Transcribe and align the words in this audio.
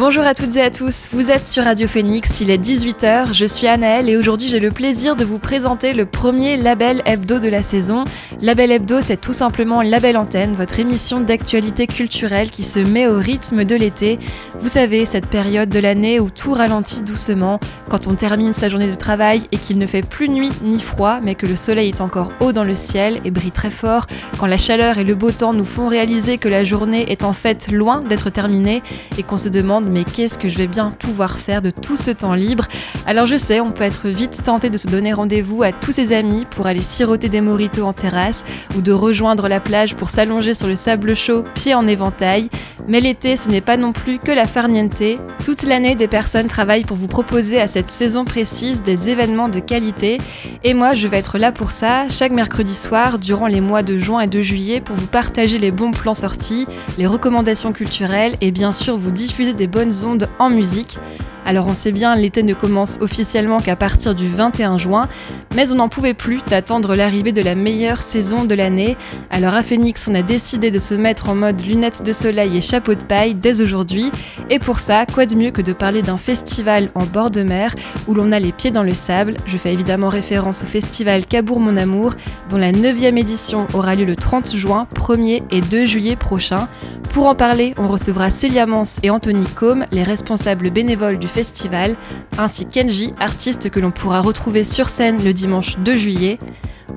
Bonjour 0.00 0.24
à 0.24 0.32
toutes 0.32 0.56
et 0.56 0.62
à 0.62 0.70
tous, 0.70 1.10
vous 1.12 1.30
êtes 1.30 1.46
sur 1.46 1.64
Radio 1.64 1.86
Phoenix, 1.86 2.40
il 2.40 2.48
est 2.48 2.56
18h, 2.56 3.34
je 3.34 3.44
suis 3.44 3.66
Anaëlle 3.66 4.08
et 4.08 4.16
aujourd'hui 4.16 4.48
j'ai 4.48 4.58
le 4.58 4.70
plaisir 4.70 5.14
de 5.14 5.26
vous 5.26 5.38
présenter 5.38 5.92
le 5.92 6.06
premier 6.06 6.56
label 6.56 7.02
hebdo 7.04 7.38
de 7.38 7.48
la 7.48 7.60
saison. 7.60 8.04
Label 8.40 8.72
hebdo 8.72 9.02
c'est 9.02 9.20
tout 9.20 9.34
simplement 9.34 9.82
Label 9.82 10.16
Antenne, 10.16 10.54
votre 10.54 10.80
émission 10.80 11.20
d'actualité 11.20 11.86
culturelle 11.86 12.48
qui 12.50 12.62
se 12.62 12.78
met 12.78 13.08
au 13.08 13.18
rythme 13.18 13.66
de 13.66 13.76
l'été. 13.76 14.18
Vous 14.58 14.68
savez, 14.68 15.04
cette 15.04 15.26
période 15.26 15.68
de 15.68 15.78
l'année 15.78 16.18
où 16.18 16.30
tout 16.30 16.54
ralentit 16.54 17.02
doucement, 17.02 17.60
quand 17.90 18.06
on 18.06 18.14
termine 18.14 18.54
sa 18.54 18.70
journée 18.70 18.90
de 18.90 18.94
travail 18.94 19.42
et 19.52 19.58
qu'il 19.58 19.78
ne 19.78 19.86
fait 19.86 20.00
plus 20.00 20.30
nuit 20.30 20.50
ni 20.62 20.80
froid, 20.80 21.20
mais 21.22 21.34
que 21.34 21.46
le 21.46 21.56
soleil 21.56 21.90
est 21.90 22.00
encore 22.00 22.32
haut 22.40 22.52
dans 22.52 22.64
le 22.64 22.74
ciel 22.74 23.20
et 23.26 23.30
brille 23.30 23.52
très 23.52 23.70
fort, 23.70 24.06
quand 24.38 24.46
la 24.46 24.56
chaleur 24.56 24.96
et 24.96 25.04
le 25.04 25.14
beau 25.14 25.30
temps 25.30 25.52
nous 25.52 25.66
font 25.66 25.88
réaliser 25.88 26.38
que 26.38 26.48
la 26.48 26.64
journée 26.64 27.12
est 27.12 27.22
en 27.22 27.34
fait 27.34 27.70
loin 27.70 28.00
d'être 28.00 28.30
terminée 28.30 28.82
et 29.18 29.22
qu'on 29.22 29.36
se 29.36 29.50
demande 29.50 29.89
mais 29.90 30.04
qu'est-ce 30.04 30.38
que 30.38 30.48
je 30.48 30.56
vais 30.56 30.66
bien 30.66 30.90
pouvoir 30.90 31.38
faire 31.38 31.62
de 31.62 31.70
tout 31.70 31.96
ce 31.96 32.10
temps 32.10 32.34
libre 32.34 32.66
Alors 33.06 33.26
je 33.26 33.36
sais, 33.36 33.60
on 33.60 33.72
peut 33.72 33.84
être 33.84 34.08
vite 34.08 34.42
tenté 34.44 34.70
de 34.70 34.78
se 34.78 34.86
donner 34.86 35.12
rendez-vous 35.12 35.62
à 35.62 35.72
tous 35.72 35.92
ses 35.92 36.12
amis 36.12 36.46
pour 36.50 36.66
aller 36.66 36.82
siroter 36.82 37.28
des 37.28 37.40
moritos 37.40 37.84
en 37.84 37.92
terrasse 37.92 38.44
ou 38.76 38.80
de 38.80 38.92
rejoindre 38.92 39.48
la 39.48 39.60
plage 39.60 39.96
pour 39.96 40.10
s'allonger 40.10 40.54
sur 40.54 40.68
le 40.68 40.76
sable 40.76 41.14
chaud, 41.16 41.44
pieds 41.54 41.74
en 41.74 41.86
éventail. 41.86 42.48
Mais 42.88 43.00
l'été, 43.00 43.36
ce 43.36 43.48
n'est 43.48 43.60
pas 43.60 43.76
non 43.76 43.92
plus 43.92 44.18
que 44.18 44.32
la 44.32 44.46
farniente. 44.46 45.02
Toute 45.44 45.62
l'année, 45.62 45.94
des 45.94 46.08
personnes 46.08 46.46
travaillent 46.46 46.84
pour 46.84 46.96
vous 46.96 47.06
proposer 47.06 47.60
à 47.60 47.66
cette 47.66 47.90
saison 47.90 48.24
précise 48.24 48.82
des 48.82 49.10
événements 49.10 49.48
de 49.48 49.60
qualité. 49.60 50.18
Et 50.64 50.74
moi, 50.74 50.94
je 50.94 51.06
vais 51.06 51.18
être 51.18 51.38
là 51.38 51.52
pour 51.52 51.70
ça, 51.70 52.08
chaque 52.08 52.32
mercredi 52.32 52.74
soir, 52.74 53.18
durant 53.18 53.46
les 53.46 53.60
mois 53.60 53.82
de 53.82 53.98
juin 53.98 54.20
et 54.20 54.26
de 54.26 54.42
juillet, 54.42 54.80
pour 54.80 54.96
vous 54.96 55.06
partager 55.06 55.58
les 55.58 55.70
bons 55.70 55.92
plans 55.92 56.14
sortis, 56.14 56.66
les 56.98 57.06
recommandations 57.06 57.72
culturelles 57.72 58.34
et 58.40 58.50
bien 58.50 58.72
sûr 58.72 58.96
vous 58.96 59.10
diffuser 59.10 59.52
des 59.52 59.66
bonnes 59.66 59.79
ondes 59.80 60.28
en 60.38 60.50
musique. 60.50 60.98
Alors 61.46 61.66
on 61.66 61.74
sait 61.74 61.92
bien, 61.92 62.14
l'été 62.14 62.42
ne 62.42 62.54
commence 62.54 62.98
officiellement 63.00 63.60
qu'à 63.60 63.76
partir 63.76 64.14
du 64.14 64.28
21 64.28 64.78
juin, 64.78 65.08
mais 65.54 65.72
on 65.72 65.76
n'en 65.76 65.88
pouvait 65.88 66.14
plus 66.14 66.40
d'attendre 66.48 66.94
l'arrivée 66.94 67.32
de 67.32 67.42
la 67.42 67.54
meilleure 67.54 68.02
saison 68.02 68.44
de 68.44 68.54
l'année. 68.54 68.96
Alors 69.30 69.54
à 69.54 69.62
Phoenix, 69.62 70.06
on 70.08 70.14
a 70.14 70.22
décidé 70.22 70.70
de 70.70 70.78
se 70.78 70.94
mettre 70.94 71.28
en 71.28 71.34
mode 71.34 71.60
lunettes 71.60 72.04
de 72.04 72.12
soleil 72.12 72.56
et 72.56 72.60
chapeau 72.60 72.94
de 72.94 73.02
paille 73.02 73.34
dès 73.34 73.60
aujourd'hui. 73.60 74.12
Et 74.48 74.58
pour 74.58 74.78
ça, 74.78 75.06
quoi 75.06 75.26
de 75.26 75.34
mieux 75.34 75.50
que 75.50 75.62
de 75.62 75.72
parler 75.72 76.02
d'un 76.02 76.16
festival 76.18 76.90
en 76.94 77.04
bord 77.04 77.30
de 77.30 77.42
mer 77.42 77.74
où 78.06 78.14
l'on 78.14 78.32
a 78.32 78.38
les 78.38 78.52
pieds 78.52 78.70
dans 78.70 78.82
le 78.82 78.94
sable. 78.94 79.36
Je 79.46 79.56
fais 79.56 79.72
évidemment 79.72 80.08
référence 80.08 80.62
au 80.62 80.66
festival 80.66 81.26
Cabourg 81.26 81.60
Mon 81.60 81.76
Amour, 81.76 82.14
dont 82.48 82.58
la 82.58 82.72
9e 82.72 83.18
édition 83.18 83.66
aura 83.74 83.94
lieu 83.94 84.04
le 84.04 84.16
30 84.16 84.54
juin, 84.54 84.86
1er 84.94 85.42
et 85.50 85.60
2 85.60 85.86
juillet 85.86 86.16
prochain. 86.16 86.68
Pour 87.12 87.26
en 87.26 87.34
parler, 87.34 87.74
on 87.76 87.88
recevra 87.88 88.30
Célia 88.30 88.66
Mans 88.66 88.84
et 89.02 89.10
Anthony 89.10 89.44
Combe, 89.56 89.84
les 89.90 90.04
responsables 90.04 90.70
bénévoles 90.70 91.18
du 91.18 91.26
festival, 91.26 91.39
ainsi 92.38 92.66
qu'Enji, 92.66 93.12
artiste 93.18 93.70
que 93.70 93.80
l'on 93.80 93.90
pourra 93.90 94.20
retrouver 94.20 94.64
sur 94.64 94.88
scène 94.88 95.22
le 95.24 95.32
dimanche 95.32 95.78
2 95.78 95.94
juillet. 95.94 96.38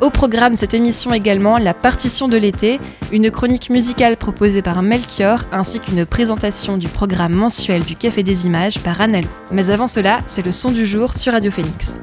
Au 0.02 0.10
programme 0.10 0.56
cette 0.56 0.74
émission 0.74 1.14
également, 1.14 1.58
la 1.58 1.74
partition 1.74 2.28
de 2.28 2.38
l'été, 2.38 2.80
une 3.12 3.32
chronique 3.32 3.70
musicale 3.70 4.18
proposée 4.18 4.62
par 4.62 4.82
Melchior, 4.82 5.46
ainsi 5.52 5.80
qu'une 5.80 6.06
présentation 6.06 6.78
du 6.78 6.88
programme 6.88 7.34
mensuel 7.34 7.84
du 7.84 7.96
Café 7.96 8.24
des 8.24 8.46
Images 8.46 8.80
par 8.80 9.00
Analou. 9.02 9.30
Mais 9.52 9.70
avant 9.70 9.88
cela, 9.88 10.20
c'est 10.28 10.46
le 10.46 10.52
son 10.52 10.72
du 10.72 10.86
jour 10.86 11.14
sur 11.14 11.34
Radio 11.34 11.52
Phoenix. 11.52 12.00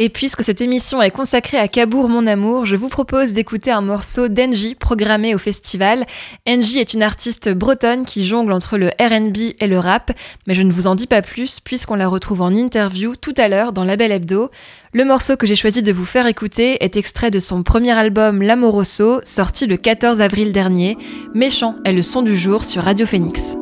Et 0.00 0.10
puisque 0.10 0.44
cette 0.44 0.60
émission 0.60 1.02
est 1.02 1.10
consacrée 1.10 1.58
à 1.58 1.66
Cabourg 1.66 2.08
mon 2.08 2.28
amour, 2.28 2.66
je 2.66 2.76
vous 2.76 2.88
propose 2.88 3.32
d'écouter 3.32 3.72
un 3.72 3.80
morceau 3.80 4.28
d'Engie 4.28 4.76
programmé 4.76 5.34
au 5.34 5.38
festival. 5.38 6.06
Engie 6.48 6.78
est 6.78 6.94
une 6.94 7.02
artiste 7.02 7.52
bretonne 7.52 8.04
qui 8.04 8.24
jongle 8.24 8.52
entre 8.52 8.78
le 8.78 8.90
RB 9.00 9.54
et 9.58 9.66
le 9.66 9.78
rap, 9.80 10.12
mais 10.46 10.54
je 10.54 10.62
ne 10.62 10.70
vous 10.70 10.86
en 10.86 10.94
dis 10.94 11.08
pas 11.08 11.20
plus 11.20 11.58
puisqu'on 11.58 11.96
la 11.96 12.06
retrouve 12.06 12.42
en 12.42 12.54
interview 12.54 13.16
tout 13.16 13.34
à 13.36 13.48
l'heure 13.48 13.72
dans 13.72 13.82
La 13.82 13.96
Belle 13.96 14.12
Hebdo. 14.12 14.52
Le 14.92 15.04
morceau 15.04 15.36
que 15.36 15.48
j'ai 15.48 15.56
choisi 15.56 15.82
de 15.82 15.92
vous 15.92 16.04
faire 16.04 16.28
écouter 16.28 16.76
est 16.84 16.96
extrait 16.96 17.32
de 17.32 17.40
son 17.40 17.64
premier 17.64 17.90
album 17.90 18.40
L'Amoroso, 18.40 19.20
sorti 19.24 19.66
le 19.66 19.76
14 19.76 20.20
avril 20.20 20.52
dernier. 20.52 20.96
Méchant 21.34 21.74
est 21.84 21.92
le 21.92 22.04
son 22.04 22.22
du 22.22 22.36
jour 22.36 22.64
sur 22.64 22.84
Radio 22.84 23.04
Phoenix. 23.04 23.56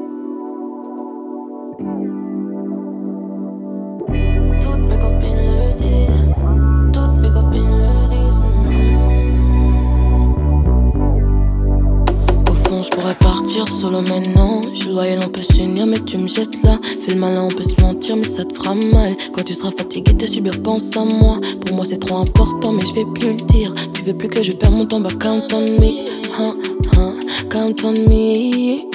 Solo 13.66 14.00
maintenant. 14.00 14.60
Je 14.72 14.80
suis 14.80 14.88
loyal, 14.88 15.20
on 15.24 15.28
peut 15.28 15.42
s'unir, 15.42 15.86
mais 15.86 15.98
tu 15.98 16.18
me 16.18 16.26
jettes 16.26 16.62
là. 16.62 16.78
Fais 16.82 17.14
le 17.14 17.20
malin, 17.20 17.44
on 17.44 17.48
peut 17.48 17.62
se 17.62 17.80
mentir, 17.80 18.16
mais 18.16 18.24
ça 18.24 18.44
te 18.44 18.54
fera 18.54 18.74
mal. 18.74 19.16
Quand 19.32 19.44
tu 19.44 19.52
seras 19.52 19.70
fatigué 19.70 20.12
de 20.12 20.26
subir, 20.26 20.52
pense 20.62 20.96
à 20.96 21.04
moi. 21.04 21.38
Pour 21.64 21.76
moi, 21.76 21.84
c'est 21.88 21.98
trop 21.98 22.16
important, 22.18 22.72
mais 22.72 22.82
je 22.82 22.94
vais 22.94 23.04
plus 23.14 23.32
le 23.32 23.46
dire. 23.46 23.72
Tu 23.94 24.02
veux 24.02 24.14
plus 24.14 24.28
que 24.28 24.42
je 24.42 24.52
perde 24.52 24.74
mon 24.74 24.86
temps, 24.86 25.00
bah 25.00 25.10
count 25.20 25.42
on 25.52 25.60
me. 25.60 26.06
Hein, 26.38 26.54
hein, 26.98 27.14
count 27.50 27.74
on 27.84 27.92
me. 27.92 28.86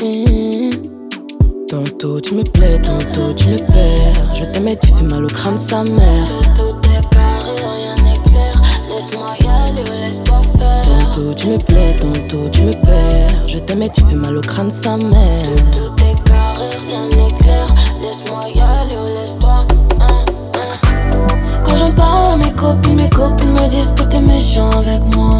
Tantôt 1.67 2.19
tu 2.19 2.35
me 2.35 2.43
plais, 2.43 2.77
tantôt 2.79 3.33
tu 3.35 3.49
me 3.49 3.57
perds. 3.57 4.35
Je 4.35 4.45
t'aimais, 4.45 4.77
tu 4.81 4.89
fais 4.89 5.05
mal 5.05 5.23
au 5.23 5.27
crâne, 5.27 5.57
sa 5.57 5.83
mère. 5.83 6.27
Tantôt 11.13 11.33
tu 11.33 11.47
me 11.49 11.57
plais, 11.57 11.93
tantôt 11.99 12.47
tu 12.49 12.63
me 12.63 12.71
perds. 12.71 13.45
Je 13.45 13.59
t'aimais, 13.59 13.89
tu 13.89 14.01
fais 14.05 14.15
mal 14.15 14.37
au 14.37 14.41
crâne, 14.41 14.71
sa 14.71 14.95
mère. 14.95 15.43
Tout, 15.73 16.05
est 16.05 16.23
carré, 16.23 16.69
rien 16.87 17.09
n'est 17.09 17.33
clair. 17.37 17.65
Laisse-moi 17.99 18.39
y 18.55 18.61
aller 18.61 18.95
ou 18.95 19.07
laisse-toi. 19.07 19.65
Hein, 19.99 20.23
hein. 20.55 21.59
Quand 21.65 21.75
j'en 21.75 21.91
parle 21.91 22.33
à 22.33 22.45
mes 22.45 22.53
copines, 22.53 22.95
mes 22.95 23.09
copines 23.09 23.51
me 23.51 23.67
disent 23.67 23.93
que 23.93 24.03
t'es 24.03 24.21
méchant 24.21 24.69
avec 24.69 25.01
moi. 25.13 25.37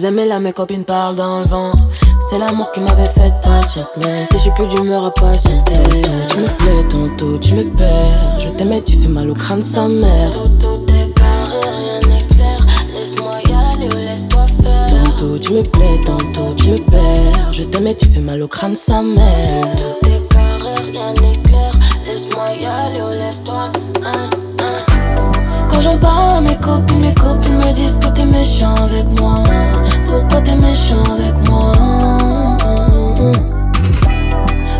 Les 0.00 0.06
aimais 0.06 0.24
là, 0.24 0.40
mes 0.40 0.52
copines 0.52 0.84
parlent 0.84 1.14
dans 1.14 1.38
le 1.40 1.46
vent. 1.46 1.70
C'est 2.28 2.38
l'amour 2.38 2.70
qui 2.72 2.80
m'avait 2.80 3.04
fait 3.04 3.32
patienter. 3.42 3.90
Mais 3.98 4.26
si 4.30 4.38
j'ai 4.42 4.50
plus 4.52 4.66
d'humeur 4.68 5.04
à 5.04 5.10
patienter. 5.10 5.74
Tantôt 5.74 5.86
tu 6.28 6.36
me 6.38 6.48
plais, 6.48 6.82
tantôt 6.88 7.36
tu 7.38 7.54
me 7.54 7.64
perds. 7.64 8.40
Je 8.40 8.48
t'aimais, 8.50 8.80
tu 8.80 8.96
fais 8.96 9.08
mal 9.08 9.30
au 9.30 9.34
crâne 9.34 9.60
sa 9.60 9.88
mère. 9.88 10.30
Tantôt 10.32 10.86
tu 15.38 15.52
me 15.52 15.62
plais, 15.62 16.00
tantôt 16.06 16.54
tu 16.56 16.70
me 16.70 16.78
perds. 16.78 17.52
Je 17.52 17.64
t'aimais, 17.64 17.94
tu 17.94 18.08
fais 18.08 18.20
mal 18.20 18.42
au 18.42 18.48
crâne 18.48 18.76
sa 18.76 19.02
mère. 19.02 19.66
Tout 19.76 19.98
est 20.08 20.26
carré, 20.32 20.72
rien 20.92 21.12
n'est 21.14 21.36
clair. 21.42 21.72
Laisse-moi 22.06 22.46
y 22.58 22.64
aller 22.64 23.02
ou 23.02 23.10
laisse-toi. 23.10 23.49
Quand 25.80 25.92
j'en 25.92 25.96
parle 25.96 26.36
à 26.36 26.40
mes 26.42 26.56
copines, 26.56 27.00
mes 27.00 27.14
copines 27.14 27.56
me 27.56 27.72
disent 27.72 27.98
que 27.98 28.08
t'es 28.08 28.26
méchant 28.26 28.74
avec 28.74 29.18
moi. 29.18 29.36
Pourquoi 30.06 30.42
t'es 30.42 30.54
méchant 30.54 31.02
avec 31.10 31.34
moi? 31.48 31.72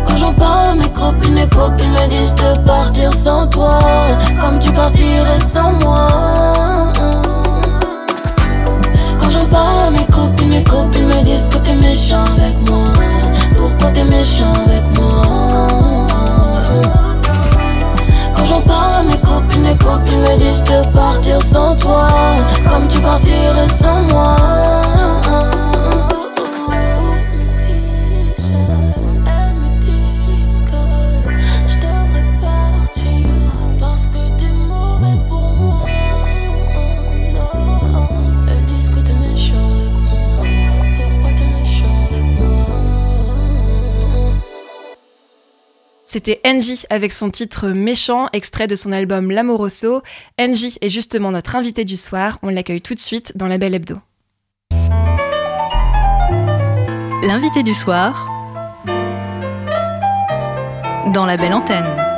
Quand 0.05 0.15
j'en 0.15 0.31
parle 0.31 0.69
à 0.69 0.75
mes 0.75 0.89
copines, 0.89 1.33
mes 1.33 1.49
copines 1.49 1.89
me 1.89 2.07
disent 2.07 2.35
de 2.35 2.59
partir 2.67 3.11
sans 3.15 3.47
toi. 3.47 3.79
Comme 4.39 4.59
tu 4.59 4.71
partirais 4.73 5.39
sans 5.39 5.73
moi. 5.83 6.07
Quand 9.17 9.29
j'en 9.31 9.47
parle 9.47 9.85
à 9.87 9.89
mes 9.89 10.05
copines, 10.05 10.49
mes 10.49 10.63
copines 10.63 11.07
me 11.07 11.23
disent 11.23 11.47
que 11.49 11.57
t'es 11.57 11.73
méchant 11.73 12.25
avec 12.37 12.69
moi. 12.69 12.83
Pourquoi 13.57 13.89
t'es 13.89 14.03
méchant 14.03 14.53
avec 14.67 14.83
moi? 14.99 15.31
Quand 18.41 18.47
j'en 18.47 18.61
parle 18.61 18.95
à 18.95 19.03
mes 19.03 19.21
copines, 19.21 19.61
mes 19.61 19.77
copines 19.77 20.21
me 20.21 20.35
disent 20.35 20.63
de 20.63 20.81
partir 20.95 21.39
sans 21.43 21.75
toi. 21.75 22.07
Comme 22.67 22.87
tu 22.87 22.99
partirais 22.99 23.67
sans 23.67 24.01
moi. 24.11 24.35
C'était 46.13 46.41
Angie 46.45 46.83
avec 46.89 47.13
son 47.13 47.29
titre 47.29 47.69
Méchant, 47.69 48.27
extrait 48.33 48.67
de 48.67 48.75
son 48.75 48.91
album 48.91 49.31
L'Amoroso. 49.31 50.01
Angie 50.37 50.77
est 50.81 50.89
justement 50.89 51.31
notre 51.31 51.55
invitée 51.55 51.85
du 51.85 51.95
soir. 51.95 52.37
On 52.43 52.49
l'accueille 52.49 52.81
tout 52.81 52.93
de 52.95 52.99
suite 52.99 53.31
dans 53.37 53.47
la 53.47 53.57
Belle 53.57 53.75
Hebdo. 53.75 53.95
L'invité 57.23 57.63
du 57.63 57.73
soir 57.73 58.27
dans 61.13 61.25
la 61.25 61.37
Belle 61.37 61.53
Antenne. 61.53 62.11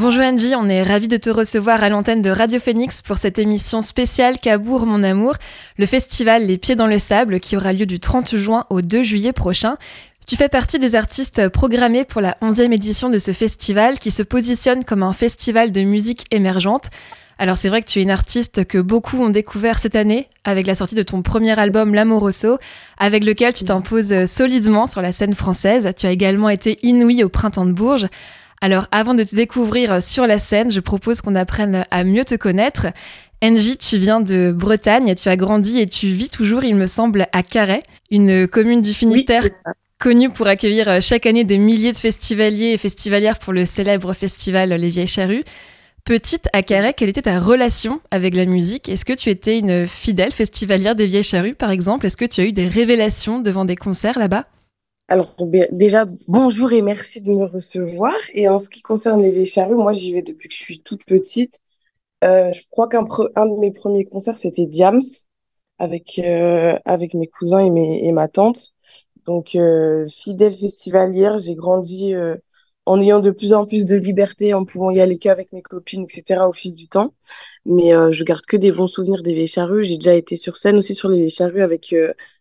Bonjour 0.00 0.22
Angie, 0.22 0.54
on 0.56 0.66
est 0.66 0.82
ravis 0.82 1.08
de 1.08 1.18
te 1.18 1.28
recevoir 1.28 1.84
à 1.84 1.90
l'antenne 1.90 2.22
de 2.22 2.30
Radio 2.30 2.58
Phoenix 2.58 3.02
pour 3.02 3.18
cette 3.18 3.38
émission 3.38 3.82
spéciale 3.82 4.38
Cabourg 4.38 4.86
mon 4.86 5.02
amour, 5.02 5.34
le 5.76 5.84
festival 5.84 6.46
Les 6.46 6.56
Pieds 6.56 6.74
dans 6.74 6.86
le 6.86 6.98
Sable 6.98 7.38
qui 7.38 7.54
aura 7.54 7.74
lieu 7.74 7.84
du 7.84 8.00
30 8.00 8.34
juin 8.34 8.64
au 8.70 8.80
2 8.80 9.02
juillet 9.02 9.34
prochain. 9.34 9.76
Tu 10.30 10.36
fais 10.36 10.48
partie 10.48 10.78
des 10.78 10.94
artistes 10.94 11.48
programmés 11.48 12.04
pour 12.04 12.20
la 12.20 12.36
11e 12.40 12.72
édition 12.72 13.08
de 13.08 13.18
ce 13.18 13.32
festival 13.32 13.98
qui 13.98 14.12
se 14.12 14.22
positionne 14.22 14.84
comme 14.84 15.02
un 15.02 15.12
festival 15.12 15.72
de 15.72 15.80
musique 15.80 16.26
émergente. 16.30 16.84
Alors 17.38 17.56
c'est 17.56 17.68
vrai 17.68 17.82
que 17.82 17.88
tu 17.88 17.98
es 17.98 18.02
une 18.02 18.12
artiste 18.12 18.64
que 18.64 18.78
beaucoup 18.78 19.20
ont 19.20 19.30
découvert 19.30 19.80
cette 19.80 19.96
année 19.96 20.28
avec 20.44 20.68
la 20.68 20.76
sortie 20.76 20.94
de 20.94 21.02
ton 21.02 21.22
premier 21.22 21.58
album 21.58 21.94
L'Amoroso, 21.94 22.58
avec 22.96 23.24
lequel 23.24 23.54
tu 23.54 23.64
t'imposes 23.64 24.26
solidement 24.26 24.86
sur 24.86 25.02
la 25.02 25.10
scène 25.10 25.34
française. 25.34 25.92
Tu 25.96 26.06
as 26.06 26.12
également 26.12 26.48
été 26.48 26.76
inouïe 26.84 27.24
au 27.24 27.28
Printemps 27.28 27.66
de 27.66 27.72
Bourges. 27.72 28.06
Alors 28.60 28.86
avant 28.92 29.14
de 29.14 29.24
te 29.24 29.34
découvrir 29.34 30.00
sur 30.00 30.28
la 30.28 30.38
scène, 30.38 30.70
je 30.70 30.78
propose 30.78 31.22
qu'on 31.22 31.34
apprenne 31.34 31.84
à 31.90 32.04
mieux 32.04 32.24
te 32.24 32.36
connaître. 32.36 32.86
Angie, 33.42 33.78
tu 33.78 33.98
viens 33.98 34.20
de 34.20 34.52
Bretagne, 34.56 35.12
tu 35.16 35.28
as 35.28 35.36
grandi 35.36 35.80
et 35.80 35.86
tu 35.86 36.06
vis 36.06 36.30
toujours, 36.30 36.62
il 36.62 36.76
me 36.76 36.86
semble, 36.86 37.26
à 37.32 37.42
Carhaix, 37.42 37.82
une 38.12 38.46
commune 38.46 38.80
du 38.80 38.94
Finistère 38.94 39.42
connu 40.00 40.30
pour 40.30 40.48
accueillir 40.48 40.88
euh, 40.88 41.00
chaque 41.00 41.26
année 41.26 41.44
des 41.44 41.58
milliers 41.58 41.92
de 41.92 41.98
festivaliers 41.98 42.72
et 42.72 42.78
festivalières 42.78 43.38
pour 43.38 43.52
le 43.52 43.66
célèbre 43.66 44.14
festival 44.14 44.70
Les 44.70 44.88
Vieilles 44.88 45.06
Charrues. 45.06 45.44
Petite 46.06 46.48
à 46.54 46.62
Carhaix, 46.62 46.94
quelle 46.94 47.10
était 47.10 47.22
ta 47.22 47.38
relation 47.38 48.00
avec 48.10 48.34
la 48.34 48.46
musique? 48.46 48.88
Est-ce 48.88 49.04
que 49.04 49.12
tu 49.12 49.28
étais 49.28 49.58
une 49.58 49.86
fidèle 49.86 50.32
festivalière 50.32 50.96
des 50.96 51.04
Vieilles 51.04 51.22
Charrues, 51.22 51.54
par 51.54 51.70
exemple? 51.70 52.06
Est-ce 52.06 52.16
que 52.16 52.24
tu 52.24 52.40
as 52.40 52.44
eu 52.44 52.52
des 52.52 52.64
révélations 52.64 53.40
devant 53.40 53.66
des 53.66 53.76
concerts 53.76 54.18
là-bas? 54.18 54.46
Alors 55.08 55.36
déjà, 55.70 56.06
bonjour 56.28 56.72
et 56.72 56.80
merci 56.80 57.20
de 57.20 57.32
me 57.32 57.44
recevoir. 57.44 58.14
Et 58.32 58.48
en 58.48 58.56
ce 58.56 58.70
qui 58.70 58.80
concerne 58.80 59.20
les 59.20 59.30
Vieilles 59.30 59.44
Charrues, 59.44 59.74
moi 59.74 59.92
j'y 59.92 60.14
vais 60.14 60.22
depuis 60.22 60.48
que 60.48 60.54
je 60.54 60.62
suis 60.62 60.80
toute 60.80 61.04
petite. 61.04 61.60
Euh, 62.24 62.50
je 62.52 62.62
crois 62.70 62.88
qu'un 62.88 63.04
un 63.36 63.46
de 63.46 63.58
mes 63.58 63.70
premiers 63.70 64.06
concerts, 64.06 64.38
c'était 64.38 64.66
Diams, 64.66 65.02
avec, 65.78 66.18
euh, 66.24 66.78
avec 66.86 67.12
mes 67.12 67.26
cousins 67.26 67.60
et 67.60 68.12
ma 68.12 68.28
tante. 68.28 68.72
Donc, 69.26 69.54
euh, 69.54 70.06
fidèle 70.08 70.52
festivalière, 70.52 71.38
j'ai 71.38 71.54
grandi 71.54 72.14
euh, 72.14 72.36
en 72.86 73.00
ayant 73.00 73.20
de 73.20 73.30
plus 73.30 73.52
en 73.52 73.66
plus 73.66 73.84
de 73.84 73.96
liberté, 73.96 74.54
en 74.54 74.64
pouvant 74.64 74.90
y 74.90 75.00
aller 75.00 75.18
qu'avec 75.18 75.52
mes 75.52 75.62
copines, 75.62 76.04
etc. 76.04 76.48
au 76.48 76.52
fil 76.52 76.74
du 76.74 76.88
temps. 76.88 77.14
Mais 77.64 77.94
euh, 77.94 78.10
je 78.12 78.24
garde 78.24 78.44
que 78.46 78.56
des 78.56 78.72
bons 78.72 78.86
souvenirs 78.86 79.22
des 79.22 79.34
Vieilles 79.34 79.46
Charrues. 79.46 79.84
J'ai 79.84 79.98
déjà 79.98 80.14
été 80.14 80.36
sur 80.36 80.56
scène 80.56 80.76
aussi 80.76 80.94
sur 80.94 81.08
les 81.08 81.18
Vieilles 81.18 81.30
Charrues 81.30 81.62
avec 81.62 81.94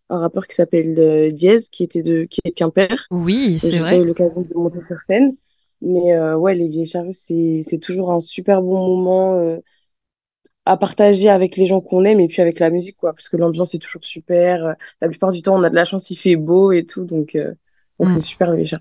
un 0.10 0.20
rappeur 0.20 0.48
qui 0.48 0.56
s'appelle 0.56 1.34
Diez, 1.34 1.60
qui 1.72 1.84
était 1.84 2.04
de 2.04 2.24
qui 2.24 2.40
est 2.46 2.50
de 2.50 2.56
Quimper. 2.56 3.08
Oui, 3.12 3.58
c'est 3.60 3.78
vrai. 3.78 3.98
J'ai 3.98 4.02
eu 4.02 4.06
l'occasion 4.06 4.42
de 4.42 4.54
monter 4.56 4.80
sur 4.88 4.98
scène. 5.08 5.36
Mais 5.82 6.18
ouais, 6.34 6.56
les 6.56 6.68
Vieilles 6.68 6.86
Charrues, 6.86 7.14
c'est 7.14 7.80
toujours 7.82 8.12
un 8.12 8.20
super 8.20 8.62
bon 8.62 8.88
moment 8.88 9.60
à 10.70 10.78
partager 10.78 11.30
avec 11.30 11.58
les 11.58 11.66
gens 11.66 11.82
qu'on 11.82 12.06
aime 12.06 12.20
et 12.20 12.28
puis 12.28 12.44
avec 12.44 12.60
la 12.60 12.70
musique, 12.70 12.96
quoi, 12.96 13.12
parce 13.12 13.28
que 13.28 13.38
l'ambiance 13.38 13.74
est 13.74 13.80
toujours 13.80 14.06
super. 14.06 14.76
La 15.02 15.08
plupart 15.08 15.32
du 15.32 15.42
temps, 15.42 15.56
on 15.56 15.64
a 15.64 15.70
de 15.72 15.76
la 15.76 15.84
chance, 15.84 16.12
il 16.12 16.16
fait 16.16 16.36
beau 16.36 16.72
et 16.72 16.86
tout, 16.86 17.06
donc, 17.06 17.34
euh, 17.34 17.56
mm. 17.98 18.06
c'est 18.06 18.20
super 18.20 18.54
léger. 18.54 18.78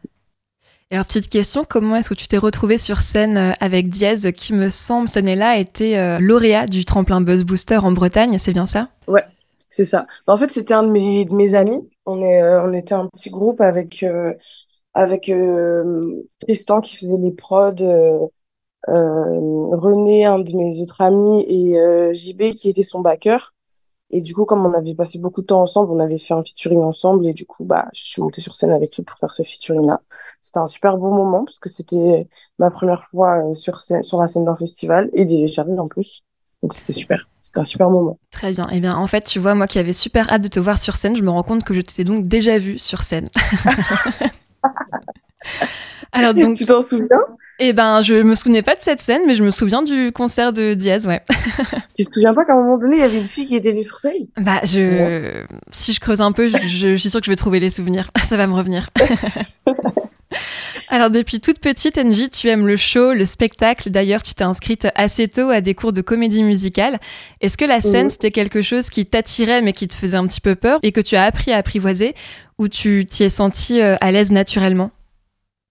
Et 0.91 0.97
alors, 0.97 1.07
petite 1.07 1.31
question, 1.31 1.65
comment 1.67 1.97
est-ce 1.97 2.11
que 2.11 2.15
tu 2.15 2.29
t'es 2.29 2.37
retrouvé 2.37 2.77
sur 2.77 3.01
scène 3.01 3.39
euh, 3.39 3.53
avec 3.61 3.89
Diaz, 3.89 4.31
qui 4.33 4.53
me 4.53 4.69
semble, 4.69 5.09
cette 5.09 5.25
année-là, 5.25 5.57
était 5.57 5.97
euh, 5.97 6.19
lauréat 6.21 6.67
du 6.67 6.85
tremplin 6.85 7.23
Buzz 7.23 7.45
Booster 7.45 7.79
en 7.79 7.93
Bretagne, 7.93 8.37
c'est 8.37 8.53
bien 8.53 8.67
ça? 8.67 8.91
Ouais, 9.07 9.25
c'est 9.71 9.87
ça. 9.87 10.07
Bah, 10.27 10.35
en 10.35 10.37
fait, 10.37 10.51
c'était 10.51 10.75
un 10.75 10.83
de 10.83 10.91
mes, 10.91 11.25
de 11.25 11.33
mes 11.33 11.55
amis. 11.55 11.89
On, 12.05 12.21
est, 12.21 12.43
on 12.43 12.75
était 12.75 12.95
un 12.95 13.07
petit 13.07 13.31
groupe 13.31 13.63
avec, 13.63 14.05
avec 14.93 15.33
Tristan 16.41 16.83
qui 16.83 16.97
faisait 16.97 17.17
les 17.19 17.33
prods 17.33 17.73
euh, 17.81 18.27
René, 18.87 20.25
un 20.25 20.39
de 20.39 20.53
mes 20.57 20.81
autres 20.81 21.01
amis, 21.01 21.45
et 21.49 21.79
euh, 21.79 22.13
JB 22.13 22.55
qui 22.55 22.69
était 22.71 22.83
son 22.83 23.01
backer. 23.01 23.55
Et 24.11 24.23
du 24.23 24.35
coup, 24.35 24.47
comme 24.47 24.65
on 24.65 24.73
avait 24.73 24.95
passé 24.95 25.19
beaucoup 25.19 25.43
de 25.43 25.47
temps 25.47 25.61
ensemble, 25.61 25.93
on 25.93 26.01
avait 26.01 26.19
fait 26.19 26.33
un 26.33 26.43
featuring 26.43 26.81
ensemble. 26.81 27.27
Et 27.27 27.35
du 27.35 27.45
coup, 27.45 27.65
bah, 27.65 27.89
je 27.93 28.03
suis 28.03 28.23
montée 28.23 28.41
sur 28.41 28.55
scène 28.55 28.73
avec 28.73 28.97
lui 28.97 29.03
pour 29.03 29.19
faire 29.19 29.35
ce 29.35 29.43
featuring-là. 29.43 30.01
C'était 30.41 30.61
un 30.61 30.67
super 30.67 30.97
beau 30.97 31.11
moment 31.11 31.45
parce 31.45 31.59
que 31.59 31.69
c'était 31.69 32.27
ma 32.59 32.71
première 32.71 33.05
fois 33.05 33.39
euh, 33.39 33.55
sur, 33.55 33.81
scène, 33.81 34.03
sur 34.03 34.19
la 34.21 34.27
scène 34.27 34.47
d'un 34.47 34.57
festival 34.57 35.11
et 35.13 35.27
des 35.27 35.47
charrues 35.49 35.79
en 35.79 35.89
plus. 35.89 36.23
Donc 36.63 36.73
c'était 36.75 36.95
super. 36.95 37.29
C'était 37.43 37.61
un 37.61 37.65
super 37.65 37.91
moment. 37.91 38.19
Très 38.31 38.53
bien. 38.53 38.67
Et 38.71 38.77
eh 38.77 38.81
bien, 38.81 38.97
en 38.97 39.07
fait, 39.07 39.23
tu 39.23 39.39
vois, 39.39 39.55
moi 39.55 39.67
qui 39.67 39.79
avais 39.79 39.93
super 39.93 40.33
hâte 40.33 40.43
de 40.43 40.49
te 40.49 40.59
voir 40.59 40.79
sur 40.79 40.97
scène, 40.97 41.15
je 41.15 41.23
me 41.23 41.31
rends 41.31 41.43
compte 41.43 41.63
que 41.63 41.75
je 41.75 41.83
t'étais 41.83 42.05
donc 42.05 42.27
déjà 42.27 42.59
vue 42.59 42.79
sur 42.79 43.03
scène. 43.03 43.29
Alors 46.13 46.35
donc. 46.35 46.57
Tu 46.57 46.67
t'en 46.67 46.83
souviens? 46.83 47.21
eh 47.61 47.73
ben, 47.73 48.03
je 48.03 48.15
me 48.15 48.35
souvenais 48.35 48.63
pas 48.63 48.77
de 48.77 48.81
cette 48.81 49.01
scène, 49.01 49.23
mais 49.27 49.35
je 49.35 49.43
me 49.43 49.51
souviens 49.51 49.83
du 49.83 50.13
concert 50.13 50.53
de 50.53 50.75
Diaz, 50.75 51.07
ouais. 51.09 51.21
tu 51.97 52.05
te 52.05 52.15
souviens 52.15 52.33
pas 52.33 52.45
qu'à 52.45 52.53
un 52.53 52.63
moment 52.63 52.79
donné, 52.79 52.97
il 52.97 53.01
y 53.01 53.03
avait 53.03 53.19
une 53.19 53.27
fille 53.27 53.47
qui 53.47 53.57
était 53.57 53.73
venue 53.73 53.83
sur 53.83 53.99
scène? 53.99 54.29
Bah, 54.37 54.61
je, 54.63 55.43
si 55.73 55.93
je 55.93 55.99
creuse 55.99 56.21
un 56.21 56.31
peu, 56.31 56.49
je, 56.49 56.95
suis 56.95 57.11
sûre 57.11 57.21
que 57.21 57.27
je 57.27 57.33
vais 57.33 57.37
trouver 57.37 57.59
les 57.59 57.71
souvenirs. 57.71 58.11
Ça 58.23 58.37
va 58.37 58.47
me 58.47 58.55
revenir. 58.55 58.89
Alors 60.91 61.11
depuis 61.11 61.41
toute 61.41 61.59
petite, 61.59 61.99
Angie, 61.99 62.31
tu 62.31 62.49
aimes 62.49 62.67
le 62.67 62.77
show, 62.77 63.13
le 63.13 63.25
spectacle. 63.25 63.91
D'ailleurs, 63.91 64.23
tu 64.23 64.35
t'es 64.35 64.45
inscrite 64.45 64.87
assez 64.95 65.27
tôt 65.27 65.51
à 65.51 65.61
des 65.61 65.75
cours 65.75 65.93
de 65.93 66.01
comédie 66.01 66.43
musicale. 66.45 66.99
Est-ce 67.41 67.59
que 67.59 67.65
la 67.65 67.81
scène, 67.81 68.09
c'était 68.09 68.31
quelque 68.31 68.63
chose 68.63 68.89
qui 68.89 69.05
t'attirait 69.05 69.63
mais 69.63 69.73
qui 69.73 69.89
te 69.89 69.95
faisait 69.95 70.17
un 70.17 70.27
petit 70.27 70.41
peu 70.41 70.55
peur 70.55 70.79
et 70.83 70.93
que 70.93 71.01
tu 71.01 71.17
as 71.17 71.25
appris 71.25 71.53
à 71.53 71.57
apprivoiser 71.57 72.15
ou 72.59 72.69
tu 72.69 73.05
t'y 73.05 73.25
es 73.25 73.29
sentie 73.29 73.83
euh, 73.83 73.97
à 74.01 74.13
l'aise 74.13 74.31
naturellement? 74.31 74.91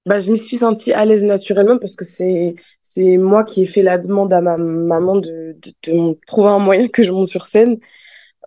Bah, 0.07 0.19
je 0.19 0.31
me 0.31 0.35
suis 0.35 0.57
sentie 0.57 0.93
à 0.93 1.05
l'aise 1.05 1.23
naturellement 1.23 1.77
parce 1.77 1.95
que 1.95 2.05
c'est 2.05 2.55
c'est 2.81 3.17
moi 3.17 3.43
qui 3.43 3.63
ai 3.63 3.65
fait 3.65 3.81
la 3.83 3.97
demande 3.97 4.33
à 4.33 4.41
ma 4.41 4.57
maman 4.57 5.17
de, 5.19 5.57
de, 5.61 5.73
de 5.91 6.19
trouver 6.25 6.49
un 6.49 6.59
moyen 6.59 6.87
que 6.87 7.03
je 7.03 7.11
monte 7.11 7.29
sur 7.29 7.45
scène. 7.45 7.77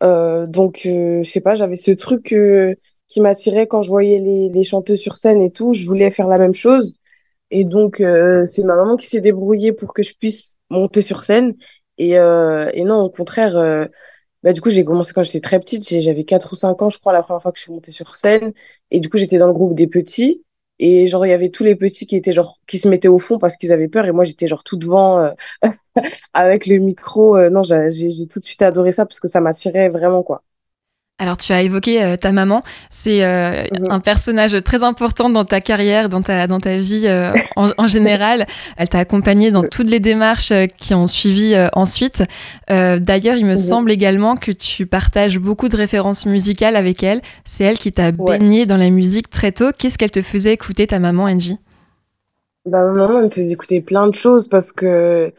Euh, 0.03 0.47
donc, 0.47 0.83
euh, 0.87 1.23
je 1.23 1.31
sais 1.31 1.41
pas, 1.43 1.55
j'avais 1.57 1.77
ce 1.77 1.93
truc 1.93 2.33
euh, 2.33 2.75
qui 3.09 3.21
m'attirait 3.21 3.67
quand 3.69 3.83
je 3.83 3.91
voyais 3.91 4.19
les, 4.21 4.51
les 4.51 4.65
chanteuses 4.65 5.01
sur 5.01 5.15
scène 5.15 5.43
et 5.43 5.53
tout. 5.53 5.75
Je 5.75 5.87
voulais 5.87 6.11
faire 6.11 6.29
la 6.29 6.39
même 6.39 6.55
chose. 6.55 6.95
Et 7.51 7.65
donc, 7.65 8.01
euh, 8.01 8.45
c'est 8.47 8.65
ma 8.65 8.77
maman 8.77 8.97
qui 8.97 9.07
s'est 9.09 9.21
débrouillée 9.23 9.73
pour 9.73 9.95
que 9.95 10.03
je 10.03 10.15
puisse 10.17 10.59
monter 10.71 11.03
sur 11.03 11.25
scène. 11.25 11.55
Et, 11.99 12.19
euh, 12.19 12.71
et 12.75 12.85
non, 12.85 13.01
au 13.03 13.11
contraire, 13.11 13.89
bah, 14.43 14.53
du 14.53 14.61
coup, 14.61 14.71
j'ai 14.71 14.85
commencé 14.85 15.13
quand 15.13 15.23
j'étais 15.23 15.41
très 15.41 15.61
petite. 15.61 15.89
J'avais 16.01 16.25
4 16.25 16.53
ou 16.53 16.57
5 16.57 16.81
ans, 16.83 16.91
je 16.91 16.99
crois, 16.99 17.13
la 17.13 17.23
première 17.23 17.43
fois 17.43 17.53
que 17.53 17.59
je 17.59 17.65
suis 17.65 17.73
montée 17.73 17.93
sur 17.93 18.15
scène. 18.15 18.53
Et 18.91 19.01
du 19.01 19.09
coup, 19.11 19.19
j'étais 19.19 19.39
dans 19.39 19.47
le 19.47 19.53
groupe 19.53 19.75
des 19.75 19.87
petits. 19.87 20.43
Et 20.83 21.07
genre, 21.09 21.27
il 21.27 21.29
y 21.31 21.33
avait 21.33 21.51
tous 21.51 21.63
les 21.63 21.77
petits 21.77 22.07
qui 22.07 22.17
étaient 22.17 22.33
genre, 22.33 22.59
qui 22.67 22.79
se 22.79 22.89
mettaient 22.89 23.09
au 23.09 23.19
fond 23.19 23.39
parce 23.39 23.57
qu'ils 23.57 23.73
avaient 23.73 23.89
peur. 23.89 24.07
Et 24.07 24.13
moi, 24.13 24.25
j'étais 24.25 24.49
genre 24.49 24.65
tout 24.65 24.77
devant 24.79 25.19
euh, 25.21 25.31
avec 26.35 26.67
le 26.67 26.79
micro. 26.79 27.37
Euh, 27.37 27.51
non, 27.51 27.63
j'ai 27.63 28.27
tout 28.29 28.41
de 28.41 28.45
suite 28.45 28.63
adoré 28.63 28.93
ça 28.93 29.07
parce 29.07 29.21
que 29.21 29.29
ça 29.29 29.41
m'attirait 29.41 29.89
vraiment, 29.91 30.23
quoi. 30.23 30.43
Alors 31.21 31.37
tu 31.37 31.53
as 31.53 31.61
évoqué 31.61 32.03
euh, 32.03 32.17
ta 32.17 32.33
maman, 32.33 32.63
c'est 32.89 33.23
euh, 33.23 33.65
mhm. 33.79 33.91
un 33.91 34.01
personnage 34.01 34.57
très 34.65 34.83
important 34.83 35.29
dans 35.29 35.45
ta 35.45 35.61
carrière, 35.61 36.09
dans 36.09 36.23
ta 36.23 36.47
dans 36.47 36.61
ta 36.61 36.79
vie 36.79 37.07
euh, 37.07 37.29
en, 37.57 37.87
général. 37.87 38.47
Elle 38.79 38.89
t'a 38.89 39.01
accompagné 39.01 39.51
dans 39.51 39.63
toutes 39.63 39.91
les 39.91 40.01
démarches 40.01 40.53
qui 40.79 40.95
ont 40.95 41.07
suivi 41.07 41.55
ensuite. 41.75 42.25
D'ailleurs, 42.69 43.37
il 43.37 43.45
me 43.45 43.51
mhm. 43.51 43.57
semble 43.57 43.91
également 43.91 44.35
que 44.35 44.51
tu 44.51 44.87
partages 44.87 45.39
beaucoup 45.39 45.69
de 45.69 45.77
références 45.77 46.25
musicales 46.25 46.75
avec 46.75 47.03
elle. 47.03 47.21
C'est 47.45 47.65
elle 47.65 47.77
qui 47.77 47.93
t'a 47.93 48.13
baigné 48.13 48.65
dans 48.65 48.79
la 48.79 48.89
musique 48.89 49.29
très 49.29 49.53
tôt. 49.53 49.73
Qu'est-ce 49.79 49.99
qu'elle 49.99 50.11
te 50.11 50.23
faisait 50.23 50.55
écouter 50.55 50.87
ta 50.87 50.99
maman 51.01 51.25
Angie? 51.25 51.59
Bah, 52.65 52.83
ma 52.83 52.93
maman 52.93 53.23
me 53.23 53.29
faisait 53.29 53.53
écouter 53.53 53.83
plein 53.83 54.07
de 54.07 54.15
choses 54.15 54.49
parce 54.49 54.73
que 54.73 55.33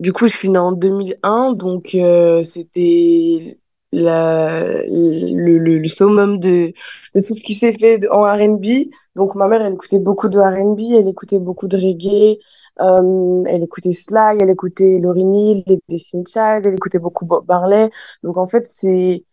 du 0.00 0.12
coup 0.12 0.26
je 0.26 0.34
suis 0.34 0.48
née 0.48 0.58
en 0.58 0.72
2001 0.72 1.52
donc 1.52 1.96
c'était 2.42 3.59
la, 3.92 4.82
le, 4.86 5.58
le, 5.58 5.78
le, 5.78 5.88
summum 5.88 6.38
de, 6.38 6.72
de 7.14 7.20
tout 7.20 7.34
ce 7.34 7.42
qui 7.42 7.54
s'est 7.54 7.72
fait 7.72 8.08
en 8.10 8.22
R&B. 8.22 8.88
Donc 9.16 9.34
ma 9.34 9.48
mère, 9.48 9.62
elle 9.62 9.74
écoutait 9.74 9.98
beaucoup 9.98 10.28
de 10.28 10.38
R&B, 10.38 10.80
elle 10.98 11.08
écoutait 11.08 11.38
beaucoup 11.38 11.68
de 11.68 11.76
reggae, 11.76 12.38
euh, 12.80 13.42
elle 13.46 13.62
écoutait 13.62 13.92
Sly, 13.92 14.38
elle 14.40 14.50
écoutait 14.50 15.00
Lauryn 15.02 15.32
Hill, 15.34 15.62
les 15.66 15.80
Destiny 15.88 16.24
Child, 16.26 16.64
elle 16.66 16.74
écoutait 16.74 16.98
beaucoup 16.98 17.26
Bob 17.26 17.44
Marley. 17.48 17.90
Donc 18.22 18.36
en 18.36 18.46
fait, 18.46 18.66
c'est 18.66 19.24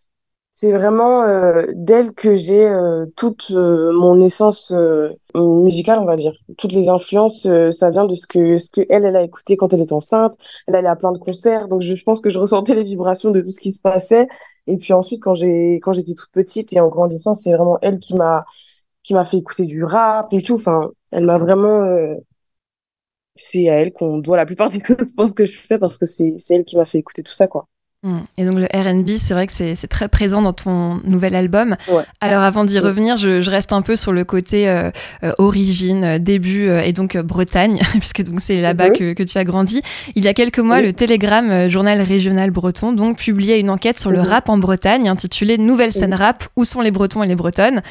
c'est 0.59 0.71
vraiment 0.71 1.21
euh, 1.21 1.67
d'elle 1.75 2.13
que 2.13 2.33
j'ai 2.35 2.67
euh, 2.67 3.05
toute 3.15 3.51
euh, 3.51 3.91
mon 3.93 4.19
essence 4.19 4.73
musicale, 5.35 5.99
on 5.99 6.05
va 6.05 6.15
dire. 6.15 6.33
Toutes 6.57 6.71
les 6.71 6.89
influences, 6.89 7.47
ça 7.71 7.91
vient 7.91 8.05
de 8.05 8.15
ce 8.15 8.25
que 8.25 8.57
ce 8.57 8.71
que 8.71 8.81
elle, 8.89 9.05
elle 9.05 9.15
a 9.15 9.21
écouté 9.21 9.55
quand 9.55 9.71
elle 9.73 9.81
était 9.81 9.93
enceinte. 9.93 10.35
Elle 10.67 10.75
allait 10.75 10.87
à 10.87 10.95
plein 10.95 11.11
de 11.11 11.19
concerts, 11.19 11.67
donc 11.67 11.81
je, 11.81 12.03
pense 12.03 12.21
que 12.21 12.31
je 12.31 12.39
ressentais 12.39 12.73
les 12.73 12.83
vibrations 12.83 13.29
de 13.31 13.41
tout 13.41 13.49
ce 13.49 13.59
qui 13.59 13.71
se 13.71 13.79
passait. 13.79 14.27
Et 14.65 14.77
puis 14.77 14.93
ensuite, 14.93 15.21
quand 15.21 15.35
j'ai 15.35 15.75
quand 15.75 15.93
j'étais 15.93 16.15
toute 16.15 16.31
petite 16.31 16.73
et 16.73 16.79
en 16.79 16.89
grandissant, 16.89 17.35
c'est 17.35 17.53
vraiment 17.53 17.77
elle 17.83 17.99
qui 17.99 18.15
m'a 18.15 18.43
qui 19.03 19.13
m'a 19.13 19.25
fait 19.25 19.37
écouter 19.37 19.65
du 19.65 19.83
rap 19.83 20.33
et 20.33 20.41
tout. 20.41 20.55
Enfin, 20.55 20.91
elle 21.11 21.25
m'a 21.25 21.37
vraiment. 21.37 21.85
C'est 23.35 23.69
à 23.69 23.75
elle 23.75 23.93
qu'on 23.93 24.17
doit 24.19 24.37
la 24.37 24.45
plupart 24.45 24.69
des 24.69 24.81
choses 25.17 25.33
que 25.33 25.45
je 25.45 25.57
fais 25.57 25.77
parce 25.77 25.97
que 25.97 26.05
c'est 26.05 26.35
elle 26.49 26.65
qui 26.65 26.77
m'a 26.77 26.85
fait 26.85 26.97
écouter 26.99 27.23
tout 27.23 27.33
ça, 27.33 27.47
quoi. 27.47 27.67
Mm. 28.07 28.19
Et 28.37 28.45
donc 28.45 28.55
le 28.57 28.65
RB, 28.65 29.09
c'est 29.17 29.33
vrai 29.33 29.47
que 29.47 29.53
c'est 29.53 29.87
très 29.87 30.07
présent 30.07 30.41
dans 30.41 30.53
ton 30.53 31.01
nouvel 31.03 31.35
album. 31.35 31.75
Alors 32.21 32.41
avant 32.41 32.63
d'y 32.63 32.79
revenir, 32.79 33.17
je, 33.17 33.49
reste 33.49 33.73
un 33.73 33.81
peu 33.81 33.95
sur 33.95 34.11
le 34.11 34.23
côté 34.23 34.69
euh, 34.69 34.91
euh, 35.23 35.31
origine, 35.37 36.03
euh, 36.03 36.19
début 36.19 36.69
et 36.69 36.93
donc 36.93 37.17
Bretagne, 37.17 37.81
puisque 37.99 38.23
donc 38.23 38.41
c'est 38.41 38.59
là-bas 38.59 38.87
mhm. 38.87 39.15
que, 39.15 39.23
tu 39.23 39.37
as 39.37 39.43
grandi. 39.43 39.81
Il 40.15 40.23
y 40.23 40.27
a 40.27 40.33
quelques 40.33 40.59
mois, 40.59 40.81
le 40.81 40.93
Télégramme, 40.93 41.69
journal 41.69 42.01
régional 42.01 42.51
breton, 42.51 42.93
donc 42.93 43.17
publiait 43.17 43.59
une 43.59 43.69
enquête 43.69 43.99
sur 43.99 44.11
le 44.11 44.19
mhm. 44.19 44.27
rap 44.27 44.49
en 44.49 44.57
Bretagne 44.57 45.09
intitulée 45.09 45.57
Nouvelle 45.57 45.91
scène 45.91 46.13
rap, 46.13 46.45
où 46.55 46.65
sont 46.65 46.81
les 46.81 46.91
Bretons 46.91 47.23
et 47.23 47.27
les 47.27 47.35
Bretonnes? 47.35 47.81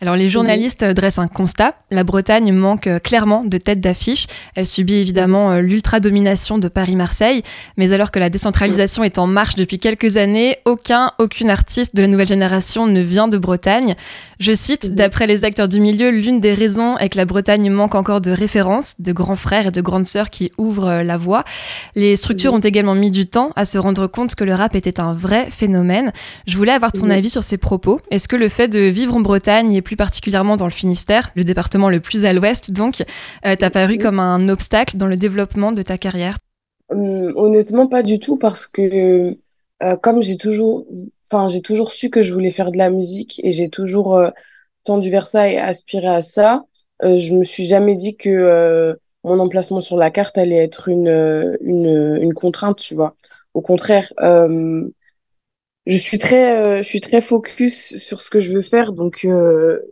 Alors 0.00 0.16
les 0.16 0.28
journalistes 0.28 0.84
dressent 0.84 1.18
un 1.18 1.28
constat, 1.28 1.74
la 1.90 2.04
Bretagne 2.04 2.52
manque 2.52 2.88
clairement 3.02 3.44
de 3.44 3.56
tête 3.56 3.80
d'affiche, 3.80 4.26
elle 4.54 4.66
subit 4.66 4.96
évidemment 4.96 5.56
l'ultra-domination 5.56 6.58
de 6.58 6.68
Paris-Marseille, 6.68 7.42
mais 7.76 7.92
alors 7.92 8.10
que 8.10 8.18
la 8.18 8.28
décentralisation 8.28 9.04
est 9.04 9.18
en 9.18 9.26
marche 9.26 9.54
depuis 9.66 9.80
quelques 9.80 10.16
années, 10.16 10.56
aucun, 10.64 11.10
aucune 11.18 11.50
artiste 11.50 11.96
de 11.96 12.02
la 12.02 12.06
nouvelle 12.06 12.28
génération 12.28 12.86
ne 12.86 13.00
vient 13.00 13.26
de 13.26 13.36
Bretagne. 13.36 13.96
Je 14.38 14.52
cite, 14.52 14.94
d'après 14.94 15.26
les 15.26 15.44
acteurs 15.44 15.66
du 15.66 15.80
milieu, 15.80 16.10
l'une 16.10 16.38
des 16.38 16.54
raisons 16.54 16.96
est 16.98 17.08
que 17.08 17.16
la 17.16 17.24
Bretagne 17.24 17.68
manque 17.68 17.96
encore 17.96 18.20
de 18.20 18.30
références, 18.30 18.94
de 19.00 19.12
grands 19.12 19.34
frères 19.34 19.66
et 19.66 19.70
de 19.72 19.80
grandes 19.80 20.06
sœurs 20.06 20.30
qui 20.30 20.52
ouvrent 20.56 21.02
la 21.02 21.16
voie. 21.16 21.42
Les 21.96 22.14
structures 22.14 22.54
ont 22.54 22.60
également 22.60 22.94
mis 22.94 23.10
du 23.10 23.26
temps 23.26 23.50
à 23.56 23.64
se 23.64 23.76
rendre 23.76 24.06
compte 24.06 24.36
que 24.36 24.44
le 24.44 24.54
rap 24.54 24.76
était 24.76 25.00
un 25.00 25.14
vrai 25.14 25.50
phénomène. 25.50 26.12
Je 26.46 26.56
voulais 26.56 26.70
avoir 26.70 26.92
ton 26.92 27.10
avis 27.10 27.30
sur 27.30 27.42
ces 27.42 27.58
propos. 27.58 28.00
Est-ce 28.12 28.28
que 28.28 28.36
le 28.36 28.48
fait 28.48 28.68
de 28.68 28.78
vivre 28.78 29.16
en 29.16 29.20
Bretagne 29.20 29.74
et 29.74 29.82
plus 29.82 29.96
particulièrement 29.96 30.56
dans 30.56 30.66
le 30.66 30.70
Finistère, 30.70 31.32
le 31.34 31.42
département 31.42 31.90
le 31.90 31.98
plus 31.98 32.24
à 32.24 32.32
l'ouest 32.32 32.70
donc, 32.70 33.02
euh, 33.44 33.56
t'a 33.56 33.70
paru 33.70 33.98
comme 33.98 34.20
un 34.20 34.48
obstacle 34.48 34.96
dans 34.96 35.08
le 35.08 35.16
développement 35.16 35.72
de 35.72 35.82
ta 35.82 35.98
carrière? 35.98 36.36
Hum, 36.90 37.32
Honnêtement, 37.34 37.88
pas 37.88 38.04
du 38.04 38.20
tout 38.20 38.36
parce 38.36 38.68
que 38.68 39.36
euh, 39.82 39.96
comme 39.96 40.22
j'ai 40.22 40.36
toujours, 40.36 40.86
enfin, 41.30 41.48
j'ai 41.48 41.60
toujours 41.62 41.90
su 41.92 42.10
que 42.10 42.22
je 42.22 42.32
voulais 42.32 42.50
faire 42.50 42.70
de 42.72 42.78
la 42.78 42.90
musique 42.90 43.40
et 43.44 43.52
j'ai 43.52 43.68
toujours 43.68 44.16
euh, 44.16 44.30
tendu 44.84 45.10
vers 45.10 45.26
ça 45.26 45.48
et 45.50 45.58
aspiré 45.58 46.06
à 46.08 46.22
ça, 46.22 46.64
euh, 47.04 47.16
je 47.16 47.34
me 47.34 47.44
suis 47.44 47.66
jamais 47.66 47.96
dit 47.96 48.16
que 48.16 48.30
euh, 48.30 48.94
mon 49.24 49.38
emplacement 49.40 49.80
sur 49.80 49.96
la 49.96 50.10
carte 50.10 50.38
allait 50.38 50.56
être 50.64 50.88
une, 50.88 51.08
une, 51.62 52.18
une 52.20 52.34
contrainte, 52.34 52.78
tu 52.78 52.94
vois. 52.94 53.16
Au 53.54 53.62
contraire, 53.62 54.12
je 55.86 55.98
suis 55.98 56.18
très, 56.18 56.82
je 56.82 56.88
suis 56.88 57.00
très 57.00 57.20
focus 57.20 57.96
sur 57.98 58.20
ce 58.20 58.28
que 58.30 58.40
je 58.40 58.52
veux 58.52 58.62
faire, 58.62 58.92
donc, 58.92 59.26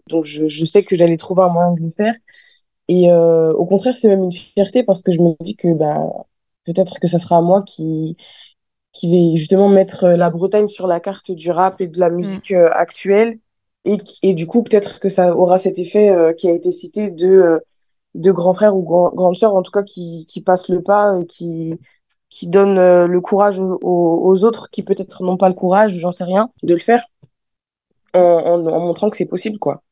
donc 0.09 0.25
je, 0.25 0.49
je 0.49 0.65
sais 0.65 0.83
que 0.85 0.97
j'allais 0.97 1.17
trouver 1.17 1.43
un 1.43 1.49
moyen 1.49 1.73
de 1.73 1.81
le 1.83 1.91
faire. 1.91 2.15
Et 2.89 3.11
au 3.13 3.67
contraire, 3.67 3.97
c'est 3.99 4.09
même 4.09 4.25
une 4.25 4.33
fierté 4.33 4.85
parce 4.85 5.03
que 5.03 5.13
je 5.13 5.21
me 5.21 5.35
dis 5.41 5.57
que 5.57 5.73
bah, 5.75 6.01
peut-être 6.67 7.01
que 7.01 7.09
ça 7.09 7.19
sera 7.19 7.39
à 7.39 7.41
moi 7.43 7.63
qui, 7.63 8.17
qui 8.95 9.11
va 9.11 9.37
justement 9.37 9.69
mettre 9.69 10.05
euh, 10.05 10.17
la 10.17 10.31
Bretagne 10.31 10.69
sur 10.69 10.87
la 10.87 11.01
carte 11.01 11.33
du 11.33 11.51
rap 11.51 11.81
et 11.81 11.89
de 11.89 11.99
la 11.99 12.09
mm. 12.09 12.15
musique 12.15 12.53
euh, 12.53 12.71
actuelle. 12.73 13.39
Et, 13.85 13.99
et 14.23 14.33
du 14.33 14.47
coup, 14.47 14.63
peut-être 14.63 15.01
que 15.01 15.11
ça 15.11 15.37
aura 15.37 15.59
cet 15.59 15.79
effet 15.79 16.11
euh, 16.11 16.33
qui 16.33 16.49
a 16.49 16.53
été 16.53 16.73
cité 16.73 17.11
de, 17.11 17.61
de 18.15 18.33
grands 18.33 18.55
frères 18.55 18.75
ou 18.77 18.83
grand, 18.83 19.11
grandes 19.11 19.37
sœurs, 19.37 19.55
en 19.55 19.63
tout 19.63 19.73
cas, 19.73 19.83
qui, 19.83 20.25
qui 20.27 20.41
passent 20.41 20.69
le 20.71 20.83
pas 20.83 21.21
et 21.21 21.27
qui, 21.27 21.79
qui 22.31 22.47
donnent 22.47 23.05
le 23.05 23.21
courage 23.21 23.59
aux, 23.59 23.79
aux 23.83 24.45
autres 24.45 24.71
qui 24.71 24.83
peut-être 24.83 25.23
n'ont 25.23 25.37
pas 25.37 25.49
le 25.49 25.55
courage, 25.55 25.99
j'en 25.99 26.13
sais 26.13 26.25
rien, 26.25 26.51
de 26.63 26.73
le 26.73 26.81
faire, 26.81 27.05
en, 28.15 28.21
en, 28.21 28.67
en 28.67 28.81
montrant 28.81 29.11
que 29.11 29.17
c'est 29.17 29.27
possible, 29.27 29.59
quoi. 29.59 29.83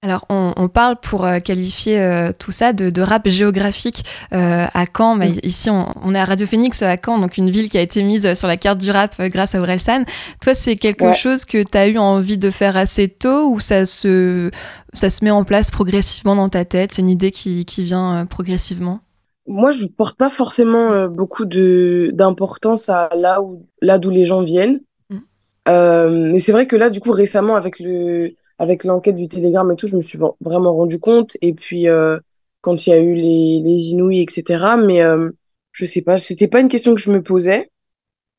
Alors, 0.00 0.26
on, 0.28 0.68
parle 0.68 0.94
pour 1.02 1.24
euh, 1.24 1.40
qualifier 1.40 2.00
euh, 2.00 2.30
tout 2.30 2.52
ça 2.52 2.72
de, 2.72 3.02
rap 3.02 3.28
géographique 3.28 4.04
euh, 4.32 4.64
à 4.72 4.84
Caen. 4.96 5.16
Mais 5.16 5.30
ici, 5.42 5.70
on, 5.70 6.14
est 6.14 6.18
à 6.18 6.24
Radio 6.24 6.46
Phoenix 6.46 6.82
à 6.82 6.96
Caen, 7.04 7.18
donc 7.18 7.36
une 7.36 7.50
ville 7.50 7.68
qui 7.68 7.78
a 7.78 7.80
été 7.80 8.04
mise 8.04 8.32
sur 8.34 8.46
la 8.46 8.56
carte 8.56 8.78
du 8.78 8.92
rap 8.92 9.20
grâce 9.22 9.56
à 9.56 9.60
Orelsan. 9.60 10.04
Toi, 10.40 10.54
c'est 10.54 10.76
quelque 10.76 11.12
chose 11.14 11.44
que 11.44 11.64
tu 11.64 11.76
as 11.76 11.88
eu 11.88 11.98
envie 11.98 12.38
de 12.38 12.48
faire 12.50 12.76
assez 12.76 13.08
tôt 13.08 13.50
ou 13.50 13.58
ça 13.58 13.86
se, 13.86 14.52
ça 14.92 15.10
se 15.10 15.24
met 15.24 15.32
en 15.32 15.42
place 15.42 15.72
progressivement 15.72 16.36
dans 16.36 16.48
ta 16.48 16.64
tête? 16.64 16.92
C'est 16.92 17.02
une 17.02 17.10
idée 17.10 17.32
qui, 17.32 17.64
qui 17.64 17.82
vient 17.82 18.24
progressivement? 18.24 19.00
Moi, 19.48 19.72
je 19.72 19.82
ne 19.82 19.88
porte 19.88 20.16
pas 20.16 20.30
forcément 20.30 21.08
beaucoup 21.08 21.44
d'importance 21.44 22.88
à 22.88 23.08
là 23.16 23.42
où 23.42 23.66
là 23.82 23.98
d'où 23.98 24.10
les 24.10 24.24
gens 24.24 24.44
viennent. 24.44 24.80
Mm. 25.10 26.30
mais 26.30 26.38
c'est 26.38 26.52
vrai 26.52 26.68
que 26.68 26.76
là, 26.76 26.88
du 26.88 27.00
coup, 27.00 27.10
récemment, 27.10 27.56
avec 27.56 27.80
le 27.80 28.30
avec 28.58 28.84
l'enquête 28.84 29.16
du 29.16 29.28
Télégramme 29.28 29.72
et 29.72 29.76
tout, 29.76 29.86
je 29.86 29.96
me 29.96 30.02
suis 30.02 30.18
vraiment 30.40 30.74
rendu 30.74 30.98
compte. 30.98 31.36
Et 31.42 31.54
puis, 31.54 31.88
euh, 31.88 32.18
quand 32.60 32.86
il 32.86 32.90
y 32.90 32.92
a 32.92 33.00
eu 33.00 33.14
les, 33.14 33.60
les 33.64 33.90
Inouïs, 33.90 34.22
etc. 34.22 34.76
Mais 34.76 35.02
euh, 35.02 35.30
je 35.72 35.84
sais 35.86 36.02
pas, 36.02 36.18
c'était 36.18 36.48
pas 36.48 36.60
une 36.60 36.68
question 36.68 36.94
que 36.94 37.00
je 37.00 37.10
me 37.10 37.22
posais. 37.22 37.70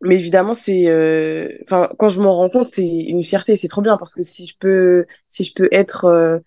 Mais 0.01 0.15
évidemment, 0.15 0.53
c'est, 0.53 0.88
euh, 0.89 1.49
enfin, 1.63 1.89
quand 1.99 2.09
je 2.09 2.21
m'en 2.21 2.35
rends 2.35 2.49
compte, 2.49 2.67
c'est 2.67 2.88
une 2.88 3.23
fierté, 3.23 3.55
c'est 3.57 3.67
trop 3.67 3.81
bien 3.81 3.97
parce 3.97 4.15
que 4.15 4.23
si 4.23 4.47
je 4.47 4.55
peux, 4.59 5.05
si 5.29 5.43
je 5.43 5.53
peux 5.53 5.67
être 5.73 6.05
euh, 6.05 6.39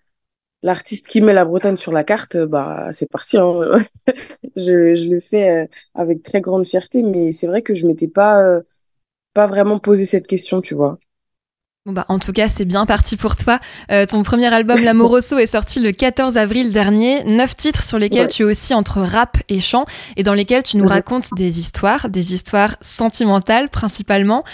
l'artiste 0.63 1.07
qui 1.07 1.21
met 1.21 1.33
la 1.33 1.45
Bretagne 1.45 1.77
sur 1.77 1.91
la 1.93 2.03
carte, 2.03 2.37
bah, 2.37 2.91
c'est 2.93 3.09
parti. 3.09 3.37
Hein. 3.37 3.61
je, 4.57 4.95
je 4.95 5.09
le 5.09 5.19
fais 5.21 5.69
avec 5.95 6.23
très 6.23 6.41
grande 6.41 6.65
fierté, 6.65 7.03
mais 7.03 7.31
c'est 7.33 7.47
vrai 7.47 7.61
que 7.63 7.75
je 7.75 7.87
m'étais 7.87 8.07
pas, 8.07 8.59
pas 9.33 9.47
vraiment 9.47 9.79
posé 9.79 10.05
cette 10.05 10.27
question, 10.27 10.61
tu 10.61 10.75
vois. 10.75 10.99
Bon 11.85 11.91
bah, 11.91 12.05
en 12.07 12.17
tout 12.17 12.31
cas, 12.31 12.47
c'est 12.47 12.63
bien 12.63 12.85
parti 12.85 13.17
pour 13.17 13.35
toi. 13.35 13.59
Euh, 13.91 14.05
ton 14.05 14.23
premier 14.23 14.45
album, 14.45 14.81
L'Amoroso, 14.81 15.37
est 15.37 15.47
sorti 15.47 15.81
le 15.81 15.91
14 15.91 16.37
avril 16.37 16.71
dernier. 16.71 17.25
Neuf 17.25 17.57
titres 17.57 17.83
sur 17.83 17.99
lesquels 17.99 18.29
tu 18.29 18.43
es 18.43 18.45
aussi 18.45 18.73
entre 18.73 19.01
rap 19.01 19.35
et 19.49 19.59
chant 19.59 19.83
et 20.15 20.23
dans 20.23 20.33
lesquels 20.33 20.63
tu 20.63 20.77
nous 20.77 20.87
racontes 20.87 21.33
des 21.35 21.59
histoires, 21.59 22.07
des 22.07 22.33
histoires 22.33 22.77
sentimentales 22.79 23.67
principalement. 23.67 24.45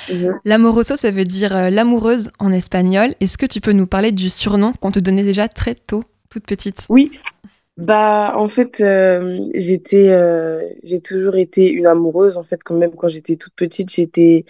L'Amoroso, 0.44 0.96
ça 0.96 1.12
veut 1.12 1.24
dire 1.24 1.56
euh, 1.56 1.70
l'amoureuse 1.70 2.32
en 2.40 2.52
espagnol. 2.52 3.14
Est-ce 3.20 3.38
que 3.38 3.46
tu 3.46 3.62
peux 3.62 3.74
nous 3.74 3.86
parler 3.86 4.12
du 4.12 4.32
surnom 4.32 4.74
qu'on 4.82 4.90
te 4.90 4.98
donnait 4.98 5.22
déjà 5.22 5.48
très 5.48 5.76
tôt, 5.76 6.04
toute 6.32 6.48
petite? 6.48 6.88
Oui. 6.90 7.12
Bah 7.78 8.34
en 8.38 8.48
fait, 8.48 8.82
euh, 8.82 9.38
j'étais, 9.54 10.10
j'ai 10.82 11.00
toujours 11.00 11.36
été 11.36 11.72
une 11.72 11.86
amoureuse. 11.86 12.38
En 12.38 12.44
fait, 12.44 12.64
quand 12.64 12.76
même 12.76 12.96
quand 12.96 13.08
j'étais 13.08 13.36
toute 13.36 13.54
petite, 13.54 13.92
j'étais 13.92 14.46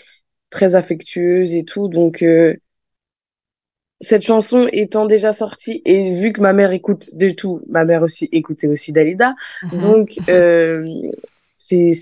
très 0.50 0.76
affectueuse 0.76 1.56
et 1.56 1.66
tout. 1.66 1.90
Donc 1.90 2.24
cette 4.02 4.22
chanson 4.22 4.68
étant 4.72 5.06
déjà 5.06 5.34
sortie 5.34 5.82
et 5.86 6.10
vu 6.12 6.32
que 6.32 6.42
ma 6.42 6.54
mère 6.54 6.72
écoute 6.72 7.10
de 7.14 7.30
tout, 7.32 7.62
ma 7.68 7.86
mère 7.86 8.02
aussi 8.02 8.30
écoutait 8.32 8.68
aussi 8.68 8.94
Dalida, 8.94 9.36
mhm. 9.72 9.82
donc 9.82 10.20
euh, 10.30 10.86
c'est 11.58 11.94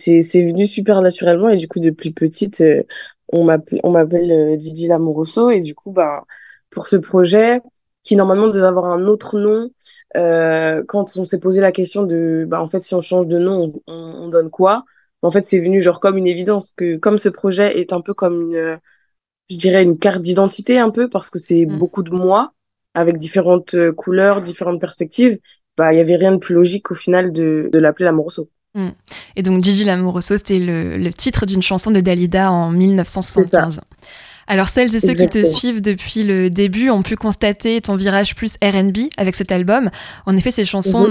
venu 0.44 0.68
super 0.68 1.02
naturellement 1.02 1.50
et 1.50 1.58
du 1.58 1.68
coup 1.68 1.80
depuis 1.80 2.12
petite 2.12 2.62
euh, 2.62 2.84
on 3.34 3.44
m'appelle 3.44 3.80
on 3.84 3.92
m'appelle 3.92 4.32
euh, 4.32 4.60
Gigi 4.60 4.88
Lamoroso 4.88 5.50
et 5.50 5.60
du 5.60 5.74
coup 5.76 5.92
ben 5.92 6.24
pour 6.70 6.88
ce 6.88 6.96
projet 6.96 7.62
qui 8.04 8.16
normalement 8.16 8.48
devait 8.48 8.68
avoir 8.68 8.86
un 8.86 9.06
autre 9.08 9.38
nom 9.40 9.70
euh, 10.16 10.84
quand 10.88 11.18
on 11.18 11.26
s'est 11.26 11.40
posé 11.40 11.62
la 11.62 11.72
question 11.72 12.04
de 12.04 12.46
bah 12.48 12.62
en 12.62 12.68
fait 12.68 12.84
si 12.84 12.94
on 12.94 13.02
change 13.02 13.28
de 13.28 13.40
nom 13.40 13.74
on, 13.88 13.94
on 13.94 14.30
donne 14.30 14.50
quoi? 14.50 14.86
En 15.24 15.32
fait 15.32 15.46
c'est 15.46 15.60
venu 15.60 15.82
genre 15.82 16.00
comme 16.00 16.18
une 16.18 16.28
évidence 16.28 16.74
que 16.78 16.96
comme 16.98 17.18
ce 17.18 17.30
projet 17.30 17.80
est 17.80 17.92
un 17.92 18.02
peu 18.02 18.14
comme 18.14 18.52
une 18.54 18.80
je 19.50 19.58
dirais, 19.58 19.84
une 19.84 19.98
carte 19.98 20.22
d'identité 20.22 20.80
un 20.80 20.90
peu, 20.90 21.10
parce 21.10 21.30
que 21.30 21.40
c'est 21.40 21.66
mm. 21.66 21.78
beaucoup 21.78 22.04
de 22.04 22.12
moi, 22.12 22.54
avec 22.94 23.18
différentes 23.18 23.74
euh, 23.76 23.92
couleurs, 23.92 24.42
différentes 24.42 24.82
perspectives. 24.82 25.38
Bah, 25.78 25.94
il 25.94 25.98
y 25.98 26.02
avait 26.02 26.16
rien 26.16 26.32
de 26.32 26.38
plus 26.38 26.56
logique 26.56 26.92
au 26.92 26.96
final 26.96 27.32
de, 27.32 27.70
de 27.72 27.80
l'appeler 27.80 28.06
l'Amoroso. 28.06 28.50
Mm. 28.74 28.90
Et 29.36 29.44
donc 29.44 29.64
Gigi 29.64 29.84
Lamoroso, 29.84 30.38
c'était 30.38 30.60
le, 30.60 30.98
le, 30.98 31.14
titre 31.14 31.46
d'une 31.46 31.62
chanson 31.62 31.92
de 31.92 32.00
Dalida 32.00 32.52
en 32.52 32.72
1975. 32.72 33.82
Alors 34.48 34.70
celles 34.70 34.96
et 34.96 35.02
ceux 35.02 35.14
qui 35.14 35.28
te 35.28 35.44
suivent 35.44 35.82
depuis 35.82 36.24
le 36.24 36.50
début 36.50 36.90
ont 36.90 37.02
pu 37.02 37.18
constater 37.18 37.82
ton 37.82 37.98
virage 37.98 38.34
plus 38.34 38.56
R&B 38.64 39.10
avec 39.18 39.36
cet 39.36 39.52
album. 39.52 39.90
En 40.26 40.38
effet, 40.38 40.52
ces 40.52 40.64
chansons 40.64 41.08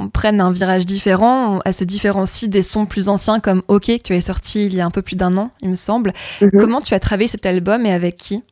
mhm. 0.00 0.10
prennent 0.10 0.40
un 0.40 0.52
virage 0.52 0.86
différent, 0.86 1.58
elles 1.64 1.74
se 1.74 1.82
différencient 1.82 2.48
des 2.48 2.62
sons 2.62 2.86
plus 2.86 3.08
anciens 3.08 3.40
comme 3.40 3.62
OK 3.66 3.86
que 3.86 4.02
tu 4.02 4.14
as 4.14 4.20
sorti 4.20 4.66
il 4.66 4.74
y 4.74 4.80
a 4.80 4.86
un 4.86 4.90
peu 4.92 5.02
plus 5.02 5.16
d'un 5.16 5.36
an, 5.36 5.50
il 5.60 5.70
me 5.70 5.74
semble. 5.74 6.12
Mhm. 6.40 6.50
Comment 6.52 6.80
tu 6.80 6.94
as 6.94 7.00
travaillé 7.00 7.26
cet 7.26 7.46
album 7.46 7.84
et 7.84 7.92
avec 7.92 8.16
qui? 8.16 8.42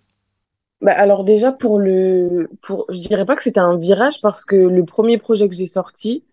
Bah 0.80 0.92
alors 0.92 1.24
déjà 1.24 1.52
pour 1.52 1.78
le 1.78 2.48
pour 2.62 2.86
je 2.88 3.00
dirais 3.00 3.26
pas 3.26 3.36
que 3.36 3.42
c'était 3.42 3.60
un 3.60 3.76
virage 3.76 4.20
parce 4.22 4.44
que 4.44 4.56
le 4.56 4.84
premier 4.84 5.18
projet 5.18 5.48
que 5.48 5.54
j'ai 5.54 5.66
sorti 5.66 6.24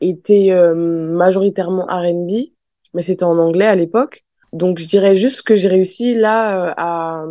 était 0.00 0.52
euh, 0.52 0.74
majoritairement 1.16 1.84
R&B 1.86 2.52
mais 2.94 3.02
c'était 3.02 3.24
en 3.24 3.36
anglais 3.38 3.66
à 3.66 3.74
l'époque 3.74 4.24
donc, 4.52 4.78
je 4.78 4.86
dirais 4.86 5.16
juste 5.16 5.42
que 5.42 5.56
j'ai 5.56 5.68
réussi 5.68 6.14
là 6.14 6.68
euh, 6.70 6.74
à, 6.76 7.26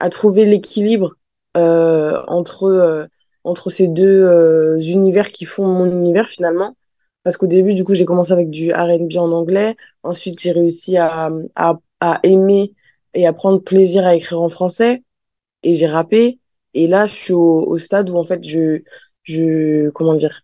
à 0.00 0.10
trouver 0.10 0.46
l'équilibre 0.46 1.16
euh, 1.56 2.22
entre, 2.28 2.64
euh, 2.64 3.06
entre 3.44 3.70
ces 3.70 3.88
deux 3.88 4.04
euh, 4.24 4.78
univers 4.80 5.30
qui 5.30 5.44
font 5.44 5.66
mon 5.66 5.86
univers 5.90 6.28
finalement. 6.28 6.76
Parce 7.22 7.36
qu'au 7.36 7.46
début, 7.46 7.74
du 7.74 7.84
coup, 7.84 7.94
j'ai 7.94 8.04
commencé 8.06 8.32
avec 8.32 8.50
du 8.50 8.72
RB 8.72 9.16
en 9.16 9.30
anglais. 9.32 9.76
Ensuite, 10.02 10.40
j'ai 10.40 10.52
réussi 10.52 10.96
à, 10.96 11.30
à, 11.54 11.78
à 12.00 12.20
aimer 12.22 12.72
et 13.14 13.26
à 13.26 13.32
prendre 13.32 13.62
plaisir 13.62 14.06
à 14.06 14.14
écrire 14.14 14.40
en 14.42 14.48
français. 14.48 15.02
Et 15.62 15.74
j'ai 15.74 15.86
rappé. 15.86 16.40
Et 16.74 16.86
là, 16.88 17.06
je 17.06 17.14
suis 17.14 17.32
au, 17.34 17.76
stade 17.78 18.10
où, 18.10 18.16
en 18.16 18.24
fait, 18.24 18.42
je, 18.46 18.82
je, 19.24 19.90
comment 19.90 20.14
dire, 20.14 20.42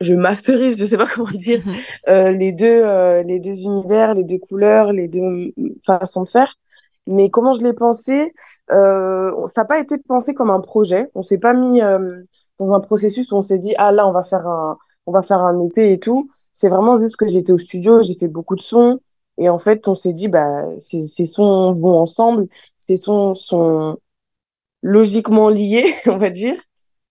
je 0.00 0.14
masterise, 0.14 0.78
je 0.78 0.84
sais 0.84 0.96
pas 0.96 1.06
comment 1.14 1.30
dire, 1.30 1.62
mhm. 1.66 1.74
euh, 2.08 2.32
les 2.32 2.52
deux, 2.52 2.66
euh, 2.84 3.22
les 3.22 3.40
deux 3.40 3.62
univers, 3.62 4.14
les 4.14 4.24
deux 4.24 4.38
couleurs, 4.38 4.92
les 4.92 5.08
deux 5.08 5.52
façons 5.84 6.22
de 6.24 6.28
faire. 6.28 6.54
Mais 7.06 7.30
comment 7.30 7.52
je 7.52 7.62
l'ai 7.62 7.72
pensé, 7.72 8.32
euh, 8.72 9.30
ça 9.46 9.62
n'a 9.62 9.64
pas 9.66 9.78
été 9.78 9.96
pensé 9.98 10.34
comme 10.34 10.50
un 10.50 10.60
projet. 10.60 11.08
On 11.14 11.22
s'est 11.22 11.38
pas 11.38 11.54
mis 11.54 11.80
euh, 11.80 12.22
dans 12.58 12.74
un 12.74 12.80
processus 12.80 13.30
où 13.32 13.36
on 13.36 13.42
s'est 13.42 13.58
dit 13.60 13.74
ah 13.78 13.92
là 13.92 14.06
on 14.08 14.12
va 14.12 14.24
faire 14.24 14.46
un, 14.48 14.76
on 15.06 15.12
va 15.12 15.22
faire 15.22 15.40
un 15.40 15.60
EP 15.64 15.92
et 15.92 16.00
tout. 16.00 16.28
C'est 16.52 16.68
vraiment 16.68 16.98
juste 16.98 17.16
que 17.16 17.26
j'étais 17.28 17.52
au 17.52 17.58
studio, 17.58 18.02
j'ai 18.02 18.14
fait 18.14 18.28
beaucoup 18.28 18.56
de 18.56 18.62
sons 18.62 18.98
et 19.38 19.48
en 19.48 19.58
fait 19.58 19.86
on 19.88 19.94
s'est 19.94 20.12
dit 20.12 20.28
bah 20.28 20.64
ces, 20.80 21.02
ces 21.04 21.26
sons 21.26 21.74
vont 21.74 21.96
ensemble, 21.98 22.48
ces 22.78 22.96
sons 22.96 23.34
sont 23.36 23.98
logiquement 24.82 25.48
liés, 25.50 25.94
on 26.06 26.16
va 26.18 26.30
dire. 26.30 26.56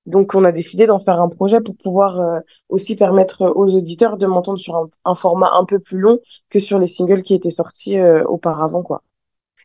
Donc, 0.05 0.35
on 0.35 0.43
a 0.43 0.51
décidé 0.51 0.85
d'en 0.85 0.99
faire 0.99 1.19
un 1.19 1.29
projet 1.29 1.61
pour 1.61 1.75
pouvoir 1.75 2.19
euh, 2.19 2.39
aussi 2.69 2.95
permettre 2.95 3.51
aux 3.55 3.75
auditeurs 3.75 4.17
de 4.17 4.27
m'entendre 4.27 4.59
sur 4.59 4.89
un, 5.03 5.15
format 5.15 5.51
un 5.53 5.65
peu 5.65 5.79
plus 5.79 5.97
long 5.97 6.19
que 6.49 6.59
sur 6.59 6.77
les 6.77 6.87
singles 6.87 7.23
qui 7.23 7.33
étaient 7.33 7.49
sortis 7.49 7.97
euh, 7.97 8.23
auparavant, 8.25 8.83
quoi. 8.83 9.01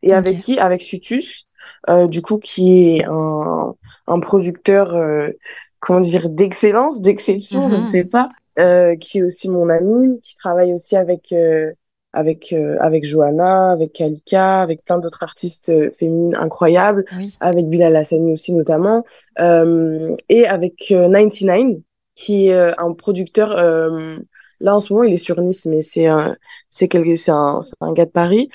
Et 0.02 0.14
avec 0.14 0.40
qui? 0.40 0.58
Avec 0.58 0.80
Sutus, 0.80 1.46
euh, 1.90 2.06
du 2.06 2.22
coup, 2.22 2.38
qui 2.38 2.96
est 2.96 3.04
un, 3.04 3.74
un 4.06 4.20
producteur, 4.20 4.96
comment 5.78 6.00
dire, 6.00 6.30
d'excellence, 6.30 7.02
d'exception, 7.02 7.68
je 7.68 7.76
ne 7.76 7.86
sais 7.86 8.04
pas, 8.04 8.30
qui 8.98 9.18
est 9.18 9.22
aussi 9.22 9.50
mon 9.50 9.68
ami, 9.68 10.18
qui 10.22 10.34
travaille 10.36 10.72
aussi 10.72 10.96
avec 10.96 11.34
avec 12.12 12.52
euh, 12.52 12.76
avec 12.80 13.04
Johanna, 13.04 13.70
avec 13.72 13.92
Kalika, 13.92 14.60
avec 14.62 14.84
plein 14.84 14.98
d'autres 14.98 15.22
artistes 15.22 15.68
euh, 15.68 15.90
féminines 15.92 16.34
incroyables, 16.34 17.04
avec 17.40 17.66
Bilal 17.68 17.96
Hassani 17.96 18.32
aussi 18.32 18.54
notamment, 18.54 19.04
euh, 19.38 20.16
et 20.28 20.46
avec 20.46 20.76
99 20.76 21.78
qui 22.16 22.48
est 22.48 22.78
un 22.78 22.92
producteur. 22.92 23.54
là 24.60 24.76
en 24.76 24.80
ce 24.80 24.92
moment 24.92 25.04
il 25.04 25.14
est 25.14 25.16
sur 25.16 25.40
Nice, 25.40 25.64
mais 25.66 25.82
c'est 25.82 26.06
un 26.06 26.36
c'est 26.68 26.88
quelque 26.88 27.16
c'est 27.16 27.30
un, 27.30 27.60
un 27.80 27.92
gars 27.92 28.06
de 28.06 28.10
Paris 28.10 28.50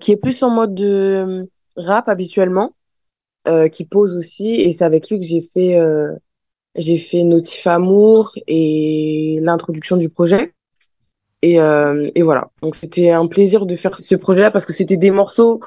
qui 0.00 0.12
est 0.12 0.16
plus 0.16 0.42
en 0.42 0.50
mode 0.50 0.74
de 0.74 1.48
rap 1.76 2.08
habituellement, 2.08 2.72
qui 3.70 3.84
pose 3.84 4.16
aussi, 4.16 4.54
et 4.54 4.72
c'est 4.72 4.84
avec 4.84 5.08
lui 5.08 5.20
que 5.20 5.26
j'ai 5.26 5.40
fait 5.40 5.78
j'ai 6.74 6.98
fait 6.98 7.22
Notif 7.22 7.66
Amour 7.66 8.32
et 8.48 9.38
l'introduction 9.40 9.96
du 9.96 10.08
projet. 10.08 10.52
Et, 11.46 11.60
euh, 11.60 12.10
et 12.16 12.22
voilà. 12.22 12.50
Donc 12.60 12.74
c'était 12.74 13.10
un 13.10 13.28
plaisir 13.28 13.66
de 13.66 13.76
faire 13.76 13.96
ce 13.96 14.16
projet-là 14.16 14.50
parce 14.50 14.66
que 14.66 14.72
c'était 14.72 14.96
des 14.96 15.12
morceaux. 15.12 15.60